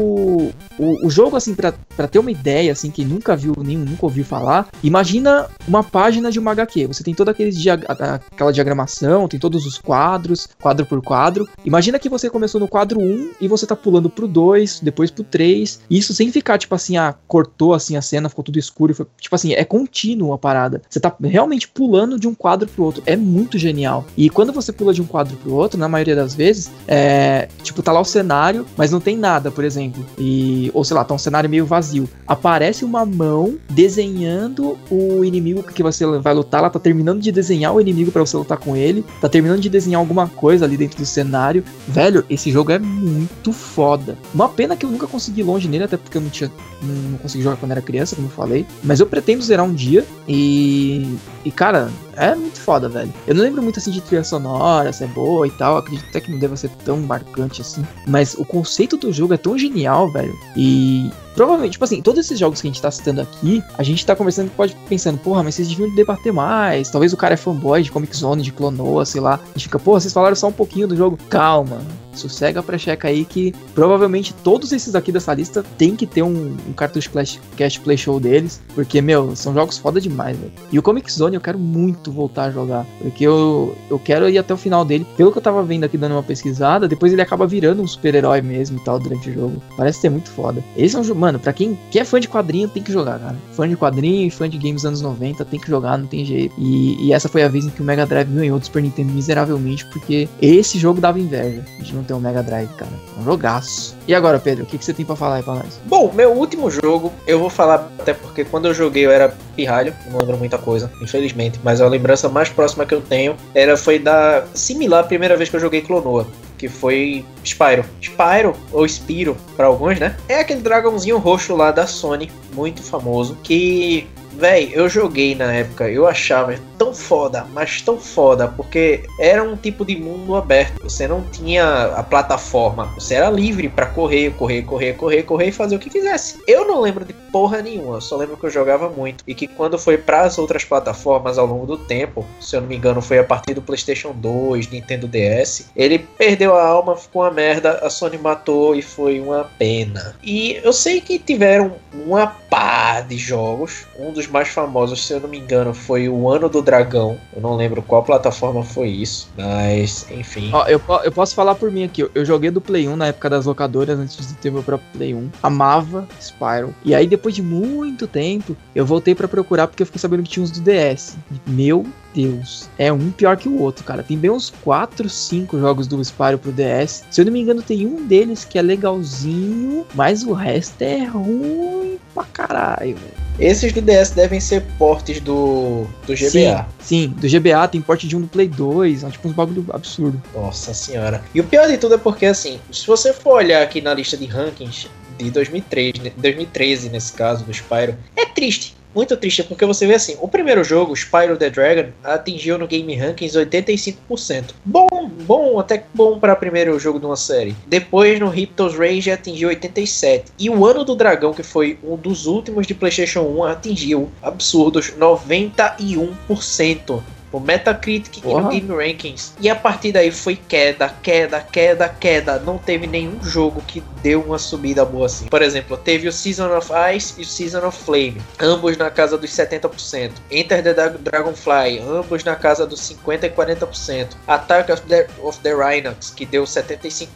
o, 0.78 1.06
o 1.06 1.10
jogo, 1.10 1.36
assim, 1.36 1.54
pra, 1.54 1.72
pra 1.96 2.08
ter 2.08 2.18
uma 2.18 2.30
ideia, 2.30 2.72
assim, 2.72 2.90
quem 2.90 3.04
nunca 3.04 3.36
viu, 3.36 3.54
nem 3.58 3.76
nunca 3.76 4.06
ouviu 4.06 4.24
falar, 4.24 4.68
imagina 4.82 5.48
uma 5.66 5.82
página 5.82 6.30
de 6.30 6.38
uma 6.38 6.52
HQ. 6.52 6.86
Você 6.86 7.02
tem 7.02 7.14
toda 7.14 7.34
dia 7.50 7.74
aquela 7.74 8.52
diagramação, 8.52 9.28
tem 9.28 9.38
todos 9.38 9.66
os 9.66 9.78
quadros, 9.78 10.48
quadro 10.60 10.86
por 10.86 11.02
quadro. 11.02 11.48
Imagina 11.64 11.98
que 11.98 12.08
você 12.08 12.30
começou 12.30 12.60
no 12.60 12.68
quadro 12.68 13.00
1 13.00 13.32
e 13.40 13.48
você 13.48 13.66
tá 13.66 13.76
pulando 13.76 14.08
pro 14.10 14.26
2, 14.26 14.80
depois 14.80 15.10
pro 15.10 15.24
3. 15.24 15.80
E 15.88 15.98
isso 15.98 16.14
sem 16.14 16.30
ficar, 16.30 16.58
tipo 16.58 16.74
assim, 16.74 16.96
ah, 16.96 17.14
cortou 17.26 17.74
assim 17.74 17.96
a 17.96 18.02
cena, 18.02 18.28
ficou 18.28 18.44
tudo 18.44 18.58
escuro. 18.58 18.94
Foi, 18.94 19.06
tipo 19.20 19.34
assim, 19.34 19.52
é 19.52 19.64
contínuo 19.64 20.32
a 20.32 20.38
parada. 20.38 20.82
Você 20.88 21.00
tá 21.00 21.05
realmente 21.22 21.68
pulando 21.68 22.18
de 22.18 22.28
um 22.28 22.34
quadro 22.34 22.68
pro 22.68 22.84
outro. 22.84 23.02
É 23.06 23.16
muito 23.16 23.58
genial. 23.58 24.04
E 24.16 24.30
quando 24.30 24.52
você 24.52 24.72
pula 24.72 24.92
de 24.92 25.02
um 25.02 25.06
quadro 25.06 25.36
pro 25.36 25.54
outro, 25.54 25.78
na 25.78 25.88
maioria 25.88 26.16
das 26.16 26.34
vezes, 26.34 26.70
é. 26.86 27.48
Tipo, 27.62 27.82
tá 27.82 27.92
lá 27.92 28.00
o 28.00 28.04
cenário, 28.04 28.66
mas 28.76 28.90
não 28.90 29.00
tem 29.00 29.16
nada, 29.16 29.50
por 29.50 29.64
exemplo. 29.64 30.04
E. 30.18 30.70
Ou 30.74 30.84
sei 30.84 30.96
lá, 30.96 31.04
tá 31.04 31.14
um 31.14 31.18
cenário 31.18 31.48
meio 31.48 31.66
vazio. 31.66 32.08
Aparece 32.26 32.84
uma 32.84 33.04
mão 33.04 33.56
desenhando 33.70 34.78
o 34.90 35.24
inimigo 35.24 35.62
que 35.62 35.82
você 35.82 36.06
vai 36.18 36.34
lutar, 36.34 36.60
ela 36.60 36.70
tá 36.70 36.78
terminando 36.78 37.20
de 37.20 37.32
desenhar 37.32 37.74
o 37.74 37.80
inimigo 37.80 38.10
para 38.10 38.24
você 38.24 38.36
lutar 38.36 38.58
com 38.58 38.76
ele, 38.76 39.04
tá 39.20 39.28
terminando 39.28 39.60
de 39.60 39.68
desenhar 39.68 40.00
alguma 40.00 40.28
coisa 40.28 40.64
ali 40.64 40.76
dentro 40.76 40.98
do 40.98 41.06
cenário. 41.06 41.64
Velho, 41.88 42.24
esse 42.30 42.50
jogo 42.50 42.72
é 42.72 42.78
muito 42.78 43.52
foda. 43.52 44.16
Uma 44.34 44.48
pena 44.48 44.76
que 44.76 44.84
eu 44.84 44.90
nunca 44.90 45.06
consegui 45.06 45.40
ir 45.40 45.44
longe 45.44 45.68
nele, 45.68 45.84
até 45.84 45.96
porque 45.96 46.16
eu 46.16 46.22
não 46.22 46.30
tinha 46.30 46.50
não 46.82 47.18
consegui 47.18 47.42
jogar 47.42 47.56
quando 47.56 47.72
era 47.72 47.80
criança, 47.80 48.14
como 48.14 48.28
eu 48.28 48.32
falei. 48.32 48.66
Mas 48.82 49.00
eu 49.00 49.06
pretendo 49.06 49.42
zerar 49.42 49.64
um 49.64 49.72
dia 49.72 50.04
e. 50.28 50.95
E, 51.44 51.50
cara, 51.50 51.90
é 52.16 52.34
muito 52.34 52.60
foda, 52.60 52.88
velho. 52.88 53.12
Eu 53.26 53.34
não 53.34 53.42
lembro 53.42 53.62
muito 53.62 53.78
assim 53.78 53.90
de 53.90 54.00
trilha 54.00 54.24
sonora, 54.24 54.92
se 54.92 55.04
é 55.04 55.06
boa 55.06 55.46
e 55.46 55.50
tal. 55.50 55.78
Acredito 55.78 56.06
até 56.08 56.20
que 56.20 56.30
não 56.30 56.38
deva 56.38 56.56
ser 56.56 56.70
tão 56.84 56.98
marcante 56.98 57.60
assim. 57.60 57.86
Mas 58.06 58.34
o 58.34 58.44
conceito 58.44 58.96
do 58.96 59.12
jogo 59.12 59.34
é 59.34 59.36
tão 59.36 59.58
genial, 59.58 60.10
velho. 60.10 60.34
E 60.56 61.10
provavelmente, 61.36 61.72
tipo 61.72 61.84
assim, 61.84 62.00
todos 62.00 62.24
esses 62.24 62.38
jogos 62.38 62.60
que 62.60 62.66
a 62.66 62.70
gente 62.70 62.80
tá 62.80 62.90
citando 62.90 63.20
aqui, 63.20 63.62
a 63.76 63.82
gente 63.82 64.04
tá 64.04 64.16
conversando, 64.16 64.50
pode 64.50 64.74
pensando, 64.88 65.18
porra, 65.18 65.42
mas 65.42 65.54
vocês 65.54 65.68
deviam 65.68 65.94
debater 65.94 66.32
mais. 66.32 66.90
Talvez 66.90 67.12
o 67.12 67.16
cara 67.16 67.34
é 67.34 67.36
fanboy 67.36 67.82
de 67.82 67.92
Comic 67.92 68.16
Zone, 68.16 68.42
de 68.42 68.50
Clonoa, 68.50 69.04
sei 69.04 69.20
lá. 69.20 69.34
A 69.34 69.48
gente 69.48 69.64
fica, 69.64 69.78
porra, 69.78 70.00
vocês 70.00 70.12
falaram 70.12 70.34
só 70.34 70.48
um 70.48 70.52
pouquinho 70.52 70.88
do 70.88 70.96
jogo. 70.96 71.18
Calma, 71.28 71.78
sossega 72.14 72.62
pra 72.62 72.78
checa 72.78 73.08
aí 73.08 73.24
que 73.24 73.54
provavelmente 73.74 74.32
todos 74.34 74.72
esses 74.72 74.94
aqui 74.94 75.12
dessa 75.12 75.34
lista 75.34 75.62
tem 75.76 75.94
que 75.94 76.06
ter 76.06 76.22
um, 76.22 76.56
um 76.68 76.72
cartucho 76.72 77.10
Clash, 77.10 77.38
Cash 77.56 77.78
Play 77.78 77.98
Show 77.98 78.18
deles, 78.18 78.62
porque, 78.74 79.02
meu, 79.02 79.36
são 79.36 79.52
jogos 79.52 79.76
foda 79.78 80.00
demais, 80.00 80.36
velho. 80.36 80.52
E 80.72 80.78
o 80.78 80.82
Comic 80.82 81.12
Zone 81.12 81.36
eu 81.36 81.40
quero 81.40 81.58
muito 81.58 82.05
voltar 82.10 82.44
a 82.44 82.50
jogar, 82.50 82.86
porque 83.00 83.24
eu, 83.24 83.76
eu 83.90 83.98
quero 83.98 84.28
ir 84.28 84.38
até 84.38 84.54
o 84.54 84.56
final 84.56 84.84
dele. 84.84 85.06
Pelo 85.16 85.32
que 85.32 85.38
eu 85.38 85.42
tava 85.42 85.62
vendo 85.62 85.84
aqui 85.84 85.96
dando 85.96 86.12
uma 86.12 86.22
pesquisada, 86.22 86.88
depois 86.88 87.12
ele 87.12 87.22
acaba 87.22 87.46
virando 87.46 87.82
um 87.82 87.86
super-herói 87.86 88.40
mesmo 88.42 88.78
e 88.78 88.80
tal 88.84 88.98
durante 88.98 89.30
o 89.30 89.34
jogo. 89.34 89.62
Parece 89.76 90.00
ser 90.00 90.10
muito 90.10 90.30
foda. 90.30 90.62
Esse 90.76 90.96
é 90.96 90.98
um 90.98 91.04
jogo, 91.04 91.20
mano, 91.20 91.38
pra 91.38 91.52
quem, 91.52 91.78
quem 91.90 92.02
é 92.02 92.04
fã 92.04 92.20
de 92.20 92.28
quadrinho 92.28 92.68
tem 92.68 92.82
que 92.82 92.92
jogar, 92.92 93.18
cara. 93.18 93.36
Fã 93.52 93.68
de 93.68 93.76
quadrinho 93.76 94.26
e 94.26 94.30
fã 94.30 94.48
de 94.48 94.58
games 94.58 94.84
anos 94.84 95.00
90 95.00 95.44
tem 95.44 95.58
que 95.58 95.68
jogar, 95.68 95.98
não 95.98 96.06
tem 96.06 96.24
jeito. 96.24 96.54
E, 96.58 97.06
e 97.06 97.12
essa 97.12 97.28
foi 97.28 97.42
a 97.42 97.48
vez 97.48 97.64
em 97.64 97.70
que 97.70 97.80
o 97.80 97.84
Mega 97.84 98.06
Drive 98.06 98.28
ganhou 98.28 98.58
do 98.58 98.64
Super 98.64 98.82
Nintendo 98.82 99.12
miseravelmente, 99.12 99.84
porque 99.86 100.28
esse 100.40 100.78
jogo 100.78 101.00
dava 101.00 101.18
inveja 101.18 101.64
de 101.80 101.94
não 101.94 102.04
ter 102.04 102.14
um 102.14 102.20
Mega 102.20 102.42
Drive, 102.42 102.68
cara. 102.76 102.92
Um 103.18 103.24
jogaço. 103.24 103.95
E 104.08 104.14
agora, 104.14 104.38
Pedro, 104.38 104.64
o 104.64 104.66
que, 104.66 104.78
que 104.78 104.84
você 104.84 104.94
tem 104.94 105.04
para 105.04 105.16
falar 105.16 105.36
aí 105.36 105.42
pra 105.42 105.54
nós? 105.54 105.80
Bom, 105.84 106.12
meu 106.12 106.32
último 106.32 106.70
jogo, 106.70 107.12
eu 107.26 107.38
vou 107.38 107.50
falar 107.50 107.90
até 107.98 108.14
porque 108.14 108.44
quando 108.44 108.66
eu 108.66 108.74
joguei 108.74 109.04
eu 109.04 109.10
era 109.10 109.34
pirralho, 109.56 109.92
não 110.10 110.20
lembro 110.20 110.36
muita 110.36 110.58
coisa, 110.58 110.90
infelizmente, 111.02 111.58
mas 111.64 111.80
a 111.80 111.88
lembrança 111.88 112.28
mais 112.28 112.48
próxima 112.48 112.86
que 112.86 112.94
eu 112.94 113.00
tenho 113.00 113.36
era 113.54 113.76
foi 113.76 113.98
da 113.98 114.44
similar 114.54 115.00
a 115.00 115.06
primeira 115.06 115.36
vez 115.36 115.48
que 115.48 115.56
eu 115.56 115.60
joguei 115.60 115.80
Clonoa 115.80 116.26
que 116.56 116.68
foi 116.68 117.24
Spyro. 117.44 117.84
Spyro, 118.00 118.56
ou 118.72 118.88
Spiro 118.88 119.36
para 119.56 119.66
alguns, 119.66 119.98
né? 119.98 120.16
É 120.28 120.40
aquele 120.40 120.60
dragãozinho 120.60 121.18
roxo 121.18 121.54
lá 121.54 121.70
da 121.70 121.86
Sony, 121.86 122.30
muito 122.54 122.82
famoso, 122.82 123.36
que 123.42 124.06
Véi, 124.36 124.70
eu 124.74 124.86
joguei 124.86 125.34
na 125.34 125.50
época, 125.50 125.88
eu 125.88 126.06
achava 126.06 126.54
tão 126.76 126.92
foda, 126.92 127.46
mas 127.54 127.80
tão 127.80 127.98
foda, 127.98 128.46
porque 128.46 129.02
era 129.18 129.42
um 129.42 129.56
tipo 129.56 129.82
de 129.82 129.96
mundo 129.96 130.36
aberto. 130.36 130.82
Você 130.82 131.08
não 131.08 131.22
tinha 131.22 131.86
a 131.96 132.02
plataforma, 132.02 132.92
você 132.94 133.14
era 133.14 133.30
livre 133.30 133.70
para 133.70 133.86
correr, 133.86 134.34
correr, 134.34 134.62
correr, 134.62 134.92
correr, 134.92 135.22
correr 135.22 135.46
e 135.46 135.52
fazer 135.52 135.76
o 135.76 135.78
que 135.78 135.88
quisesse. 135.88 136.38
Eu 136.46 136.68
não 136.68 136.82
lembro 136.82 137.02
de 137.02 137.14
porra 137.14 137.62
nenhuma, 137.62 137.98
só 138.00 138.14
lembro 138.16 138.36
que 138.36 138.44
eu 138.44 138.50
jogava 138.50 138.90
muito 138.90 139.24
e 139.26 139.34
que 139.34 139.46
quando 139.46 139.78
foi 139.78 139.96
para 139.96 140.22
as 140.22 140.36
outras 140.36 140.64
plataformas 140.64 141.38
ao 141.38 141.46
longo 141.46 141.64
do 141.64 141.78
tempo, 141.78 142.24
se 142.38 142.56
eu 142.56 142.60
não 142.60 142.68
me 142.68 142.76
engano, 142.76 143.00
foi 143.00 143.18
a 143.18 143.24
partir 143.24 143.54
do 143.54 143.62
PlayStation 143.62 144.12
2, 144.12 144.68
Nintendo 144.68 145.08
DS, 145.08 145.70
ele 145.74 145.98
perdeu 145.98 146.54
a 146.54 146.66
alma, 146.66 146.94
ficou 146.94 147.22
uma 147.22 147.30
merda, 147.30 147.78
a 147.82 147.88
Sony 147.88 148.18
matou 148.18 148.74
e 148.74 148.82
foi 148.82 149.18
uma 149.18 149.44
pena. 149.58 150.14
E 150.22 150.60
eu 150.62 150.74
sei 150.74 151.00
que 151.00 151.18
tiveram 151.18 151.76
uma 152.04 152.26
pá 152.26 153.00
de 153.00 153.16
jogos, 153.16 153.86
um 153.98 154.12
dos 154.12 154.25
mais 154.28 154.48
famosos, 154.48 155.06
se 155.06 155.12
eu 155.12 155.20
não 155.20 155.28
me 155.28 155.38
engano, 155.38 155.74
foi 155.74 156.08
o 156.08 156.28
Ano 156.30 156.48
do 156.48 156.62
Dragão. 156.62 157.18
Eu 157.34 157.42
não 157.42 157.56
lembro 157.56 157.82
qual 157.82 158.02
plataforma 158.02 158.62
foi 158.62 158.88
isso, 158.88 159.28
mas 159.36 160.06
enfim. 160.10 160.50
Ó, 160.52 160.66
eu, 160.66 160.80
eu 161.04 161.12
posso 161.12 161.34
falar 161.34 161.54
por 161.54 161.70
mim 161.70 161.84
aqui. 161.84 162.08
Eu 162.14 162.24
joguei 162.24 162.50
do 162.50 162.60
Play 162.60 162.88
1 162.88 162.96
na 162.96 163.08
época 163.08 163.30
das 163.30 163.46
locadoras, 163.46 163.98
antes 163.98 164.26
de 164.26 164.34
ter 164.34 164.50
meu 164.50 164.62
próprio 164.62 164.88
Play 164.92 165.14
1. 165.14 165.30
Amava 165.42 166.06
Spyro. 166.20 166.74
E 166.84 166.94
aí, 166.94 167.06
depois 167.06 167.34
de 167.34 167.42
muito 167.42 168.06
tempo, 168.06 168.56
eu 168.74 168.84
voltei 168.84 169.14
para 169.14 169.28
procurar 169.28 169.66
porque 169.66 169.82
eu 169.82 169.86
fiquei 169.86 170.00
sabendo 170.00 170.22
que 170.22 170.30
tinha 170.30 170.42
uns 170.42 170.50
do 170.50 170.60
DS. 170.60 171.16
Meu 171.46 171.86
Deus, 172.16 172.70
é 172.78 172.90
um 172.90 173.10
pior 173.10 173.36
que 173.36 173.46
o 173.46 173.60
outro, 173.60 173.84
cara. 173.84 174.02
Tem 174.02 174.16
bem 174.16 174.30
uns 174.30 174.48
4, 174.62 175.06
5 175.06 175.60
jogos 175.60 175.86
do 175.86 176.02
Spyro 176.02 176.38
pro 176.38 176.50
DS. 176.50 177.04
Se 177.10 177.20
eu 177.20 177.26
não 177.26 177.32
me 177.32 177.42
engano, 177.42 177.60
tem 177.60 177.86
um 177.86 178.06
deles 178.06 178.42
que 178.42 178.58
é 178.58 178.62
legalzinho, 178.62 179.86
mas 179.94 180.22
o 180.22 180.32
resto 180.32 180.80
é 180.80 181.04
ruim 181.04 181.98
pra 182.14 182.24
caralho, 182.24 182.96
velho. 182.96 183.26
Esses 183.38 183.70
do 183.70 183.82
DS 183.82 184.12
devem 184.12 184.40
ser 184.40 184.62
portes 184.78 185.20
do, 185.20 185.86
do 186.06 186.14
GBA. 186.14 186.30
Sim, 186.30 186.64
sim, 186.80 187.08
do 187.08 187.28
GBA 187.28 187.68
tem 187.68 187.82
porte 187.82 188.08
de 188.08 188.16
um 188.16 188.22
do 188.22 188.26
Play 188.26 188.48
2, 188.48 189.04
é 189.04 189.10
tipo 189.10 189.28
um 189.28 189.32
bagulho 189.32 189.66
absurdo. 189.68 190.22
Nossa 190.34 190.72
senhora. 190.72 191.22
E 191.34 191.40
o 191.40 191.44
pior 191.44 191.68
de 191.68 191.76
tudo 191.76 191.96
é 191.96 191.98
porque, 191.98 192.24
assim, 192.24 192.58
se 192.72 192.86
você 192.86 193.12
for 193.12 193.34
olhar 193.34 193.62
aqui 193.62 193.82
na 193.82 193.92
lista 193.92 194.16
de 194.16 194.24
rankings 194.24 194.88
de 195.18 195.30
2003, 195.30 195.92
2013 196.16 196.88
nesse 196.88 197.12
caso, 197.12 197.44
do 197.44 197.52
Spyro, 197.52 197.94
é 198.16 198.24
triste 198.24 198.75
muito 198.96 199.14
triste, 199.14 199.44
porque 199.44 199.66
você 199.66 199.86
vê 199.86 199.94
assim, 199.94 200.16
o 200.22 200.26
primeiro 200.26 200.64
jogo, 200.64 200.96
Spyro 200.96 201.36
the 201.36 201.50
Dragon, 201.50 201.90
atingiu 202.02 202.56
no 202.56 202.66
Game 202.66 202.96
Rankings 202.96 203.38
85%. 203.38 204.54
Bom, 204.64 205.10
bom, 205.26 205.60
até 205.60 205.84
bom 205.92 206.18
para 206.18 206.34
primeiro 206.34 206.80
jogo 206.80 206.98
de 206.98 207.04
uma 207.04 207.16
série. 207.16 207.54
Depois 207.66 208.18
no 208.18 208.30
Riptos 208.30 208.74
Rage 208.74 209.10
atingiu 209.10 209.50
87%. 209.50 210.28
E 210.38 210.48
o 210.48 210.64
Ano 210.64 210.82
do 210.82 210.96
Dragão, 210.96 211.34
que 211.34 211.42
foi 211.42 211.78
um 211.84 211.96
dos 211.96 212.24
últimos 212.24 212.66
de 212.66 212.74
PlayStation 212.74 213.20
1, 213.20 213.44
atingiu 213.44 214.10
absurdos 214.22 214.90
91% 214.92 217.02
o 217.32 217.40
Metacritic 217.40 218.22
e 218.24 218.26
no 218.26 218.48
Game 218.48 218.68
Rankings. 218.68 219.34
E 219.40 219.48
a 219.48 219.56
partir 219.56 219.92
daí 219.92 220.10
foi 220.10 220.36
queda, 220.36 220.94
queda, 221.02 221.40
queda, 221.40 221.88
queda. 221.88 222.38
Não 222.40 222.58
teve 222.58 222.86
nenhum 222.86 223.22
jogo 223.22 223.62
que 223.66 223.82
deu 224.02 224.22
uma 224.22 224.38
subida 224.38 224.84
boa 224.84 225.06
assim. 225.06 225.26
Por 225.26 225.42
exemplo, 225.42 225.76
teve 225.76 226.08
o 226.08 226.12
Season 226.12 226.56
of 226.56 226.70
Ice 226.94 227.14
e 227.18 227.22
o 227.22 227.24
Season 227.24 227.66
of 227.66 227.76
Flame, 227.84 228.20
ambos 228.40 228.76
na 228.76 228.90
casa 228.90 229.18
dos 229.18 229.30
70%. 229.30 230.12
Enter 230.30 230.62
the 230.62 230.74
Dragonfly, 230.74 231.80
ambos 231.80 232.24
na 232.24 232.36
casa 232.36 232.66
dos 232.66 232.80
50 232.80 233.26
e 233.26 233.30
40%. 233.30 234.08
Attack 234.26 234.72
of 234.72 234.82
the, 234.82 235.06
of 235.22 235.38
the 235.40 235.54
Rhinox, 235.54 236.10
que 236.10 236.24
deu 236.24 236.44
75%, 236.44 237.08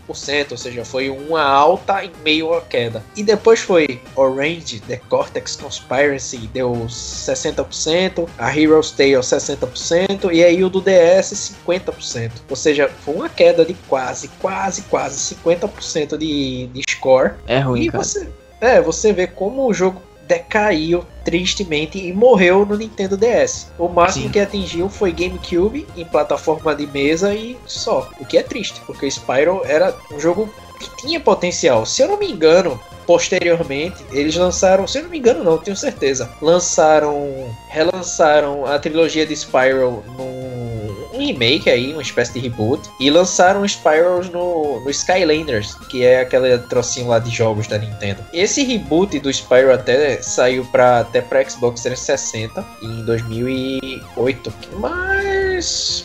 ou 0.51 0.57
seja, 0.57 0.85
foi 0.85 1.11
uma 1.11 1.43
alta 1.43 2.05
em 2.05 2.13
meio 2.25 2.53
à 2.53 2.61
queda. 2.61 3.03
E 3.17 3.23
depois 3.23 3.61
foi 3.61 4.01
Orange, 4.17 4.81
The 4.81 4.97
Cortex 5.09 5.57
Conspiracy, 5.57 6.39
deu 6.53 6.73
60%, 6.73 8.29
a 8.39 8.57
Hero's 8.57 8.91
Tale 8.93 9.17
60%, 9.17 10.10
e 10.33 10.45
aí 10.45 10.65
o 10.65 10.69
do 10.69 10.81
DS 10.81 11.55
50%. 11.65 12.31
Ou 12.49 12.57
seja, 12.57 12.89
foi 13.05 13.15
uma 13.15 13.29
queda 13.29 13.65
de 13.65 13.75
quase, 13.89 14.29
quase, 14.41 14.83
quase 14.83 15.35
50% 15.35 16.17
de, 16.17 16.67
de 16.69 16.83
score. 16.89 17.35
É 17.47 17.59
ruim, 17.61 17.83
e 17.83 17.91
cara. 17.91 18.05
Você, 18.05 18.29
é, 18.61 18.81
você 18.81 19.13
vê 19.13 19.27
como 19.27 19.67
o 19.67 19.75
jogo 19.75 20.03
decaiu 20.31 21.05
tristemente 21.25 21.99
e 21.99 22.13
morreu 22.13 22.65
no 22.65 22.77
Nintendo 22.77 23.17
DS. 23.17 23.73
O 23.77 23.89
máximo 23.89 24.27
Sim. 24.27 24.31
que 24.31 24.39
atingiu 24.39 24.89
foi 24.89 25.11
GameCube 25.11 25.87
em 25.97 26.05
plataforma 26.05 26.73
de 26.73 26.87
mesa 26.87 27.35
e 27.35 27.59
só. 27.67 28.09
O 28.21 28.25
que 28.25 28.39
é 28.39 28.43
triste, 28.43 28.81
porque 28.87 29.07
o 29.07 29.11
Spyro 29.11 29.63
era 29.65 29.93
um 30.13 30.21
jogo 30.21 30.49
que 30.81 30.97
tinha 30.97 31.21
potencial. 31.21 31.87
Se 31.87 32.03
eu 32.03 32.09
não 32.09 32.19
me 32.19 32.31
engano, 32.31 32.81
posteriormente, 33.07 34.05
eles 34.11 34.35
lançaram, 34.37 34.87
se 34.87 34.99
eu 34.99 35.03
não 35.05 35.11
me 35.11 35.19
engano, 35.19 35.45
não, 35.45 35.59
tenho 35.59 35.77
certeza, 35.77 36.31
lançaram, 36.41 37.55
relançaram 37.69 38.67
a 38.67 38.79
trilogia 38.79 39.27
de 39.27 39.35
Spyro 39.37 40.03
num 40.17 40.71
um 41.13 41.27
remake 41.27 41.69
aí, 41.69 41.93
uma 41.93 42.03
espécie 42.03 42.33
de 42.33 42.41
reboot, 42.41 42.89
e 42.99 43.11
lançaram 43.11 43.65
Spyro 43.65 44.25
no, 44.33 44.81
no 44.81 44.91
Skylanders, 44.91 45.75
que 45.89 46.05
é 46.05 46.21
aquele 46.21 46.57
trocinho 46.59 47.09
lá 47.09 47.19
de 47.19 47.31
jogos 47.31 47.67
da 47.67 47.79
Nintendo. 47.79 48.25
Esse 48.33 48.63
reboot 48.63 49.19
do 49.19 49.31
Spyro 49.33 49.73
até 49.73 50.23
saiu 50.23 50.65
para 50.65 51.01
até 51.01 51.21
para 51.21 51.49
Xbox 51.49 51.83
360 51.83 52.65
em 52.83 53.05
2008, 53.05 54.53
mas 54.79 55.50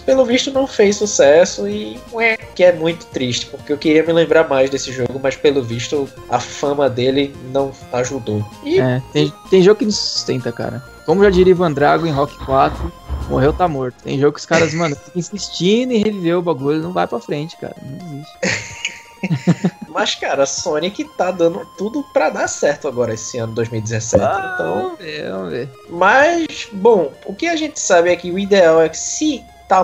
pelo 0.06 0.26
visto 0.26 0.52
não 0.52 0.68
fez 0.68 0.98
sucesso 0.98 1.68
e 1.68 2.00
ué, 2.12 2.38
que 2.38 2.64
é 2.64 2.72
muito 2.72 3.06
triste, 3.08 3.48
porque 3.48 3.74
eu 3.74 3.78
queria 3.78 4.04
me 4.04 4.14
lembrar 4.14 4.48
mais 4.48 4.70
desse 4.70 4.92
jogo, 4.92 5.20
mas 5.22 5.36
pelo 5.36 5.64
visto 5.64 6.10
a 6.30 6.40
fama 6.40 6.90
dele 6.90 7.36
não 7.52 7.72
ajudou. 7.94 8.46
E... 8.64 8.80
É, 8.80 9.02
tem, 9.14 9.34
tem 9.50 9.62
jogo 9.62 9.80
que 9.80 9.86
não 9.86 9.92
sustenta, 9.92 10.52
cara. 10.52 10.84
Como 11.06 11.24
já 11.24 11.30
diria 11.30 11.52
Ivan 11.52 11.72
Drago 11.72 12.08
em 12.08 12.12
Rock 12.12 12.36
4, 12.46 12.92
morreu 13.30 13.54
tá 13.54 13.68
morto. 13.68 13.96
Tem 14.04 14.20
jogo 14.20 14.34
que 14.34 14.40
os 14.40 14.46
caras, 14.46 14.74
mano, 14.74 14.96
ficam 14.96 15.20
insistindo 15.20 15.92
em 15.92 16.04
reviver 16.04 16.38
o 16.38 16.42
bagulho, 16.42 16.82
não 16.82 16.92
vai 16.92 17.06
pra 17.08 17.20
frente, 17.20 17.56
cara. 17.58 17.76
Não 17.82 18.18
existe. 18.18 19.72
Mas, 19.96 20.14
cara, 20.14 20.44
a 20.44 20.46
Sonic 20.46 21.06
tá 21.06 21.32
dando 21.32 21.66
tudo 21.78 22.04
para 22.04 22.30
dar 22.30 22.50
certo 22.50 22.86
agora 22.86 23.14
esse 23.14 23.38
ano 23.38 23.54
2017. 23.54 24.22
Ah, 24.22 24.52
então. 24.54 24.76
Vamos 24.82 25.00
ver, 25.00 25.32
vamos 25.32 25.52
ver. 25.52 25.70
Mas, 25.90 26.68
bom, 26.74 27.14
o 27.26 27.34
que 27.34 27.48
a 27.48 27.56
gente 27.56 27.80
sabe 27.80 28.12
é 28.12 28.16
que 28.18 28.30
o 28.30 28.38
ideal 28.38 28.82
é 28.82 28.90
que 28.90 28.98
se 28.98 29.42
tá 29.70 29.84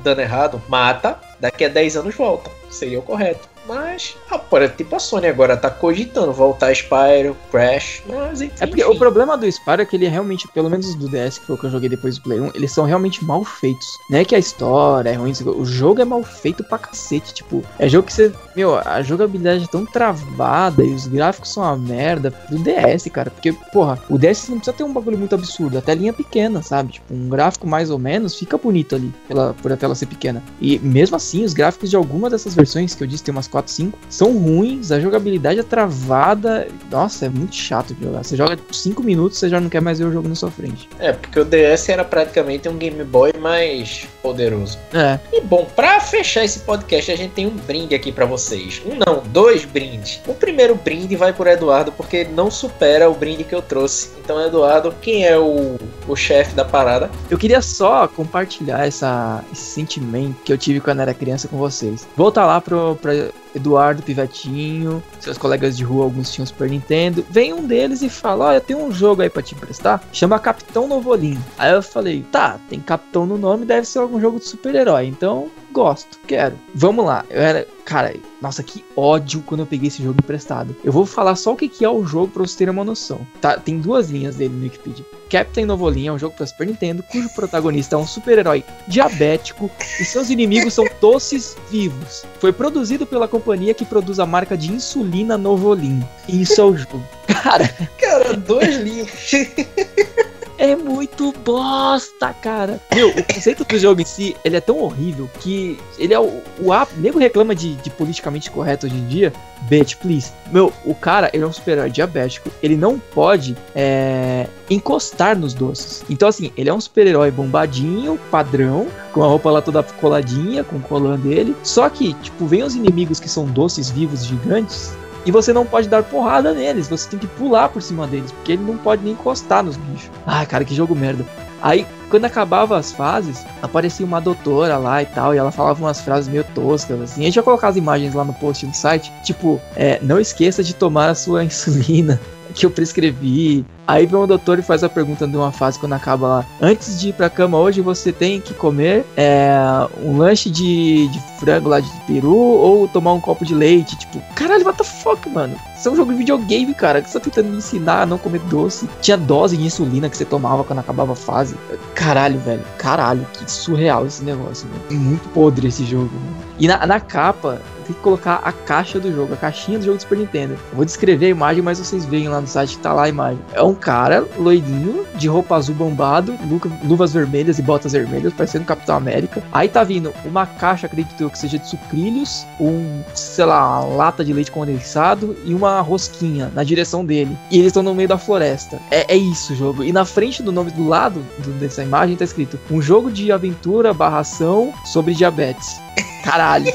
dando 0.00 0.20
errado, 0.20 0.62
mata, 0.68 1.18
daqui 1.40 1.64
a 1.64 1.68
10 1.68 1.96
anos 1.96 2.14
volta. 2.14 2.48
Seria 2.70 3.00
o 3.00 3.02
correto. 3.02 3.48
Mas, 3.68 4.16
ah, 4.30 4.38
pô, 4.38 4.56
é 4.56 4.68
tipo 4.68 4.96
a 4.96 4.98
Sony 4.98 5.26
agora 5.26 5.54
tá 5.56 5.70
cogitando 5.70 6.32
voltar 6.32 6.72
Spyro, 6.72 7.36
Crash, 7.50 8.02
mas 8.08 8.40
enfim. 8.40 8.54
É 8.60 8.66
porque 8.66 8.82
o 8.82 8.96
problema 8.96 9.36
do 9.36 9.46
Spyro 9.46 9.82
é 9.82 9.84
que 9.84 9.94
ele 9.94 10.06
é 10.06 10.08
realmente, 10.08 10.48
pelo 10.48 10.70
menos 10.70 10.94
do 10.94 11.06
DS, 11.08 11.38
que 11.38 11.46
foi 11.46 11.54
o 11.54 11.58
que 11.58 11.66
eu 11.66 11.70
joguei 11.70 11.88
depois 11.88 12.16
do 12.16 12.22
Play 12.22 12.40
1, 12.40 12.52
eles 12.54 12.72
são 12.72 12.86
realmente 12.86 13.22
mal 13.24 13.44
feitos. 13.44 13.98
Não 14.08 14.18
é 14.18 14.24
que 14.24 14.34
a 14.34 14.38
história 14.38 15.10
é 15.10 15.14
ruim, 15.14 15.32
o 15.44 15.64
jogo 15.66 16.00
é 16.00 16.04
mal 16.04 16.22
feito 16.22 16.64
pra 16.64 16.78
cacete, 16.78 17.34
tipo, 17.34 17.62
é 17.78 17.88
jogo 17.88 18.06
que 18.06 18.12
você, 18.14 18.32
meu, 18.56 18.76
a 18.76 19.02
jogabilidade 19.02 19.64
é 19.64 19.66
tão 19.66 19.84
travada 19.84 20.82
e 20.82 20.94
os 20.94 21.06
gráficos 21.06 21.52
são 21.52 21.62
uma 21.62 21.76
merda 21.76 22.32
do 22.48 22.58
DS, 22.58 23.04
cara, 23.12 23.30
porque, 23.30 23.52
porra, 23.52 23.98
o 24.08 24.16
DS 24.16 24.48
não 24.48 24.56
precisa 24.56 24.76
ter 24.76 24.84
um 24.84 24.92
bagulho 24.92 25.18
muito 25.18 25.34
absurdo, 25.34 25.76
a 25.76 25.82
telinha 25.82 26.10
é 26.10 26.14
pequena, 26.14 26.62
sabe? 26.62 26.92
Tipo, 26.92 27.12
um 27.12 27.28
gráfico 27.28 27.66
mais 27.66 27.90
ou 27.90 27.98
menos 27.98 28.34
fica 28.34 28.56
bonito 28.56 28.94
ali, 28.94 29.12
pela, 29.26 29.54
por 29.54 29.70
a 29.70 29.76
tela 29.76 29.94
ser 29.94 30.06
pequena. 30.06 30.42
E 30.60 30.78
mesmo 30.78 31.16
assim, 31.16 31.44
os 31.44 31.52
gráficos 31.52 31.90
de 31.90 31.96
algumas 31.96 32.32
dessas 32.32 32.54
versões, 32.54 32.94
que 32.94 33.02
eu 33.02 33.06
disse 33.06 33.22
tem 33.22 33.32
umas 33.32 33.46
4, 33.46 33.57
5, 33.66 33.98
são 34.08 34.36
ruins, 34.36 34.92
a 34.92 35.00
jogabilidade 35.00 35.60
é 35.60 35.62
travada. 35.62 36.68
Nossa, 36.90 37.26
é 37.26 37.28
muito 37.28 37.54
chato 37.54 37.94
de 37.94 38.04
jogar. 38.04 38.22
Você 38.22 38.36
joga 38.36 38.58
5 38.70 39.02
minutos, 39.02 39.38
você 39.38 39.48
já 39.48 39.60
não 39.60 39.68
quer 39.68 39.80
mais 39.80 39.98
ver 39.98 40.06
o 40.06 40.12
jogo 40.12 40.28
na 40.28 40.34
sua 40.34 40.50
frente. 40.50 40.88
É, 40.98 41.12
porque 41.12 41.40
o 41.40 41.44
DS 41.44 41.88
era 41.88 42.04
praticamente 42.04 42.68
um 42.68 42.76
Game 42.76 43.02
Boy 43.04 43.32
mais 43.38 44.06
poderoso. 44.22 44.78
É. 44.92 45.18
E 45.32 45.40
bom, 45.40 45.66
pra 45.76 46.00
fechar 46.00 46.44
esse 46.44 46.60
podcast, 46.60 47.10
a 47.10 47.16
gente 47.16 47.32
tem 47.32 47.46
um 47.46 47.56
brinde 47.56 47.94
aqui 47.94 48.12
para 48.12 48.26
vocês. 48.26 48.82
Um 48.84 48.94
não, 48.94 49.22
dois 49.26 49.64
brindes. 49.64 50.20
O 50.26 50.34
primeiro 50.34 50.74
brinde 50.74 51.16
vai 51.16 51.32
por 51.32 51.46
Eduardo, 51.46 51.92
porque 51.92 52.24
não 52.24 52.50
supera 52.50 53.08
o 53.08 53.14
brinde 53.14 53.44
que 53.44 53.54
eu 53.54 53.62
trouxe. 53.62 54.10
Então, 54.22 54.40
Eduardo, 54.44 54.94
quem 55.00 55.26
é 55.26 55.38
o, 55.38 55.76
o 56.06 56.16
chefe 56.16 56.54
da 56.54 56.64
parada? 56.64 57.10
Eu 57.30 57.38
queria 57.38 57.62
só 57.62 58.06
compartilhar 58.08 58.86
essa, 58.86 59.44
esse 59.52 59.62
sentimento 59.62 60.42
que 60.44 60.52
eu 60.52 60.58
tive 60.58 60.80
quando 60.80 61.00
era 61.00 61.14
criança 61.14 61.48
com 61.48 61.56
vocês. 61.56 62.06
Voltar 62.16 62.46
lá 62.46 62.60
pro, 62.60 62.96
pra 63.00 63.12
Eduardo 63.54 64.02
Pivetinho, 64.02 65.02
seus 65.20 65.38
colegas 65.38 65.76
de 65.76 65.84
rua, 65.84 66.04
alguns 66.04 66.32
tinham 66.32 66.46
Super 66.46 66.70
Nintendo. 66.70 67.24
Vem 67.30 67.52
um 67.52 67.66
deles 67.66 68.02
e 68.02 68.08
fala: 68.08 68.46
Olha, 68.46 68.60
tem 68.60 68.76
um 68.76 68.90
jogo 68.90 69.22
aí 69.22 69.30
pra 69.30 69.42
te 69.42 69.54
emprestar, 69.54 70.02
chama 70.12 70.38
Capitão 70.38 70.86
Novolim. 70.86 71.38
Aí 71.56 71.72
eu 71.72 71.82
falei: 71.82 72.24
Tá, 72.30 72.58
tem 72.68 72.80
Capitão 72.80 73.26
no 73.26 73.38
nome, 73.38 73.64
deve 73.64 73.86
ser 73.86 73.98
algum 73.98 74.20
jogo 74.20 74.38
de 74.38 74.46
super-herói. 74.46 75.06
Então 75.06 75.50
gosto, 75.72 76.18
quero. 76.26 76.58
Vamos 76.74 77.04
lá. 77.04 77.24
Eu 77.30 77.40
era. 77.40 77.66
Cara, 77.84 78.14
nossa, 78.40 78.62
que 78.62 78.84
ódio 78.94 79.42
quando 79.46 79.60
eu 79.60 79.66
peguei 79.66 79.88
esse 79.88 80.02
jogo 80.02 80.18
emprestado. 80.22 80.76
Eu 80.84 80.92
vou 80.92 81.06
falar 81.06 81.34
só 81.36 81.52
o 81.52 81.56
que, 81.56 81.68
que 81.68 81.84
é 81.84 81.88
o 81.88 82.04
jogo 82.04 82.28
pra 82.28 82.42
vocês 82.42 82.56
terem 82.56 82.72
uma 82.72 82.84
noção. 82.84 83.26
Tá, 83.40 83.56
tem 83.58 83.78
duas 83.78 84.10
linhas 84.10 84.36
dele 84.36 84.54
no 84.54 84.64
Wikipedia. 84.64 85.06
Captain 85.30 85.64
Novolin 85.64 86.08
é 86.08 86.12
um 86.12 86.18
jogo 86.18 86.34
para 86.36 86.46
Super 86.46 86.66
Nintendo, 86.66 87.02
cujo 87.02 87.28
protagonista 87.34 87.96
é 87.96 87.98
um 87.98 88.06
super-herói 88.06 88.62
diabético 88.86 89.70
e 90.00 90.04
seus 90.04 90.28
inimigos 90.28 90.74
são 90.74 90.84
doces 91.00 91.56
vivos. 91.70 92.24
Foi 92.38 92.52
produzido 92.52 93.06
pela 93.06 93.26
companhia 93.26 93.74
que 93.74 93.84
produz 93.84 94.18
a 94.18 94.26
marca 94.26 94.56
de 94.56 94.70
insulina 94.70 95.38
Novolin. 95.38 96.02
Isso 96.28 96.60
é 96.60 96.64
o 96.64 96.76
jogo. 96.76 97.02
Cara. 97.26 97.68
Cara, 97.98 98.34
dois 98.36 98.76
linhas. 98.76 99.08
é 100.58 100.74
muito 100.74 101.32
bosta, 101.44 102.34
cara. 102.34 102.80
Meu, 102.92 103.10
o 103.10 103.24
conceito 103.24 103.64
do 103.64 103.78
jogo 103.78 104.00
em 104.00 104.04
si, 104.04 104.36
ele 104.44 104.56
é 104.56 104.60
tão 104.60 104.78
horrível 104.78 105.30
que 105.40 105.78
ele 105.96 106.12
é 106.12 106.18
o. 106.18 106.42
O, 106.58 106.72
o 106.72 106.86
nego 106.96 107.18
reclama 107.18 107.54
de, 107.54 107.76
de 107.76 107.90
politicamente 107.90 108.50
correto 108.50 108.86
hoje 108.86 108.96
em 108.96 109.06
dia. 109.06 109.32
Bitch, 109.62 109.96
please. 109.96 110.32
Meu, 110.50 110.72
o 110.84 110.94
cara, 110.94 111.30
ele 111.32 111.44
é 111.44 111.46
um 111.46 111.52
super-herói 111.52 111.90
diabético. 111.90 112.50
Ele 112.62 112.76
não 112.76 112.98
pode 112.98 113.56
é, 113.74 114.48
encostar 114.68 115.38
nos 115.38 115.54
doces. 115.54 116.04
Então, 116.10 116.28
assim, 116.28 116.52
ele 116.56 116.68
é 116.68 116.74
um 116.74 116.80
super-herói 116.80 117.30
bombadinho, 117.30 118.18
padrão, 118.30 118.88
com 119.12 119.22
a 119.22 119.26
roupa 119.26 119.50
lá 119.50 119.62
toda 119.62 119.82
coladinha, 119.82 120.64
com 120.64 120.76
o 120.76 120.80
colã 120.80 121.18
dele. 121.18 121.56
Só 121.62 121.88
que, 121.88 122.14
tipo, 122.14 122.46
vem 122.46 122.62
os 122.62 122.74
inimigos 122.74 123.20
que 123.20 123.28
são 123.28 123.46
doces 123.46 123.90
vivos 123.90 124.24
gigantes 124.24 124.92
e 125.26 125.30
você 125.30 125.52
não 125.52 125.66
pode 125.66 125.88
dar 125.88 126.02
porrada 126.02 126.52
neles, 126.52 126.88
você 126.88 127.08
tem 127.10 127.18
que 127.18 127.26
pular 127.26 127.68
por 127.68 127.82
cima 127.82 128.06
deles, 128.06 128.32
porque 128.32 128.52
ele 128.52 128.62
não 128.62 128.76
pode 128.76 129.02
nem 129.02 129.12
encostar 129.12 129.62
nos 129.62 129.76
bichos. 129.76 130.10
Ai, 130.26 130.46
cara, 130.46 130.64
que 130.64 130.74
jogo 130.74 130.94
merda. 130.94 131.24
Aí, 131.60 131.86
quando 132.08 132.24
acabava 132.24 132.78
as 132.78 132.92
fases, 132.92 133.44
aparecia 133.60 134.06
uma 134.06 134.20
doutora 134.20 134.78
lá 134.78 135.02
e 135.02 135.06
tal, 135.06 135.34
e 135.34 135.38
ela 135.38 135.50
falava 135.50 135.82
umas 135.82 136.00
frases 136.00 136.28
meio 136.28 136.44
toscas, 136.54 137.00
assim. 137.00 137.22
A 137.22 137.24
gente 137.24 137.34
vai 137.34 137.44
colocar 137.44 137.68
as 137.68 137.76
imagens 137.76 138.14
lá 138.14 138.24
no 138.24 138.32
post 138.34 138.64
do 138.64 138.74
site, 138.74 139.12
tipo, 139.24 139.60
é, 139.74 139.98
não 140.00 140.20
esqueça 140.20 140.62
de 140.62 140.74
tomar 140.74 141.10
a 141.10 141.14
sua 141.14 141.42
insulina 141.44 142.20
que 142.58 142.66
eu 142.66 142.70
prescrevi. 142.70 143.64
Aí 143.86 144.04
vem 144.04 144.18
o 144.18 144.26
doutor 144.26 144.58
e 144.58 144.62
faz 144.62 144.82
a 144.82 144.88
pergunta 144.88 145.26
de 145.26 145.36
uma 145.36 145.52
fase 145.52 145.78
quando 145.78 145.94
acaba 145.94 146.28
lá. 146.28 146.46
Antes 146.60 147.00
de 147.00 147.10
ir 147.10 147.12
pra 147.14 147.30
cama 147.30 147.56
hoje, 147.56 147.80
você 147.80 148.12
tem 148.12 148.40
que 148.40 148.52
comer 148.52 149.06
é, 149.16 149.56
um 150.02 150.18
lanche 150.18 150.50
de, 150.50 151.08
de 151.08 151.20
frango 151.38 151.68
lá 151.68 151.80
de 151.80 151.88
peru 152.06 152.36
ou 152.36 152.88
tomar 152.88 153.12
um 153.12 153.20
copo 153.20 153.46
de 153.46 153.54
leite. 153.54 153.96
Tipo, 153.96 154.20
caralho, 154.34 154.66
what 154.66 154.76
the 154.76 154.84
fuck, 154.84 155.26
mano? 155.30 155.56
Isso 155.78 155.88
é 155.88 155.92
um 155.92 155.96
jogo 155.96 156.12
de 156.12 156.18
videogame, 156.18 156.74
cara. 156.74 157.00
Que 157.00 157.08
você 157.08 157.18
tá 157.18 157.24
tentando 157.24 157.50
me 157.50 157.58
ensinar 157.58 158.02
a 158.02 158.06
não 158.06 158.18
comer 158.18 158.40
doce. 158.40 158.88
Tinha 159.00 159.16
dose 159.16 159.56
de 159.56 159.64
insulina 159.64 160.10
que 160.10 160.16
você 160.16 160.24
tomava 160.24 160.64
quando 160.64 160.80
acabava 160.80 161.12
a 161.12 161.16
fase. 161.16 161.54
Caralho, 161.94 162.38
velho. 162.40 162.62
Caralho, 162.76 163.26
que 163.32 163.50
surreal 163.50 164.04
esse 164.04 164.24
negócio, 164.24 164.68
mano. 164.68 165.00
Muito 165.02 165.28
podre 165.28 165.68
esse 165.68 165.84
jogo, 165.84 166.10
mano. 166.12 166.36
E 166.58 166.66
na, 166.66 166.84
na 166.84 166.98
capa, 166.98 167.62
tem 167.88 167.96
que 167.96 168.02
colocar 168.02 168.40
a 168.44 168.52
caixa 168.52 169.00
do 169.00 169.10
jogo, 169.12 169.34
a 169.34 169.36
caixinha 169.36 169.78
do 169.78 169.84
jogo 169.84 169.96
do 169.96 170.02
Super 170.02 170.18
Nintendo. 170.18 170.52
Eu 170.70 170.76
vou 170.76 170.84
descrever 170.84 171.26
a 171.26 171.30
imagem, 171.30 171.62
mas 171.62 171.78
vocês 171.78 172.04
veem 172.04 172.28
lá 172.28 172.40
no 172.40 172.46
site 172.46 172.76
que 172.76 172.82
tá 172.82 172.92
lá 172.92 173.04
a 173.04 173.08
imagem. 173.08 173.40
É 173.54 173.62
um 173.62 173.74
cara 173.74 174.26
loirinho, 174.38 175.06
de 175.14 175.26
roupa 175.26 175.56
azul 175.56 175.74
bombado, 175.74 176.36
luvas 176.84 177.12
vermelhas 177.12 177.58
e 177.58 177.62
botas 177.62 177.92
vermelhas, 177.92 178.32
parecendo 178.32 178.64
Capitão 178.64 178.96
América. 178.96 179.42
Aí 179.50 179.68
tá 179.68 179.82
vindo 179.82 180.12
uma 180.24 180.46
caixa, 180.46 180.86
acredito 180.86 181.28
que 181.28 181.38
seja 181.38 181.58
de 181.58 181.68
sucrilhos, 181.68 182.46
um, 182.60 183.02
sei 183.14 183.44
lá, 183.46 183.80
lata 183.80 184.24
de 184.24 184.32
leite 184.32 184.50
condensado 184.50 185.36
e 185.44 185.54
uma 185.54 185.80
rosquinha 185.80 186.52
na 186.54 186.62
direção 186.62 187.04
dele. 187.04 187.36
E 187.50 187.56
eles 187.56 187.68
estão 187.68 187.82
no 187.82 187.94
meio 187.94 188.08
da 188.08 188.18
floresta. 188.18 188.78
É, 188.90 189.14
é 189.14 189.16
isso 189.16 189.54
o 189.54 189.56
jogo. 189.56 189.82
E 189.82 189.92
na 189.92 190.04
frente 190.04 190.42
do 190.42 190.52
nome 190.52 190.70
do 190.70 190.86
lado 190.86 191.24
do, 191.38 191.50
dessa 191.58 191.82
imagem 191.82 192.16
tá 192.16 192.24
escrito: 192.24 192.58
um 192.70 192.80
jogo 192.80 193.10
de 193.10 193.32
aventura 193.32 193.94
barração 193.94 194.72
sobre 194.84 195.14
diabetes. 195.14 195.80
Caralho. 196.22 196.72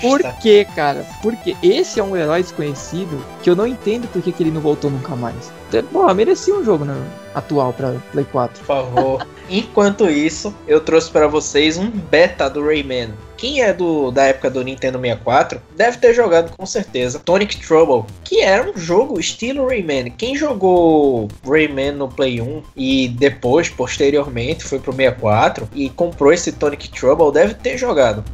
Por 0.00 0.22
que, 0.40 0.64
cara? 0.64 1.06
Porque 1.22 1.56
esse 1.62 2.00
é 2.00 2.02
um 2.02 2.16
herói 2.16 2.42
desconhecido 2.42 3.24
que 3.42 3.50
eu 3.50 3.56
não 3.56 3.66
entendo 3.66 4.08
por 4.08 4.22
que, 4.22 4.32
que 4.32 4.42
ele 4.42 4.50
não 4.50 4.60
voltou 4.60 4.90
nunca 4.90 5.14
mais. 5.16 5.52
Então, 5.68 5.82
porra, 5.84 6.14
merecia 6.14 6.54
um 6.54 6.64
jogo 6.64 6.84
né, 6.84 6.94
atual 7.34 7.72
pra 7.72 7.94
Play 8.12 8.26
4. 8.30 8.58
Por 8.58 8.66
favor. 8.66 9.26
Enquanto 9.48 10.08
isso, 10.08 10.54
eu 10.66 10.80
trouxe 10.80 11.10
para 11.10 11.26
vocês 11.26 11.76
um 11.76 11.90
beta 11.90 12.48
do 12.48 12.64
Rayman. 12.64 13.10
Quem 13.36 13.60
é 13.60 13.72
do, 13.72 14.10
da 14.10 14.24
época 14.24 14.48
do 14.48 14.62
Nintendo 14.62 14.98
64 14.98 15.60
deve 15.76 15.98
ter 15.98 16.14
jogado 16.14 16.56
com 16.56 16.64
certeza 16.64 17.18
Tonic 17.18 17.58
Trouble, 17.58 18.04
que 18.22 18.40
era 18.40 18.70
um 18.70 18.78
jogo 18.78 19.20
estilo 19.20 19.66
Rayman. 19.66 20.10
Quem 20.10 20.36
jogou 20.36 21.28
Rayman 21.46 21.92
no 21.92 22.08
Play 22.08 22.40
1 22.40 22.62
e 22.76 23.08
depois, 23.08 23.68
posteriormente, 23.68 24.64
foi 24.64 24.78
pro 24.78 24.92
64 24.92 25.68
e 25.74 25.90
comprou 25.90 26.32
esse 26.32 26.52
Tonic 26.52 26.88
Trouble 26.88 27.32
deve 27.32 27.54
ter 27.54 27.76
jogado 27.76 28.24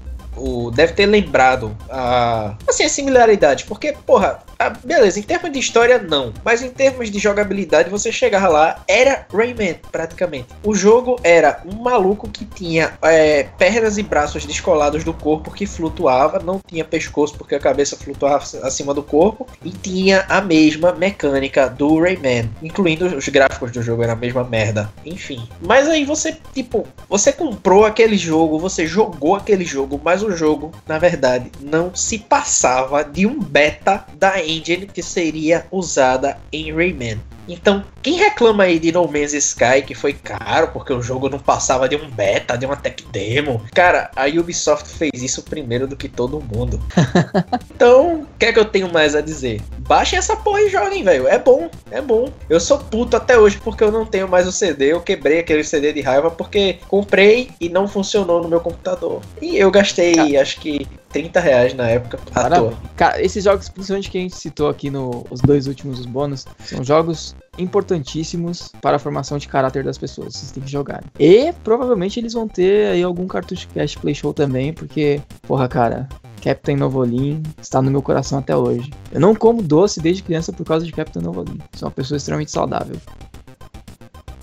o, 0.41 0.71
deve 0.71 0.95
ter 0.95 1.07
lembrado 1.07 1.77
a, 1.91 2.57
assim, 2.69 2.85
a 2.85 2.89
similaridade, 2.89 3.65
porque, 3.65 3.95
porra, 4.07 4.43
a, 4.59 4.71
beleza, 4.71 5.19
em 5.19 5.23
termos 5.23 5.53
de 5.53 5.59
história, 5.59 5.99
não, 5.99 6.33
mas 6.45 6.63
em 6.63 6.71
termos 6.71 7.11
de 7.11 7.19
jogabilidade, 7.19 7.91
você 7.91 8.11
chegava 8.11 8.49
lá, 8.49 8.83
era 8.89 9.27
Rayman, 9.33 9.77
praticamente. 9.93 10.49
O 10.65 10.75
jogo 10.75 11.19
era 11.23 11.63
um 11.67 11.83
maluco 11.83 12.29
que 12.29 12.45
tinha 12.45 12.93
é, 13.03 13.45
pernas 13.59 13.99
e 13.99 14.03
braços 14.03 14.45
descolados 14.45 15.05
do 15.05 15.13
corpo 15.13 15.51
que 15.51 15.67
flutuava, 15.67 16.39
não 16.39 16.61
tinha 16.67 16.85
pescoço 16.85 17.37
porque 17.37 17.55
a 17.55 17.61
cabeça 17.61 17.97
flutuava 17.97 18.45
acima 18.63 18.95
do 18.95 19.03
corpo, 19.03 19.47
e 19.65 19.71
tinha 19.71 20.25
a 20.29 20.41
mesma 20.41 20.93
mecânica 20.93 21.69
do 21.69 22.01
Rayman, 22.01 22.51
incluindo 22.63 23.07
os 23.07 23.29
gráficos 23.29 23.71
do 23.71 23.83
jogo, 23.83 24.03
era 24.03 24.13
a 24.13 24.17
mesma 24.17 24.45
merda. 24.45 24.91
Enfim. 25.05 25.47
Mas 25.61 25.89
aí 25.89 26.05
você, 26.05 26.37
tipo, 26.55 26.87
você 27.09 27.33
comprou 27.33 27.85
aquele 27.85 28.17
jogo, 28.17 28.59
você 28.59 28.87
jogou 28.87 29.35
aquele 29.35 29.65
jogo, 29.65 30.01
mas 30.03 30.23
o 30.23 30.30
jogo, 30.37 30.73
na 30.87 30.99
verdade, 30.99 31.51
não 31.61 31.95
se 31.95 32.19
passava 32.19 33.05
de 33.05 33.27
um 33.27 33.39
beta 33.41 34.05
da 34.15 34.45
engine 34.45 34.87
que 34.87 35.03
seria 35.03 35.67
usada 35.71 36.39
em 36.53 36.73
Rayman. 36.73 37.21
Então, 37.49 37.85
quem 38.01 38.15
reclama 38.15 38.65
aí 38.65 38.79
de 38.79 38.93
No 38.93 39.07
Man's 39.07 39.33
Sky, 39.33 39.83
que 39.85 39.95
foi 39.95 40.13
caro, 40.13 40.69
porque 40.69 40.93
o 40.93 41.03
jogo 41.03 41.29
não 41.29 41.39
passava 41.39 41.89
de 41.89 41.97
um 41.97 42.09
beta, 42.09 42.57
de 42.57 42.65
uma 42.65 42.77
tech 42.77 43.05
demo, 43.11 43.63
cara, 43.75 44.11
a 44.15 44.27
Ubisoft 44.27 44.89
fez 44.89 45.23
isso 45.23 45.43
primeiro 45.43 45.89
do 45.89 45.97
que 45.97 46.09
todo 46.09 46.41
mundo. 46.41 46.81
então, 47.75 48.23
o 48.23 48.27
que 48.39 48.47
é 48.47 48.53
que 48.53 48.59
eu 48.59 48.65
tenho 48.65 48.93
mais 48.93 49.17
a 49.17 49.21
dizer? 49.21 49.61
Baixem 49.91 50.17
essa 50.17 50.37
porra 50.37 50.63
e 50.63 50.71
joguem, 50.71 51.03
velho. 51.03 51.27
É 51.27 51.37
bom, 51.37 51.69
é 51.91 52.01
bom. 52.01 52.33
Eu 52.49 52.61
sou 52.61 52.79
puto 52.79 53.17
até 53.17 53.37
hoje 53.37 53.59
porque 53.59 53.83
eu 53.83 53.91
não 53.91 54.07
tenho 54.07 54.29
mais 54.29 54.47
o 54.47 54.53
CD. 54.53 54.93
Eu 54.93 55.01
quebrei 55.01 55.41
aquele 55.41 55.65
CD 55.65 55.93
de 55.93 56.01
raiva 56.01 56.31
porque 56.31 56.79
comprei 56.87 57.51
e 57.61 57.69
não 57.69 57.89
funcionou 57.89 58.41
no 58.41 58.49
meu 58.49 58.61
computador. 58.61 59.21
E 59.43 59.57
eu 59.57 59.69
gastei, 59.69 60.37
acho 60.37 60.61
que 60.61 60.87
30 61.09 61.41
reais 61.41 61.75
na 61.75 61.89
época 61.89 62.21
Cara, 62.33 62.73
cara, 62.95 63.21
esses 63.21 63.43
jogos, 63.43 63.69
principalmente 63.69 64.09
que 64.09 64.19
a 64.19 64.21
gente 64.21 64.37
citou 64.37 64.69
aqui 64.69 64.91
nos 64.91 65.41
dois 65.45 65.67
últimos 65.67 66.07
bônus, 66.07 66.47
são 66.61 66.85
jogos 66.85 67.35
importantíssimos 67.59 68.71
para 68.81 68.95
a 68.95 68.99
formação 68.99 69.39
de 69.39 69.49
caráter 69.49 69.83
das 69.83 69.99
pessoas. 69.99 70.37
Vocês 70.37 70.53
têm 70.53 70.63
que 70.63 70.71
jogar. 70.71 71.03
E 71.19 71.53
provavelmente 71.65 72.21
eles 72.21 72.33
vão 72.33 72.47
ter 72.47 72.93
aí 72.93 73.03
algum 73.03 73.27
cartucho 73.27 73.67
Cast 73.75 73.99
Play 73.99 74.15
Show 74.15 74.33
também, 74.33 74.73
porque, 74.73 75.21
porra, 75.43 75.67
cara. 75.67 76.09
Captain 76.41 76.77
Novolin 76.77 77.43
está 77.61 77.83
no 77.83 77.91
meu 77.91 78.01
coração 78.01 78.39
até 78.39 78.57
hoje. 78.57 78.91
Eu 79.13 79.21
não 79.21 79.35
como 79.35 79.63
doce 79.63 79.80
desde 80.01 80.23
criança 80.23 80.53
por 80.53 80.65
causa 80.65 80.85
de 80.85 80.93
Captain 80.93 81.23
Novolin. 81.23 81.59
Sou 81.75 81.89
uma 81.89 81.95
pessoa 81.95 82.17
extremamente 82.17 82.51
saudável. 82.51 82.97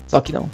Só 0.06 0.20
que 0.20 0.32
não. 0.32 0.48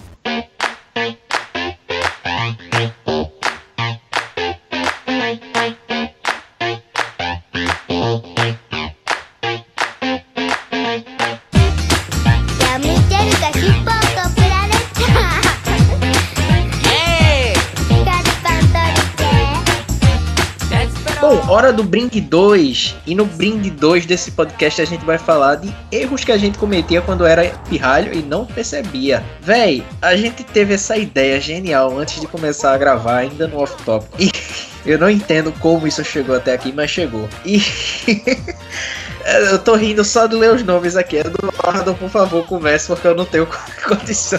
Hora 21.55 21.72
do 21.72 21.84
brinde 21.84 22.20
2. 22.20 22.96
E 23.07 23.14
no 23.14 23.24
brinde 23.24 23.70
2 23.70 24.07
desse 24.07 24.32
podcast 24.32 24.82
a 24.82 24.84
gente 24.84 25.05
vai 25.05 25.18
falar 25.18 25.57
de 25.57 25.72
erros 25.92 26.24
que 26.24 26.32
a 26.32 26.36
gente 26.36 26.59
cometia 26.59 27.00
quando 27.00 27.24
era 27.24 27.44
pirralho 27.68 28.12
e 28.12 28.22
não 28.22 28.44
percebia. 28.44 29.22
Véi, 29.40 29.84
a 30.02 30.16
gente 30.16 30.42
teve 30.42 30.74
essa 30.74 30.96
ideia 30.96 31.40
genial 31.40 31.96
antes 31.96 32.20
de 32.20 32.26
começar 32.26 32.74
a 32.74 32.78
gravar, 32.78 33.18
ainda 33.18 33.46
no 33.46 33.61
off-top. 33.61 34.05
E 34.18 34.32
eu 34.84 34.98
não 34.98 35.09
entendo 35.09 35.52
como 35.61 35.86
isso 35.86 36.02
chegou 36.02 36.34
até 36.34 36.52
aqui, 36.52 36.72
mas 36.72 36.90
chegou. 36.90 37.28
E. 37.44 37.62
Eu 39.24 39.59
tô 39.59 39.74
rindo 39.74 40.05
só 40.05 40.26
de 40.26 40.36
ler 40.36 40.52
os 40.52 40.62
nomes 40.62 40.96
aqui. 40.96 41.16
Eduardo, 41.16 41.94
por 41.94 42.11
favor, 42.11 42.44
comece, 42.44 42.88
porque 42.88 43.09
eu 43.09 43.14
não 43.14 43.24
tenho 43.24 43.48
condição. 43.88 44.38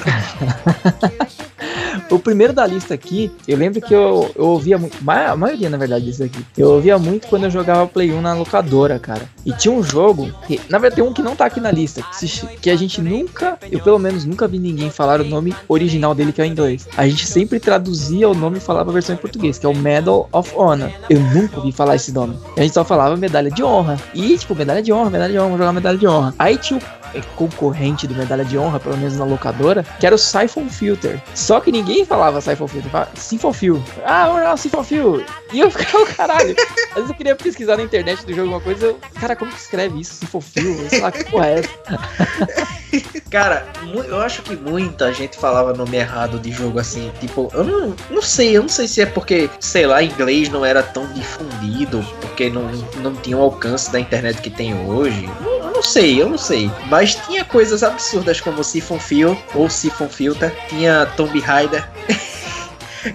O 2.09 2.19
primeiro 2.19 2.53
da 2.53 2.65
lista 2.65 2.93
aqui, 2.93 3.31
eu 3.47 3.57
lembro 3.57 3.81
que 3.81 3.93
eu, 3.93 4.31
eu 4.35 4.45
ouvia 4.45 4.77
muito, 4.77 4.97
a 5.09 5.35
maioria 5.35 5.69
na 5.69 5.77
verdade 5.77 6.05
disso 6.05 6.23
aqui, 6.23 6.45
eu 6.57 6.69
ouvia 6.71 6.97
muito 6.99 7.27
quando 7.27 7.45
eu 7.45 7.49
jogava 7.49 7.87
Play 7.87 8.13
1 8.13 8.21
na 8.21 8.33
locadora, 8.33 8.99
cara. 8.99 9.23
E 9.45 9.51
tinha 9.53 9.73
um 9.73 9.83
jogo, 9.83 10.31
que, 10.47 10.59
na 10.69 10.77
verdade 10.77 11.01
tem 11.01 11.03
um 11.03 11.13
que 11.13 11.21
não 11.21 11.35
tá 11.35 11.45
aqui 11.45 11.59
na 11.59 11.71
lista, 11.71 12.01
que, 12.03 12.27
se, 12.27 12.45
que 12.61 12.69
a 12.69 12.75
gente 12.75 13.01
nunca, 13.01 13.57
eu 13.71 13.79
pelo 13.79 13.97
menos 13.97 14.23
nunca 14.23 14.47
vi 14.47 14.59
ninguém 14.59 14.89
falar 14.89 15.19
o 15.19 15.23
nome 15.23 15.55
original 15.67 16.13
dele 16.13 16.31
que 16.31 16.41
é 16.41 16.45
em 16.45 16.51
inglês. 16.51 16.87
A 16.95 17.07
gente 17.07 17.25
sempre 17.25 17.59
traduzia 17.59 18.29
o 18.29 18.35
nome 18.35 18.57
e 18.57 18.61
falava 18.61 18.91
a 18.91 18.93
versão 18.93 19.15
em 19.15 19.17
português, 19.17 19.57
que 19.57 19.65
é 19.65 19.69
o 19.69 19.75
Medal 19.75 20.29
of 20.31 20.53
Honor. 20.55 20.91
Eu 21.09 21.19
nunca 21.19 21.57
ouvi 21.57 21.71
falar 21.71 21.95
esse 21.95 22.11
nome. 22.11 22.37
A 22.55 22.61
gente 22.61 22.73
só 22.73 22.85
falava 22.85 23.17
medalha 23.17 23.49
de 23.49 23.63
honra. 23.63 23.99
E 24.13 24.37
tipo, 24.37 24.55
medalha 24.55 24.81
de 24.81 24.93
honra, 24.93 25.09
medalha 25.09 25.31
de 25.31 25.39
honra, 25.39 25.47
vamos 25.47 25.59
jogar 25.59 25.73
medalha 25.73 25.97
de 25.97 26.07
honra. 26.07 26.33
Aí 26.37 26.57
tinha 26.57 26.79
o 26.79 27.04
concorrente 27.35 28.07
do 28.07 28.15
medalha 28.15 28.45
de 28.45 28.57
honra, 28.57 28.79
pelo 28.79 28.97
menos 28.97 29.17
na 29.17 29.25
locadora, 29.25 29.83
que 29.99 30.05
era 30.05 30.15
o 30.15 30.17
Siphon 30.17 30.69
Filter. 30.69 31.21
Só 31.33 31.59
que 31.59 31.71
ninguém 31.71 32.05
falava 32.05 32.41
Siphon 32.41 32.67
Filter, 32.67 32.91
falava 32.91 33.11
Sinfofil. 33.15 33.81
Ah, 34.05 34.25
vamos 34.27 34.41
jogar 34.41 34.57
Sinfofil. 34.57 35.25
E 35.53 35.59
eu 35.59 35.71
ficava, 35.71 36.05
caralho. 36.13 36.55
Às 36.89 36.95
vezes 36.95 37.09
eu 37.09 37.15
queria 37.15 37.35
pesquisar 37.35 37.77
na 37.77 37.83
internet 37.83 38.25
do 38.25 38.33
jogo 38.33 38.53
alguma 38.53 38.61
coisa, 38.61 38.87
eu, 38.87 38.99
cara, 39.19 39.35
como 39.35 39.51
que 39.51 39.59
escreve 39.59 39.99
isso? 39.99 40.15
Sinfofil? 40.15 40.89
Sei 40.89 41.01
lá, 41.01 41.11
que 41.11 41.23
porra 41.25 41.47
é 41.47 41.59
essa? 41.59 42.75
Cara, 43.29 43.67
eu 44.07 44.21
acho 44.21 44.41
que 44.43 44.55
muita 44.55 45.11
gente 45.11 45.37
falava 45.37 45.73
nome 45.73 45.97
errado 45.97 46.39
de 46.39 46.51
jogo 46.51 46.79
assim, 46.79 47.11
tipo, 47.19 47.49
eu 47.53 47.63
não, 47.63 47.95
não 48.09 48.21
sei, 48.21 48.55
eu 48.55 48.61
não 48.61 48.69
sei 48.69 48.87
se 48.87 49.01
é 49.01 49.05
porque, 49.05 49.49
sei 49.59 49.85
lá, 49.85 50.01
inglês 50.01 50.49
não 50.49 50.63
era 50.63 50.81
tão 50.81 51.05
difundido, 51.11 52.05
porque 52.21 52.49
não, 52.49 52.63
não 53.01 53.13
tinha 53.15 53.37
o 53.37 53.41
alcance 53.41 53.91
da 53.91 53.99
internet 53.99 54.41
que 54.41 54.49
tem 54.49 54.73
hoje. 54.87 55.29
Eu 55.43 55.71
não 55.71 55.83
sei, 55.83 56.21
eu 56.21 56.29
não 56.29 56.37
sei. 56.37 56.71
Mas 56.87 57.04
tinha 57.13 57.45
coisas 57.45 57.83
absurdas 57.83 58.41
como 58.41 58.63
Siphon 58.63 58.99
Fill 58.99 59.37
ou 59.53 59.69
Siphon 59.69 60.09
Filter, 60.09 60.51
tinha 60.67 61.05
Tomb 61.17 61.39
Raider. 61.39 61.87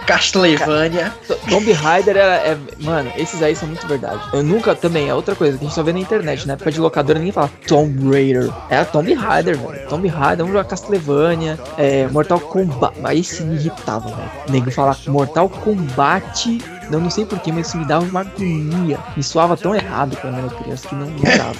Castlevania. 0.06 1.12
Tomb 1.48 1.72
Raider 1.72 2.16
era. 2.16 2.34
É, 2.36 2.56
mano, 2.78 3.10
esses 3.16 3.42
aí 3.42 3.56
são 3.56 3.66
muito 3.66 3.86
verdade. 3.86 4.20
Eu 4.32 4.42
nunca 4.42 4.74
também, 4.74 5.08
é 5.08 5.14
outra 5.14 5.34
coisa 5.34 5.58
que 5.58 5.64
a 5.64 5.66
gente 5.66 5.74
só 5.74 5.82
vê 5.82 5.92
na 5.92 5.98
internet. 5.98 6.46
Na 6.46 6.54
época 6.54 6.70
de 6.70 6.80
locadora 6.80 7.18
ninguém 7.18 7.32
fala 7.32 7.50
Tomb 7.66 8.10
Raider. 8.10 8.50
Era 8.68 8.84
Tomb 8.84 9.12
Raider, 9.14 9.58
velho. 9.58 9.88
Tomb 9.88 10.08
Raider, 10.08 10.38
vamos 10.38 10.52
jogar 10.52 10.64
Castlevania, 10.64 11.58
é, 11.76 12.06
Mortal 12.08 12.40
Kombat. 12.40 12.94
Aí 13.02 13.24
se 13.24 13.42
me 13.42 13.56
irritava, 13.56 14.08
velho. 14.08 14.30
Nego 14.48 14.70
falar 14.70 14.96
Mortal 15.06 15.48
Kombat. 15.48 16.60
Eu 16.90 17.00
não 17.00 17.10
sei 17.10 17.24
porquê, 17.24 17.52
mas 17.52 17.68
isso 17.68 17.78
me 17.78 17.84
dava 17.84 18.04
uma 18.04 18.20
agonia. 18.20 18.98
Me 19.16 19.22
soava 19.22 19.56
tão 19.56 19.74
errado 19.74 20.16
quando 20.20 20.38
eu 20.38 20.46
era 20.46 20.54
criança 20.54 20.88
que 20.88 20.94
não, 20.94 21.06
dava. 21.36 21.56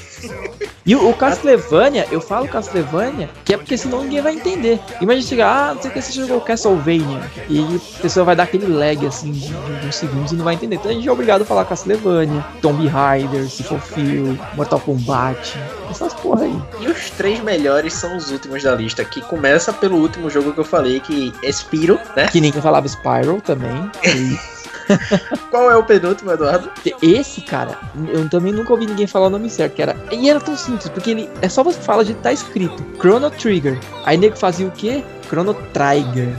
E 0.85 0.97
o, 0.97 1.11
o 1.11 1.15
Castlevania, 1.15 2.07
eu 2.11 2.21
falo 2.21 2.49
Castlevania, 2.49 3.29
que 3.45 3.55
é 3.55 3.57
porque 3.57 3.77
senão 3.77 4.03
ninguém 4.03 4.21
vai 4.21 4.35
entender. 4.35 4.81
Imagina 5.01 5.27
chegar, 5.27 5.49
ah, 5.49 5.75
não 5.75 5.83
sei 5.83 5.91
o 5.91 5.95
que, 5.95 6.03
você 6.03 6.13
jogou 6.13 6.41
Castlevania. 6.41 7.21
E 7.49 7.81
a 7.99 8.03
pessoa 8.03 8.25
vai 8.25 8.35
dar 8.35 8.45
aquele 8.45 8.67
lag 8.67 9.07
assim 9.07 9.31
de, 9.33 9.49
de 9.49 9.87
uns 9.87 9.95
segundos 9.95 10.33
e 10.33 10.37
não 10.37 10.45
vai 10.45 10.55
entender. 10.55 10.77
Então 10.77 10.91
a 10.91 10.95
gente 10.95 11.07
é 11.07 11.13
obrigado 11.13 11.43
a 11.43 11.45
falar 11.45 11.65
Castlevania, 11.65 12.45
Tomb 12.61 12.87
Raider, 12.89 13.49
Sifofil, 13.49 14.39
Mortal 14.55 14.81
Kombat. 14.81 15.59
Essas 15.91 16.15
porra 16.15 16.45
aí. 16.45 16.63
E 16.81 16.89
os 16.89 17.11
três 17.11 17.41
melhores 17.41 17.93
são 17.93 18.17
os 18.17 18.31
últimos 18.31 18.63
da 18.63 18.75
lista, 18.75 19.05
que 19.05 19.21
começa 19.21 19.73
pelo 19.73 19.97
último 19.97 20.31
jogo 20.31 20.53
que 20.53 20.61
eu 20.61 20.65
falei, 20.65 21.01
que 21.01 21.33
é 21.43 21.53
Spiro, 21.53 21.99
né? 22.17 22.27
Que 22.29 22.41
ninguém 22.41 22.63
falava 22.63 22.89
Spiral 22.89 23.41
também. 23.41 23.91
Qual 25.51 25.71
é 25.71 25.77
o 25.77 25.83
penúltimo, 25.83 26.33
Eduardo? 26.33 26.71
Esse, 27.03 27.41
cara, 27.41 27.79
eu 28.09 28.29
também 28.29 28.53
nunca 28.53 28.73
ouvi 28.73 28.87
ninguém 28.87 29.07
falar 29.07 29.27
o 29.27 29.31
nome 29.31 29.51
certo, 29.51 29.75
que 29.75 29.83
era. 29.83 29.97
E 30.11 30.29
era 30.29 30.41
tão 30.41 30.57
simples, 30.57 30.89
porque 30.89 31.11
ele. 31.11 31.31
É 31.43 31.49
só 31.49 31.63
você 31.63 31.81
falar 31.81 32.03
de 32.03 32.15
tá 32.15 32.33
escrito. 32.33 32.85
Chrono 32.99 33.31
Trigger. 33.31 33.79
Aí 34.05 34.17
nego 34.17 34.37
fazia 34.37 34.67
o 34.67 34.71
quê? 34.71 35.05
Chrono 35.29 35.55
Trigger. 35.55 36.37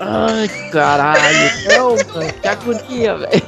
Ai, 0.00 0.48
caralho. 0.70 1.50
Não, 1.68 1.90
mano, 2.14 2.32
que 2.40 2.48
agonia, 2.48 3.16
velho. 3.16 3.42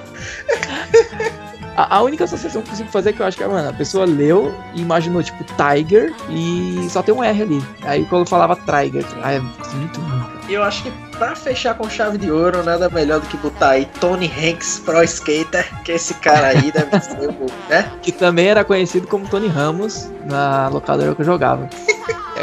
A, 1.76 1.96
a, 1.96 2.02
única 2.02 2.24
associação 2.24 2.62
que 2.62 2.68
eu 2.68 2.70
consigo 2.70 2.90
fazer 2.90 3.10
é 3.10 3.12
que 3.12 3.20
eu 3.20 3.26
acho 3.26 3.36
que, 3.36 3.44
mano, 3.44 3.68
a 3.68 3.72
pessoa 3.72 4.06
leu 4.06 4.54
e 4.74 4.80
imaginou, 4.80 5.22
tipo, 5.22 5.44
Tiger 5.44 6.14
e 6.30 6.88
só 6.88 7.02
tem 7.02 7.14
um 7.14 7.22
R 7.22 7.42
ali. 7.42 7.62
Aí 7.82 8.04
quando 8.06 8.26
falava 8.26 8.56
Tiger, 8.56 9.04
ai, 9.22 9.36
é 9.36 9.40
muito 9.40 10.00
ruim. 10.00 10.36
Eu 10.48 10.62
acho 10.62 10.84
que 10.84 10.92
pra 11.18 11.34
fechar 11.34 11.74
com 11.74 11.88
chave 11.88 12.18
de 12.18 12.30
ouro, 12.30 12.62
nada 12.62 12.88
melhor 12.88 13.20
do 13.20 13.26
que 13.26 13.36
botar 13.36 13.70
aí 13.70 13.86
Tony 14.00 14.26
Hanks 14.26 14.80
Pro 14.84 15.02
Skater, 15.02 15.66
que 15.82 15.92
esse 15.92 16.14
cara 16.14 16.48
aí 16.48 16.70
deve 16.72 17.00
ser 17.00 17.28
o, 17.28 17.46
né? 17.68 17.90
Que 18.00 18.12
também 18.12 18.46
era 18.46 18.64
conhecido 18.64 19.06
como 19.06 19.28
Tony 19.28 19.48
Ramos 19.48 20.10
na 20.24 20.68
locadora 20.68 21.14
que 21.14 21.20
eu 21.20 21.26
jogava. 21.26 21.68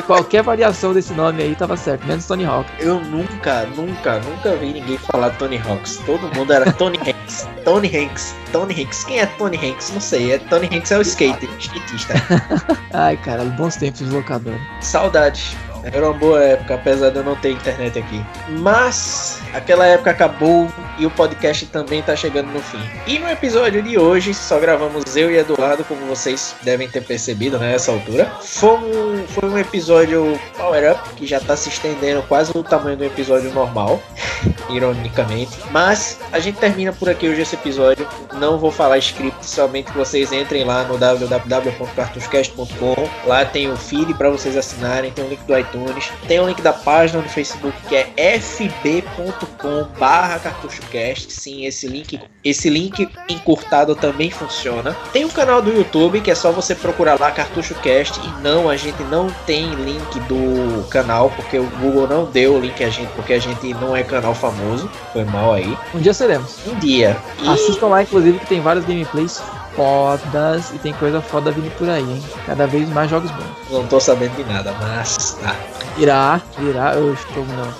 Qualquer 0.07 0.41
variação 0.41 0.91
desse 0.91 1.13
nome 1.13 1.43
aí 1.43 1.55
tava 1.55 1.77
certo, 1.77 2.05
menos 2.05 2.25
Tony 2.25 2.45
Hawk. 2.45 2.69
Eu 2.79 2.99
nunca, 2.99 3.65
nunca, 3.67 4.19
nunca 4.19 4.55
vi 4.55 4.73
ninguém 4.73 4.97
falar 4.97 5.29
Tony 5.37 5.57
Hawks. 5.57 5.97
Todo 6.05 6.33
mundo 6.35 6.51
era 6.51 6.71
Tony 6.73 6.97
Hanks. 6.97 7.22
Tony 7.63 7.87
Hanks. 7.87 8.35
Tony 8.51 8.73
Hanks. 8.73 9.03
Quem 9.03 9.19
é 9.19 9.25
Tony 9.25 9.57
Hanks? 9.57 9.91
Não 9.91 10.01
sei. 10.01 10.33
É 10.33 10.37
Tony 10.37 10.67
Hanks 10.67 10.91
é 10.91 10.97
o 10.97 11.01
skater, 11.01 11.49
skatista. 11.59 12.13
Ai, 12.93 13.17
cara, 13.17 13.43
bons 13.45 13.75
tempos 13.75 13.99
de 13.99 14.13
locador. 14.13 14.55
Saudades. 14.81 15.55
Era 15.83 16.05
uma 16.05 16.13
boa 16.13 16.41
época, 16.41 16.75
apesar 16.75 17.09
de 17.09 17.17
eu 17.17 17.23
não 17.23 17.35
ter 17.35 17.51
internet 17.51 17.99
aqui. 17.99 18.23
Mas 18.59 19.41
aquela 19.53 19.85
época 19.85 20.11
acabou 20.11 20.71
e 20.97 21.05
o 21.05 21.11
podcast 21.11 21.65
também 21.65 22.01
tá 22.01 22.15
chegando 22.15 22.49
no 22.51 22.61
fim. 22.61 22.79
E 23.05 23.19
no 23.19 23.29
episódio 23.29 23.83
de 23.83 23.97
hoje, 23.97 24.33
só 24.33 24.57
gravamos 24.59 25.17
eu 25.17 25.29
e 25.29 25.37
Eduardo, 25.37 25.83
como 25.83 26.05
vocês 26.05 26.55
devem 26.63 26.87
ter 26.87 27.03
percebido 27.03 27.59
né, 27.59 27.73
nessa 27.73 27.91
altura. 27.91 28.31
Foi 28.41 28.77
um, 28.77 29.27
foi 29.27 29.49
um 29.49 29.57
episódio 29.57 30.39
Power 30.57 30.93
Up, 30.93 31.09
que 31.15 31.27
já 31.27 31.41
tá 31.41 31.57
se 31.57 31.67
estendendo 31.67 32.23
quase 32.23 32.53
o 32.55 32.63
tamanho 32.63 32.95
do 32.95 33.03
episódio 33.03 33.53
normal, 33.53 34.01
ironicamente. 34.71 35.59
Mas 35.69 36.17
a 36.31 36.39
gente 36.39 36.59
termina 36.59 36.93
por 36.93 37.09
aqui 37.09 37.27
hoje 37.27 37.41
esse 37.41 37.55
episódio. 37.55 38.07
Não 38.35 38.57
vou 38.57 38.71
falar 38.71 38.99
script, 38.99 39.45
somente 39.45 39.91
que 39.91 39.97
vocês 39.97 40.31
entrem 40.31 40.63
lá 40.63 40.85
no 40.85 40.97
www.cartuscast.com. 40.97 43.27
Lá 43.27 43.43
tem 43.43 43.69
o 43.69 43.75
feed 43.75 44.13
para 44.13 44.29
vocês 44.29 44.55
assinarem, 44.55 45.11
tem 45.11 45.25
o 45.25 45.27
link 45.27 45.41
do 45.41 45.57
iTunes 45.57 45.72
iTunes. 45.73 46.11
Tem 46.27 46.39
o 46.39 46.47
link 46.47 46.61
da 46.61 46.71
página 46.71 47.21
no 47.21 47.29
Facebook 47.29 47.75
que 47.87 47.95
é 47.95 48.39
fb.com 48.39 49.87
barra 49.99 50.39
cartuchocast. 50.39 51.31
Sim, 51.31 51.65
esse 51.65 51.87
link, 51.87 52.19
esse 52.43 52.69
link 52.69 53.09
encurtado 53.27 53.95
também 53.95 54.29
funciona. 54.29 54.95
Tem 55.11 55.25
um 55.25 55.29
canal 55.29 55.61
do 55.61 55.71
YouTube 55.71 56.21
que 56.21 56.31
é 56.31 56.35
só 56.35 56.51
você 56.51 56.75
procurar 56.75 57.19
lá 57.19 57.31
CartuchoCast 57.31 58.19
e 58.19 58.41
não, 58.41 58.69
a 58.69 58.77
gente 58.77 59.01
não 59.03 59.29
tem 59.45 59.73
link 59.75 60.19
do 60.21 60.87
canal 60.89 61.29
porque 61.31 61.57
o 61.57 61.65
Google 61.79 62.07
não 62.07 62.25
deu 62.25 62.55
o 62.55 62.59
link 62.59 62.83
a 62.83 62.89
gente 62.89 63.11
porque 63.13 63.33
a 63.33 63.39
gente 63.39 63.73
não 63.75 63.95
é 63.95 64.03
canal 64.03 64.35
famoso. 64.35 64.89
Foi 65.11 65.23
mal 65.23 65.53
aí. 65.53 65.77
Um 65.93 65.99
dia 65.99 66.13
seremos. 66.13 66.57
Um 66.67 66.75
dia. 66.79 67.17
E... 67.41 67.47
Assistam 67.47 67.87
lá, 67.87 68.03
inclusive, 68.03 68.39
que 68.39 68.45
tem 68.45 68.61
vários 68.61 68.85
gameplays 68.85 69.41
fodas 69.75 70.71
e 70.73 70.77
tem 70.79 70.93
coisa 70.93 71.21
foda 71.21 71.51
vindo 71.51 71.71
por 71.77 71.89
aí, 71.89 72.03
hein? 72.03 72.23
Cada 72.45 72.67
vez 72.67 72.87
mais 72.89 73.09
jogos 73.09 73.31
bons. 73.31 73.71
Não 73.71 73.87
tô 73.87 73.99
sabendo 73.99 74.35
de 74.35 74.43
nada, 74.45 74.73
mas 74.79 75.37
tá. 75.41 75.55
Irá, 75.97 76.41
irá, 76.59 76.93
eu 76.95 77.13
estou 77.13 77.45
não. 77.45 77.73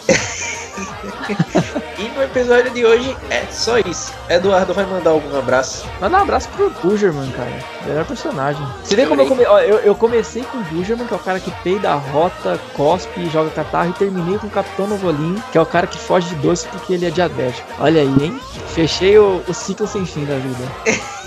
e 1.98 2.10
no 2.10 2.24
episódio 2.24 2.72
de 2.72 2.86
hoje 2.86 3.16
é 3.30 3.44
só 3.52 3.78
isso. 3.80 4.14
Eduardo 4.30 4.74
vai 4.74 4.86
mandar 4.86 5.12
algum 5.12 5.38
abraço. 5.38 5.86
Manda 6.02 6.18
um 6.18 6.22
abraço 6.22 6.50
pro 6.50 6.70
Bujerman, 6.82 7.32
cara. 7.32 7.52
Melhor 7.86 8.06
personagem. 8.06 8.66
Você 8.84 8.96
vê 8.96 9.06
como 9.06 9.22
eu, 9.22 9.28
come... 9.28 9.46
Ó, 9.46 9.60
eu, 9.60 9.78
eu, 9.80 9.96
comecei 9.96 10.44
com 10.44 10.58
o 10.58 10.64
Bujerman, 10.64 11.08
que 11.08 11.14
é 11.14 11.18
o 11.18 11.20
cara 11.20 11.40
que 11.40 11.52
peida, 11.64 11.94
rota, 11.94 12.60
cospe, 12.74 13.30
joga 13.30 13.50
catarro, 13.52 13.92
e 13.92 13.94
terminei 13.94 14.38
com 14.38 14.48
o 14.48 14.52
Capitão 14.52 14.88
Novolim, 14.88 15.42
que 15.52 15.58
é 15.58 15.62
o 15.62 15.66
cara 15.66 15.88
que 15.88 15.98
foge 15.98 16.30
de 16.30 16.36
doce 16.36 16.68
porque 16.68 16.94
ele 16.94 17.06
é 17.06 17.10
diabético. 17.10 17.68
Olha 17.80 18.02
aí, 18.02 18.16
hein? 18.22 18.40
Fechei 18.68 19.18
o, 19.18 19.44
o 19.48 19.54
ciclo 19.54 19.88
sem 19.88 20.06
fim 20.06 20.26
da 20.26 20.36
vida. 20.36 20.64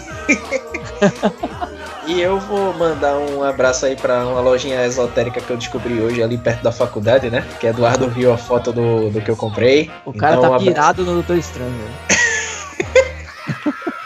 E 2.07 2.20
eu 2.20 2.39
vou 2.39 2.72
mandar 2.72 3.18
um 3.18 3.43
abraço 3.43 3.85
aí 3.85 3.97
pra 3.97 4.24
uma 4.24 4.41
lojinha 4.41 4.87
esotérica 4.87 5.41
que 5.41 5.51
eu 5.51 5.57
descobri 5.57 6.01
hoje 6.01 6.22
ali 6.22 6.39
perto 6.39 6.62
da 6.62 6.70
faculdade, 6.70 7.29
né? 7.31 7.45
Que 7.59 7.66
Eduardo 7.66 8.09
viu 8.09 8.33
a 8.33 8.39
foto 8.39 8.72
do, 8.72 9.11
do 9.11 9.20
que 9.20 9.29
eu 9.29 9.37
comprei. 9.37 9.91
O 10.05 10.12
cara 10.12 10.37
então, 10.37 10.51
tá 10.51 10.57
um 10.57 10.61
pirado 10.61 11.05
no 11.05 11.14
Doutor 11.14 11.37
Estranho, 11.37 11.72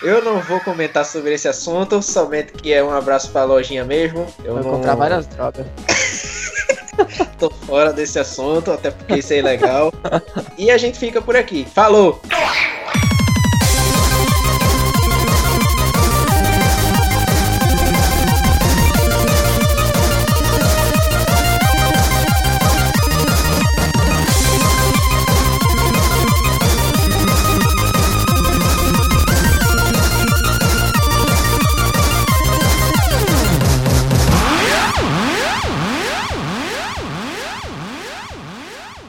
Eu 0.02 0.24
não 0.24 0.40
vou 0.40 0.58
comentar 0.60 1.04
sobre 1.04 1.34
esse 1.34 1.46
assunto, 1.46 2.02
somente 2.02 2.54
que 2.54 2.72
é 2.72 2.82
um 2.82 2.90
abraço 2.90 3.30
pra 3.30 3.44
lojinha 3.44 3.84
mesmo. 3.84 4.26
Eu 4.42 4.54
Vai 4.54 4.62
não... 4.62 4.70
comprar 4.70 4.94
várias 4.94 5.26
drogas. 5.26 5.66
Tô 7.38 7.50
fora 7.50 7.92
desse 7.92 8.18
assunto, 8.18 8.72
até 8.72 8.90
porque 8.90 9.16
isso 9.16 9.34
é 9.34 9.38
ilegal. 9.38 9.92
e 10.56 10.70
a 10.70 10.78
gente 10.78 10.98
fica 10.98 11.20
por 11.20 11.36
aqui. 11.36 11.66
Falou! 11.74 12.18